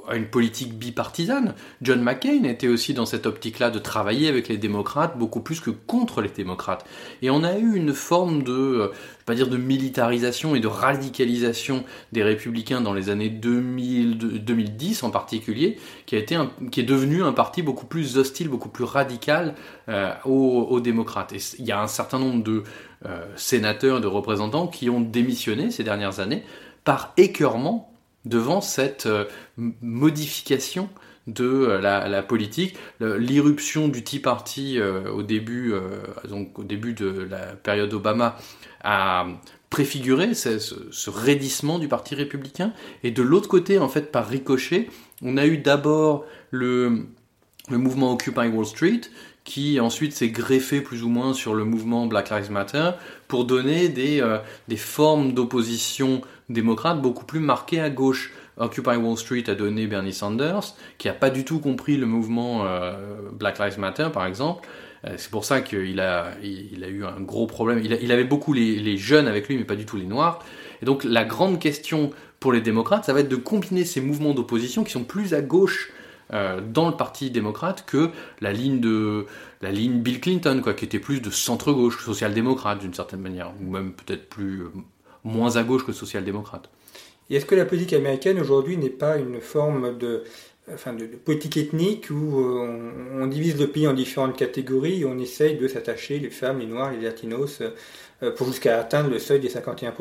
à, 0.09 0.17
une 0.17 0.27
politique 0.27 0.79
bipartisane. 0.79 1.55
John 1.83 2.03
McCain 2.03 2.45
était 2.45 2.69
aussi 2.69 2.95
dans 2.95 3.07
cette 3.07 3.27
optique-là 3.27 3.71
de 3.71 3.79
travailler 3.79 4.29
avec 4.29 4.49
les 4.49 4.57
démocrates 4.57 5.19
beaucoup 5.19 5.41
plus 5.41 5.61
que 5.61 5.71
contre 5.71 6.21
les 6.21 6.29
démocrates. 6.29 6.85
Et 7.23 7.31
on 7.31 7.45
a 7.45 7.57
eu 7.59 7.75
une 7.75 7.93
forme 7.93 8.43
de, 8.43 8.91
vais 9.25 9.33
pas 9.33 9.35
dire 9.35 9.49
de 9.49 9.57
militarisation 9.57 10.55
et 10.55 10.61
de 10.61 10.67
radicalisation 10.67 11.85
des 12.13 12.23
républicains 12.23 12.81
dans 12.81 12.93
les 12.93 13.09
années 13.09 13.31
2000, 13.31 14.45
2010 14.45 15.03
en 15.03 15.11
particulier, 15.11 15.79
qui 16.07 16.17
a 16.17 16.19
été 16.19 16.39
qui 16.71 16.81
est 16.81 16.85
devenu 16.85 17.23
un 17.23 17.33
parti 17.33 17.63
beaucoup 17.63 17.87
plus 17.87 18.19
hostile, 18.19 18.49
beaucoup 18.49 18.69
plus 18.69 18.85
radical 18.85 19.55
euh, 19.89 20.13
aux, 20.25 20.67
aux, 20.71 20.81
démocrates. 20.81 21.33
Et 21.33 21.39
il 21.59 21.65
y 21.65 21.73
a 21.73 21.81
un 21.81 21.87
certain 21.87 22.19
nombre 22.19 22.43
de 22.43 22.65
euh, 23.07 23.25
sénateurs, 23.37 24.01
de 24.01 24.07
représentants 24.07 24.67
qui 24.67 24.89
ont 24.89 25.01
démissionné 25.01 25.71
ces 25.71 25.85
dernières 25.85 26.21
années 26.21 26.43
par 26.85 27.13
écœurement 27.19 27.93
devant 28.25 28.63
cette 28.63 29.05
euh, 29.05 29.27
modification 29.57 30.89
de 31.27 31.45
euh, 31.45 31.81
la, 31.81 32.23
politique, 32.23 32.77
l'irruption 33.01 33.89
du 33.89 34.05
Tea 34.05 34.21
Party 34.21 34.79
au 34.81 35.23
début, 35.23 35.75
donc 36.29 36.59
au 36.59 36.65
début 36.65 36.95
de 36.95 37.27
la 37.31 37.55
période 37.57 37.93
Obama 37.93 38.37
a 38.83 39.27
préfiguré 39.69 40.35
ce, 40.35 40.59
ce, 40.59 41.11
raidissement 41.11 41.79
du 41.79 41.89
Parti 41.89 42.15
républicain, 42.15 42.73
et 43.03 43.11
de 43.11 43.23
l'autre 43.23 43.49
côté, 43.49 43.79
en 43.79 43.89
fait, 43.89 44.13
par 44.13 44.29
ricochet, 44.29 44.89
on 45.21 45.37
a 45.37 45.47
eu 45.47 45.59
d'abord 45.59 46.25
le, 46.51 47.07
le 47.69 47.79
mouvement 47.79 48.13
Occupy 48.13 48.49
Wall 48.49 48.67
Street, 48.67 49.01
qui 49.45 49.79
ensuite 49.79 50.13
s'est 50.13 50.31
greffé 50.31 50.81
plus 50.81 51.03
ou 51.03 51.09
moins 51.09 51.35
sur 51.35 51.55
le 51.55 51.65
mouvement 51.65 52.07
Black 52.07 52.31
Lives 52.31 52.51
Matter 52.51 52.91
pour 53.29 53.45
donner 53.45 53.89
des, 53.89 54.23
des 54.69 54.77
formes 54.77 55.35
d'opposition 55.35 56.23
démocrate 56.49 57.01
beaucoup 57.01 57.25
plus 57.25 57.41
marqué 57.41 57.81
à 57.81 57.91
gauche. 57.91 58.33
Occupy 58.57 58.97
Wall 58.97 59.17
Street 59.17 59.45
a 59.49 59.55
donné 59.55 59.87
Bernie 59.87 60.13
Sanders, 60.13 60.75
qui 60.99 61.09
n'a 61.09 61.15
pas 61.15 61.31
du 61.31 61.45
tout 61.45 61.59
compris 61.59 61.97
le 61.97 62.07
mouvement 62.07 62.65
euh, 62.65 62.93
Black 63.33 63.59
Lives 63.59 63.79
Matter, 63.79 64.09
par 64.13 64.27
exemple. 64.27 64.69
Euh, 65.05 65.15
c'est 65.17 65.31
pour 65.31 65.45
ça 65.45 65.61
qu'il 65.61 65.99
a, 66.01 66.31
il, 66.43 66.85
a 66.85 66.89
eu 66.89 67.05
un 67.05 67.21
gros 67.21 67.47
problème. 67.47 67.81
Il, 67.83 68.13
avait 68.13 68.25
beaucoup 68.25 68.53
les, 68.53 68.97
jeunes 68.97 69.27
avec 69.27 69.49
lui, 69.49 69.57
mais 69.57 69.65
pas 69.65 69.77
du 69.77 69.87
tout 69.87 69.97
les 69.97 70.07
noirs. 70.07 70.39
Et 70.83 70.87
donc 70.87 71.05
la 71.05 71.25
grande 71.25 71.59
question 71.59 72.11
pour 72.39 72.53
les 72.53 72.61
démocrates, 72.61 73.05
ça 73.05 73.13
va 73.13 73.21
être 73.21 73.29
de 73.29 73.37
combiner 73.37 73.85
ces 73.85 74.01
mouvements 74.01 74.35
d'opposition 74.35 74.85
qui 74.85 74.93
sont 74.93 75.05
plus 75.05 75.35
à 75.35 75.41
gauche 75.41 75.91
euh, 76.33 76.61
dans 76.61 76.89
le 76.89 76.97
parti 76.97 77.31
démocrate 77.31 77.85
que 77.87 78.11
la 78.41 78.53
ligne 78.53 78.81
de 78.81 79.27
la 79.61 79.71
ligne 79.71 80.01
Bill 80.01 80.21
Clinton, 80.21 80.61
quoi, 80.63 80.75
qui 80.75 80.85
était 80.85 80.99
plus 80.99 81.21
de 81.21 81.31
centre-gauche, 81.31 82.05
social-démocrate 82.05 82.81
d'une 82.81 82.95
certaine 82.95 83.21
manière, 83.21 83.53
ou 83.61 83.71
même 83.71 83.93
peut-être 83.93 84.29
plus 84.29 84.65
moins 85.23 85.57
à 85.57 85.63
gauche 85.63 85.87
que 85.87 85.93
social-démocrate. 85.93 86.69
Et 87.31 87.37
est-ce 87.37 87.47
que 87.47 87.55
la 87.55 87.65
politique 87.65 87.95
américaine 87.95 88.39
aujourd'hui 88.39 88.77
n'est 88.77 88.91
pas 88.91 89.17
une 89.17 89.41
forme 89.41 89.97
de, 89.97 90.25
enfin 90.73 90.95
de, 90.95 91.05
politique 91.05 91.57
ethnique 91.57 92.09
où 92.11 92.41
euh, 92.41 92.93
on, 93.21 93.27
divise 93.27 93.59
le 93.59 93.67
pays 93.67 93.87
en 93.87 93.93
différentes 93.93 94.37
catégories 94.37 95.03
et 95.03 95.05
on 95.05 95.19
essaye 95.19 95.57
de 95.57 95.69
s'attacher 95.69 96.19
les 96.19 96.31
femmes, 96.31 96.61
les 96.61 96.67
noirs, 96.67 96.91
les 96.93 97.01
latinos 97.01 97.63
euh, 98.23 98.31
pour 98.35 98.47
jusqu'à 98.47 98.79
atteindre 98.79 99.11
le 99.11 99.19
seuil 99.19 99.41
des 99.41 99.51
51%. 99.51 99.93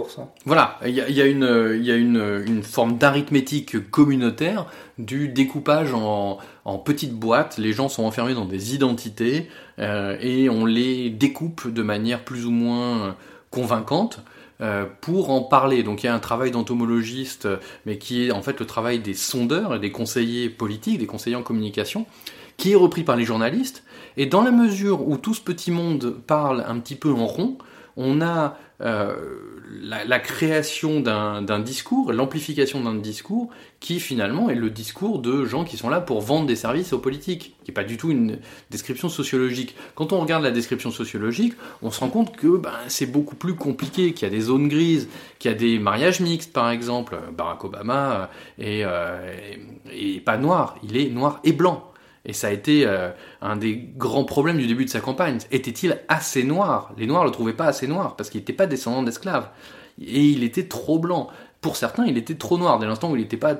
Voilà, 0.45 0.79
il 0.85 0.93
y 0.93 1.01
a, 1.21 1.25
une, 1.25 1.75
il 1.75 1.85
y 1.85 1.91
a 1.91 1.95
une, 1.95 2.43
une 2.47 2.63
forme 2.63 2.97
d'arithmétique 2.97 3.89
communautaire 3.89 4.67
du 4.97 5.27
découpage 5.27 5.93
en, 5.93 6.37
en, 6.63 6.77
petites 6.77 7.13
boîtes. 7.13 7.57
Les 7.57 7.73
gens 7.73 7.89
sont 7.89 8.03
enfermés 8.03 8.33
dans 8.33 8.45
des 8.45 8.73
identités 8.73 9.49
euh, 9.79 10.17
et 10.21 10.49
on 10.49 10.65
les 10.65 11.09
découpe 11.09 11.67
de 11.67 11.81
manière 11.81 12.23
plus 12.23 12.45
ou 12.45 12.51
moins 12.51 13.17
convaincante. 13.51 14.21
Euh, 14.61 14.85
pour 15.01 15.31
en 15.31 15.41
parler. 15.41 15.81
Donc 15.81 16.03
il 16.03 16.05
y 16.05 16.09
a 16.09 16.13
un 16.13 16.19
travail 16.19 16.51
d'entomologiste, 16.51 17.47
mais 17.85 17.97
qui 17.97 18.27
est 18.27 18.31
en 18.31 18.43
fait 18.43 18.59
le 18.59 18.67
travail 18.67 18.99
des 18.99 19.15
sondeurs 19.15 19.75
et 19.75 19.79
des 19.79 19.91
conseillers 19.91 20.47
politiques, 20.47 20.99
des 20.99 21.07
conseillers 21.07 21.35
en 21.35 21.41
communication, 21.41 22.05
qui 22.55 22.73
est 22.73 22.75
repris 22.75 23.03
par 23.03 23.15
les 23.15 23.25
journalistes. 23.25 23.83
Et 24.15 24.27
dans 24.27 24.43
la 24.43 24.51
mesure 24.51 25.07
où 25.07 25.17
tout 25.17 25.33
ce 25.33 25.41
petit 25.41 25.71
monde 25.71 26.15
parle 26.27 26.63
un 26.67 26.77
petit 26.79 26.95
peu 26.95 27.11
en 27.11 27.25
rond, 27.25 27.57
on 27.97 28.21
a 28.21 28.57
la, 29.81 30.19
création 30.19 30.99
d'un 30.99 31.59
discours, 31.59 32.11
l'amplification 32.11 32.81
d'un 32.81 32.95
discours 32.95 33.49
qui 33.79 33.99
finalement 33.99 34.49
est 34.49 34.55
le 34.55 34.69
discours 34.69 35.19
de 35.19 35.45
gens 35.45 35.63
qui 35.63 35.77
sont 35.77 35.89
là 35.89 36.01
pour 36.01 36.21
vendre 36.21 36.45
des 36.45 36.55
services 36.55 36.93
aux 36.93 36.99
politiques, 36.99 37.55
qui 37.63 37.71
n'est 37.71 37.73
pas 37.73 37.83
du 37.83 37.97
tout 37.97 38.11
une 38.11 38.39
description 38.69 39.09
sociologique. 39.09 39.75
Quand 39.95 40.13
on 40.13 40.19
regarde 40.19 40.43
la 40.43 40.51
description 40.51 40.91
sociologique, 40.91 41.53
on 41.81 41.91
se 41.91 41.99
rend 41.99 42.09
compte 42.09 42.35
que 42.35 42.57
ben, 42.57 42.71
c'est 42.87 43.05
beaucoup 43.05 43.35
plus 43.35 43.55
compliqué, 43.55 44.13
qu'il 44.13 44.27
y 44.27 44.31
a 44.31 44.33
des 44.33 44.41
zones 44.41 44.67
grises, 44.67 45.09
qu'il 45.39 45.51
y 45.51 45.53
a 45.53 45.57
des 45.57 45.79
mariages 45.79 46.19
mixtes 46.19 46.53
par 46.53 46.69
exemple. 46.69 47.17
Barack 47.35 47.63
Obama 47.63 48.29
est, 48.59 48.85
est 49.91 50.23
pas 50.23 50.37
noir, 50.37 50.77
il 50.83 50.97
est 50.97 51.09
noir 51.09 51.39
et 51.43 51.53
blanc. 51.53 51.92
Et 52.25 52.33
ça 52.33 52.47
a 52.47 52.51
été 52.51 52.85
euh, 52.85 53.09
un 53.41 53.57
des 53.57 53.75
grands 53.75 54.23
problèmes 54.23 54.57
du 54.57 54.67
début 54.67 54.85
de 54.85 54.89
sa 54.89 55.01
campagne. 55.01 55.39
Était-il 55.51 55.99
assez 56.07 56.43
noir? 56.43 56.93
Les 56.97 57.05
Noirs 57.05 57.25
le 57.25 57.31
trouvaient 57.31 57.53
pas 57.53 57.65
assez 57.65 57.87
noir 57.87 58.15
parce 58.15 58.29
qu'il 58.29 58.39
n'était 58.39 58.53
pas 58.53 58.65
descendant 58.65 59.03
d'esclaves. 59.03 59.49
Et 60.01 60.21
il 60.21 60.43
était 60.43 60.67
trop 60.67 60.99
blanc. 60.99 61.27
Pour 61.59 61.75
certains, 61.75 62.05
il 62.05 62.17
était 62.17 62.35
trop 62.35 62.57
noir 62.57 62.79
dès 62.79 62.85
l'instant 62.85 63.11
où 63.11 63.15
il 63.15 63.21
n'était 63.21 63.37
pas 63.37 63.55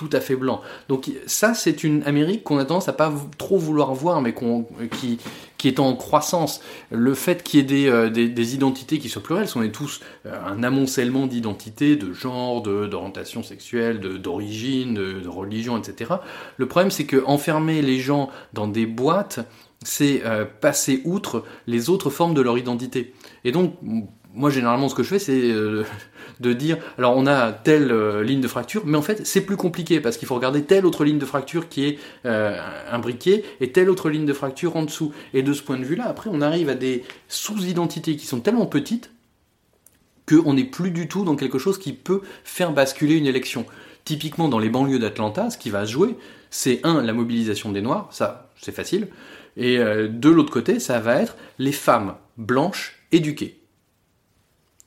tout 0.00 0.16
à 0.16 0.20
fait 0.20 0.34
blanc. 0.34 0.62
Donc 0.88 1.10
ça, 1.26 1.52
c'est 1.52 1.84
une 1.84 2.02
Amérique 2.04 2.42
qu'on 2.42 2.56
a 2.56 2.64
tendance 2.64 2.88
à 2.88 2.94
pas 2.94 3.12
trop 3.36 3.58
vouloir 3.58 3.92
voir, 3.92 4.22
mais 4.22 4.34
qui, 4.90 5.68
est 5.68 5.78
en 5.78 5.94
croissance. 5.94 6.62
Le 6.90 7.12
fait 7.12 7.42
qu'il 7.42 7.60
y 7.60 7.62
ait 7.62 7.66
des, 7.66 7.86
euh, 7.86 8.54
identités 8.54 8.98
qui 8.98 9.10
soient 9.10 9.22
plurielles, 9.22 9.48
on 9.56 9.62
est 9.62 9.72
tous 9.72 10.00
euh, 10.24 10.34
un 10.46 10.62
amoncellement 10.62 11.26
d'identités, 11.26 11.96
de 11.96 12.14
genre, 12.14 12.62
d'orientation 12.62 13.42
sexuelle, 13.42 14.00
d'origine, 14.00 14.94
de, 14.94 15.20
de, 15.20 15.28
religion, 15.28 15.76
etc. 15.76 16.14
Le 16.56 16.66
problème, 16.66 16.90
c'est 16.90 17.04
que 17.04 17.22
enfermer 17.26 17.82
les 17.82 17.98
gens 17.98 18.30
dans 18.54 18.68
des 18.68 18.86
boîtes, 18.86 19.40
c'est 19.84 20.22
euh, 20.24 20.46
passer 20.46 21.02
outre 21.04 21.44
les 21.66 21.90
autres 21.90 22.08
formes 22.08 22.32
de 22.32 22.40
leur 22.40 22.56
identité. 22.56 23.12
Et 23.44 23.52
donc, 23.52 23.74
moi 24.34 24.50
généralement 24.50 24.88
ce 24.88 24.94
que 24.94 25.02
je 25.02 25.08
fais 25.08 25.18
c'est 25.18 25.50
euh, 25.50 25.84
de 26.40 26.52
dire 26.52 26.78
alors 26.98 27.16
on 27.16 27.26
a 27.26 27.52
telle 27.52 27.90
euh, 27.90 28.22
ligne 28.22 28.40
de 28.40 28.48
fracture 28.48 28.82
mais 28.84 28.96
en 28.96 29.02
fait 29.02 29.26
c'est 29.26 29.40
plus 29.40 29.56
compliqué 29.56 30.00
parce 30.00 30.16
qu'il 30.16 30.28
faut 30.28 30.34
regarder 30.34 30.62
telle 30.62 30.86
autre 30.86 31.04
ligne 31.04 31.18
de 31.18 31.26
fracture 31.26 31.68
qui 31.68 31.86
est 31.86 31.98
euh, 32.26 32.58
imbriquée 32.90 33.44
et 33.60 33.72
telle 33.72 33.90
autre 33.90 34.08
ligne 34.08 34.26
de 34.26 34.32
fracture 34.32 34.76
en 34.76 34.82
dessous. 34.82 35.12
Et 35.34 35.42
de 35.42 35.52
ce 35.52 35.62
point 35.62 35.78
de 35.78 35.84
vue 35.84 35.96
là 35.96 36.08
après 36.08 36.30
on 36.32 36.40
arrive 36.40 36.68
à 36.68 36.74
des 36.74 37.04
sous-identités 37.28 38.16
qui 38.16 38.26
sont 38.26 38.40
tellement 38.40 38.66
petites 38.66 39.10
qu'on 40.28 40.54
n'est 40.54 40.64
plus 40.64 40.92
du 40.92 41.08
tout 41.08 41.24
dans 41.24 41.34
quelque 41.34 41.58
chose 41.58 41.78
qui 41.78 41.92
peut 41.92 42.22
faire 42.44 42.72
basculer 42.72 43.16
une 43.16 43.26
élection. 43.26 43.66
Typiquement 44.04 44.48
dans 44.48 44.60
les 44.60 44.70
banlieues 44.70 45.00
d'Atlanta 45.00 45.50
ce 45.50 45.58
qui 45.58 45.70
va 45.70 45.86
se 45.86 45.92
jouer 45.92 46.16
c'est 46.50 46.80
un 46.84 47.02
la 47.02 47.12
mobilisation 47.12 47.72
des 47.72 47.82
noirs 47.82 48.08
ça 48.12 48.50
c'est 48.60 48.74
facile 48.74 49.08
et 49.56 49.78
de 49.78 50.28
l'autre 50.30 50.52
côté 50.52 50.78
ça 50.78 51.00
va 51.00 51.16
être 51.16 51.36
les 51.58 51.72
femmes 51.72 52.14
blanches 52.36 53.02
éduquées 53.12 53.59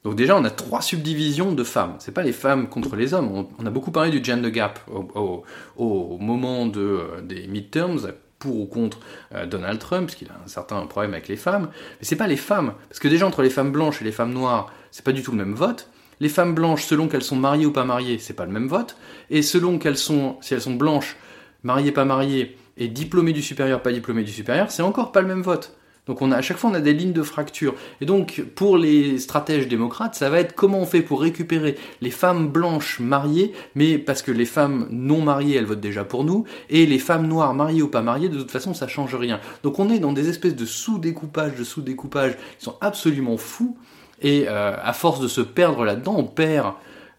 donc 0.03 0.15
déjà, 0.15 0.37
on 0.37 0.43
a 0.43 0.49
trois 0.49 0.81
subdivisions 0.81 1.53
de 1.53 1.63
femmes. 1.63 1.95
C'est 1.99 2.13
pas 2.13 2.23
les 2.23 2.33
femmes 2.33 2.67
contre 2.67 2.95
les 2.95 3.13
hommes. 3.13 3.47
On, 3.57 3.65
a 3.65 3.69
beaucoup 3.69 3.91
parlé 3.91 4.11
du 4.11 4.23
gender 4.23 4.51
gap 4.51 4.79
au, 4.89 6.17
moment 6.19 6.69
euh, 6.75 7.21
des 7.21 7.47
midterms, 7.47 8.11
pour 8.37 8.59
ou 8.59 8.65
contre 8.65 8.99
euh, 9.33 9.45
Donald 9.45 9.79
Trump, 9.79 10.07
parce 10.07 10.15
qu'il 10.15 10.27
a 10.27 10.33
un 10.43 10.47
certain 10.47 10.85
problème 10.87 11.13
avec 11.13 11.29
les 11.29 11.37
femmes. 11.37 11.69
Mais 11.99 12.05
c'est 12.05 12.17
pas 12.17 12.27
les 12.27 12.35
femmes, 12.35 12.73
parce 12.89 12.99
que 12.99 13.07
déjà 13.07 13.25
entre 13.25 13.41
les 13.41 13.49
femmes 13.49 13.71
blanches 13.71 14.01
et 14.01 14.05
les 14.05 14.11
femmes 14.11 14.33
noires, 14.33 14.73
c'est 14.91 15.05
pas 15.05 15.13
du 15.13 15.23
tout 15.23 15.31
le 15.31 15.37
même 15.37 15.53
vote. 15.53 15.89
Les 16.19 16.29
femmes 16.29 16.53
blanches, 16.53 16.83
selon 16.83 17.07
qu'elles 17.07 17.23
sont 17.23 17.37
mariées 17.37 17.65
ou 17.65 17.71
pas 17.71 17.85
mariées, 17.85 18.19
c'est 18.19 18.33
pas 18.33 18.45
le 18.45 18.51
même 18.51 18.67
vote. 18.67 18.97
Et 19.29 19.41
selon 19.41 19.79
qu'elles 19.79 19.97
sont, 19.97 20.37
si 20.41 20.53
elles 20.53 20.61
sont 20.61 20.75
blanches, 20.75 21.15
mariées, 21.63 21.93
pas 21.93 22.05
mariées, 22.05 22.57
et 22.75 22.89
diplômées 22.89 23.33
du 23.33 23.41
supérieur, 23.41 23.81
pas 23.81 23.91
diplômées 23.91 24.23
du 24.23 24.31
supérieur, 24.31 24.69
c'est 24.69 24.81
encore 24.81 25.13
pas 25.13 25.21
le 25.21 25.27
même 25.27 25.43
vote. 25.43 25.77
Donc 26.07 26.21
à 26.21 26.41
chaque 26.41 26.57
fois 26.57 26.69
on 26.69 26.73
a 26.73 26.81
des 26.81 26.93
lignes 26.93 27.13
de 27.13 27.23
fracture. 27.23 27.75
Et 28.01 28.05
donc 28.05 28.43
pour 28.55 28.77
les 28.77 29.17
stratèges 29.19 29.67
démocrates, 29.67 30.15
ça 30.15 30.29
va 30.29 30.39
être 30.39 30.53
comment 30.53 30.79
on 30.79 30.85
fait 30.85 31.01
pour 31.01 31.21
récupérer 31.21 31.75
les 32.01 32.11
femmes 32.11 32.49
blanches 32.49 32.99
mariées, 32.99 33.53
mais 33.75 33.97
parce 33.97 34.21
que 34.21 34.31
les 34.31 34.45
femmes 34.45 34.87
non 34.91 35.21
mariées 35.21 35.57
elles 35.57 35.65
votent 35.65 35.79
déjà 35.79 36.03
pour 36.03 36.23
nous, 36.23 36.45
et 36.69 36.85
les 36.85 36.99
femmes 36.99 37.27
noires 37.27 37.53
mariées 37.53 37.81
ou 37.81 37.87
pas 37.87 38.01
mariées, 38.01 38.29
de 38.29 38.37
toute 38.37 38.51
façon 38.51 38.73
ça 38.73 38.87
change 38.87 39.15
rien. 39.15 39.39
Donc 39.63 39.79
on 39.79 39.89
est 39.89 39.99
dans 39.99 40.13
des 40.13 40.29
espèces 40.29 40.55
de 40.55 40.65
sous-découpage, 40.65 41.55
de 41.55 41.63
sous-découpage 41.63 42.33
qui 42.57 42.65
sont 42.65 42.75
absolument 42.81 43.37
fous. 43.37 43.77
Et 44.21 44.45
euh, 44.47 44.75
à 44.81 44.93
force 44.93 45.19
de 45.19 45.27
se 45.27 45.41
perdre 45.41 45.83
là-dedans, 45.83 46.15
on 46.17 46.23
perd 46.23 46.73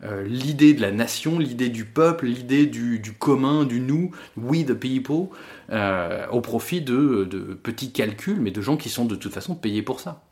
euh, 0.05 0.25
l'idée 0.27 0.75
de 0.75 0.83
la 0.83 0.91
nation, 0.91 1.39
l'idée 1.39 1.69
du 1.71 1.85
peuple, 1.85 2.27
l'idée 2.27 2.67
du, 2.67 3.01
commun, 3.19 3.65
du 3.65 3.81
nous, 3.81 4.11
we 4.37 4.65
the 4.65 4.75
people, 4.75 5.29
euh, 5.71 6.27
au 6.31 6.41
profit 6.41 6.81
de, 6.81 7.25
petits 7.63 7.93
calculs, 7.93 8.41
mais 8.41 8.51
de 8.51 8.61
gens 8.61 8.77
qui 8.77 8.89
sont 8.89 9.05
de 9.05 9.17
toute 9.17 9.33
façon 9.33 9.55
payés 9.55 9.83
pour 9.83 10.01
ça. 10.01 10.23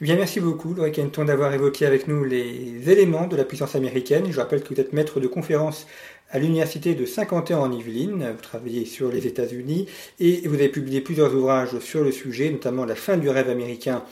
Eh 0.00 0.04
bien, 0.04 0.16
merci 0.16 0.40
beaucoup, 0.40 0.74
Laura 0.74 0.90
Kenton, 0.90 1.24
d'avoir 1.24 1.54
évoqué 1.54 1.86
avec 1.86 2.08
nous 2.08 2.24
les 2.24 2.90
éléments 2.90 3.28
de 3.28 3.36
la 3.36 3.44
puissance 3.44 3.76
américaine. 3.76 4.24
Je 4.30 4.40
rappelle 4.40 4.62
que 4.62 4.74
vous 4.74 4.80
êtes 4.80 4.92
maître 4.92 5.20
de 5.20 5.28
conférence 5.28 5.86
à 6.30 6.40
l'université 6.40 6.94
de 6.96 7.06
Saint-Quentin 7.06 7.58
en 7.58 7.70
Yvelines. 7.70 8.32
Vous 8.34 8.42
travaillez 8.42 8.86
sur 8.86 9.12
les 9.12 9.26
États-Unis 9.26 9.86
et 10.18 10.48
vous 10.48 10.54
avez 10.54 10.68
publié 10.68 11.00
plusieurs 11.00 11.32
ouvrages 11.32 11.78
sur 11.78 12.02
le 12.02 12.10
sujet, 12.10 12.50
notamment 12.50 12.84
La 12.84 12.96
fin 12.96 13.16
du 13.16 13.28
rêve 13.28 13.48
américain 13.48 14.02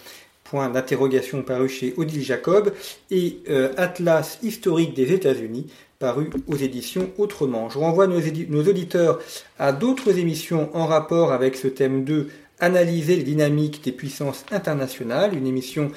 point 0.53 0.69
d'interrogation 0.69 1.43
paru 1.43 1.67
chez 1.67 1.95
Odile 1.97 2.23
Jacob, 2.23 2.75
et 3.11 3.39
euh, 3.49 3.73
Atlas 3.79 4.39
historique 4.43 4.93
des 4.93 5.11
États-Unis, 5.11 5.67
paru 6.03 6.31
aux 6.49 6.57
éditions 6.57 7.11
Autrement. 7.17 7.71
Je 7.71 7.79
renvoie 7.79 8.09
nos, 8.09 8.19
nos 8.49 8.65
auditeurs 8.69 9.21
à 9.61 9.71
d'autres 9.71 10.19
émissions 10.19 10.69
en 10.77 10.87
rapport 10.87 11.33
avec 11.33 11.55
ce 11.55 11.69
thème 11.69 12.03
2, 12.05 12.29
Analyser 12.59 13.17
les 13.17 13.23
dynamiques 13.23 13.83
des 13.85 13.93
puissances 13.93 14.45
internationales, 14.51 15.37
une 15.37 15.47
émission 15.47 15.91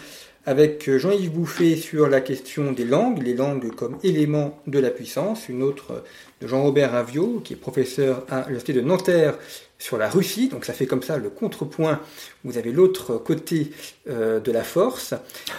avec 0.45 0.89
Jean-Yves 0.97 1.31
Bouffet 1.31 1.75
sur 1.75 2.07
la 2.07 2.21
question 2.21 2.71
des 2.71 2.85
langues, 2.85 3.21
les 3.23 3.33
langues 3.33 3.73
comme 3.73 3.97
élément 4.03 4.59
de 4.67 4.79
la 4.79 4.89
puissance, 4.89 5.49
une 5.49 5.63
autre 5.63 6.03
de 6.41 6.47
Jean-Robert 6.47 6.91
Ravio, 6.91 7.41
qui 7.43 7.53
est 7.53 7.57
professeur 7.57 8.25
à 8.29 8.41
l'Université 8.41 8.73
de 8.73 8.81
Nanterre 8.81 9.35
sur 9.77 9.97
la 9.97 10.09
Russie, 10.09 10.47
donc 10.47 10.63
ça 10.65 10.73
fait 10.73 10.85
comme 10.85 11.03
ça 11.03 11.17
le 11.17 11.29
contrepoint, 11.29 11.99
vous 12.43 12.57
avez 12.57 12.71
l'autre 12.71 13.17
côté 13.17 13.71
euh, 14.09 14.39
de 14.39 14.51
la 14.51 14.63
force, 14.63 15.13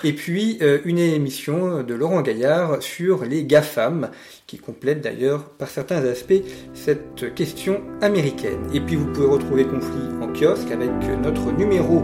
et 0.05 0.15
puis 0.15 0.59
euh, 0.63 0.79
une 0.85 0.99
émission 0.99 1.83
de 1.83 1.95
Laurent 1.95 2.23
Gaillard 2.23 2.83
sur 2.83 3.25
les 3.25 3.45
GAFAM, 3.45 4.11
qui 4.47 4.59
complète 4.59 5.01
d'ailleurs 5.03 5.45
par 5.51 5.69
certains 5.69 6.05
aspects 6.05 6.43
cette 6.73 7.35
question 7.35 7.83
américaine. 8.01 8.67
Et 8.73 8.81
puis 8.81 8.97
vous 8.97 9.07
pouvez 9.13 9.27
retrouver 9.27 9.65
Conflit 9.65 10.09
en 10.23 10.33
kiosque 10.33 10.71
avec 10.71 10.91
notre 11.23 11.53
numéro 11.53 12.03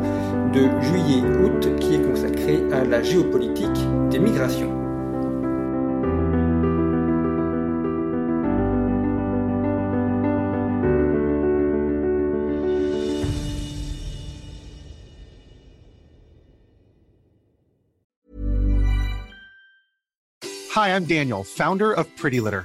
de 0.52 0.68
juillet-août 0.82 1.68
qui 1.80 1.94
est 1.94 2.11
à 2.48 2.84
la 2.84 3.02
géopolitique 3.02 3.68
des 4.10 4.18
migrations. 4.18 4.70
Hi, 20.74 20.96
I'm 20.96 21.04
Daniel, 21.04 21.44
founder 21.44 21.92
of 21.92 22.08
Pretty 22.16 22.40
Litter. 22.40 22.64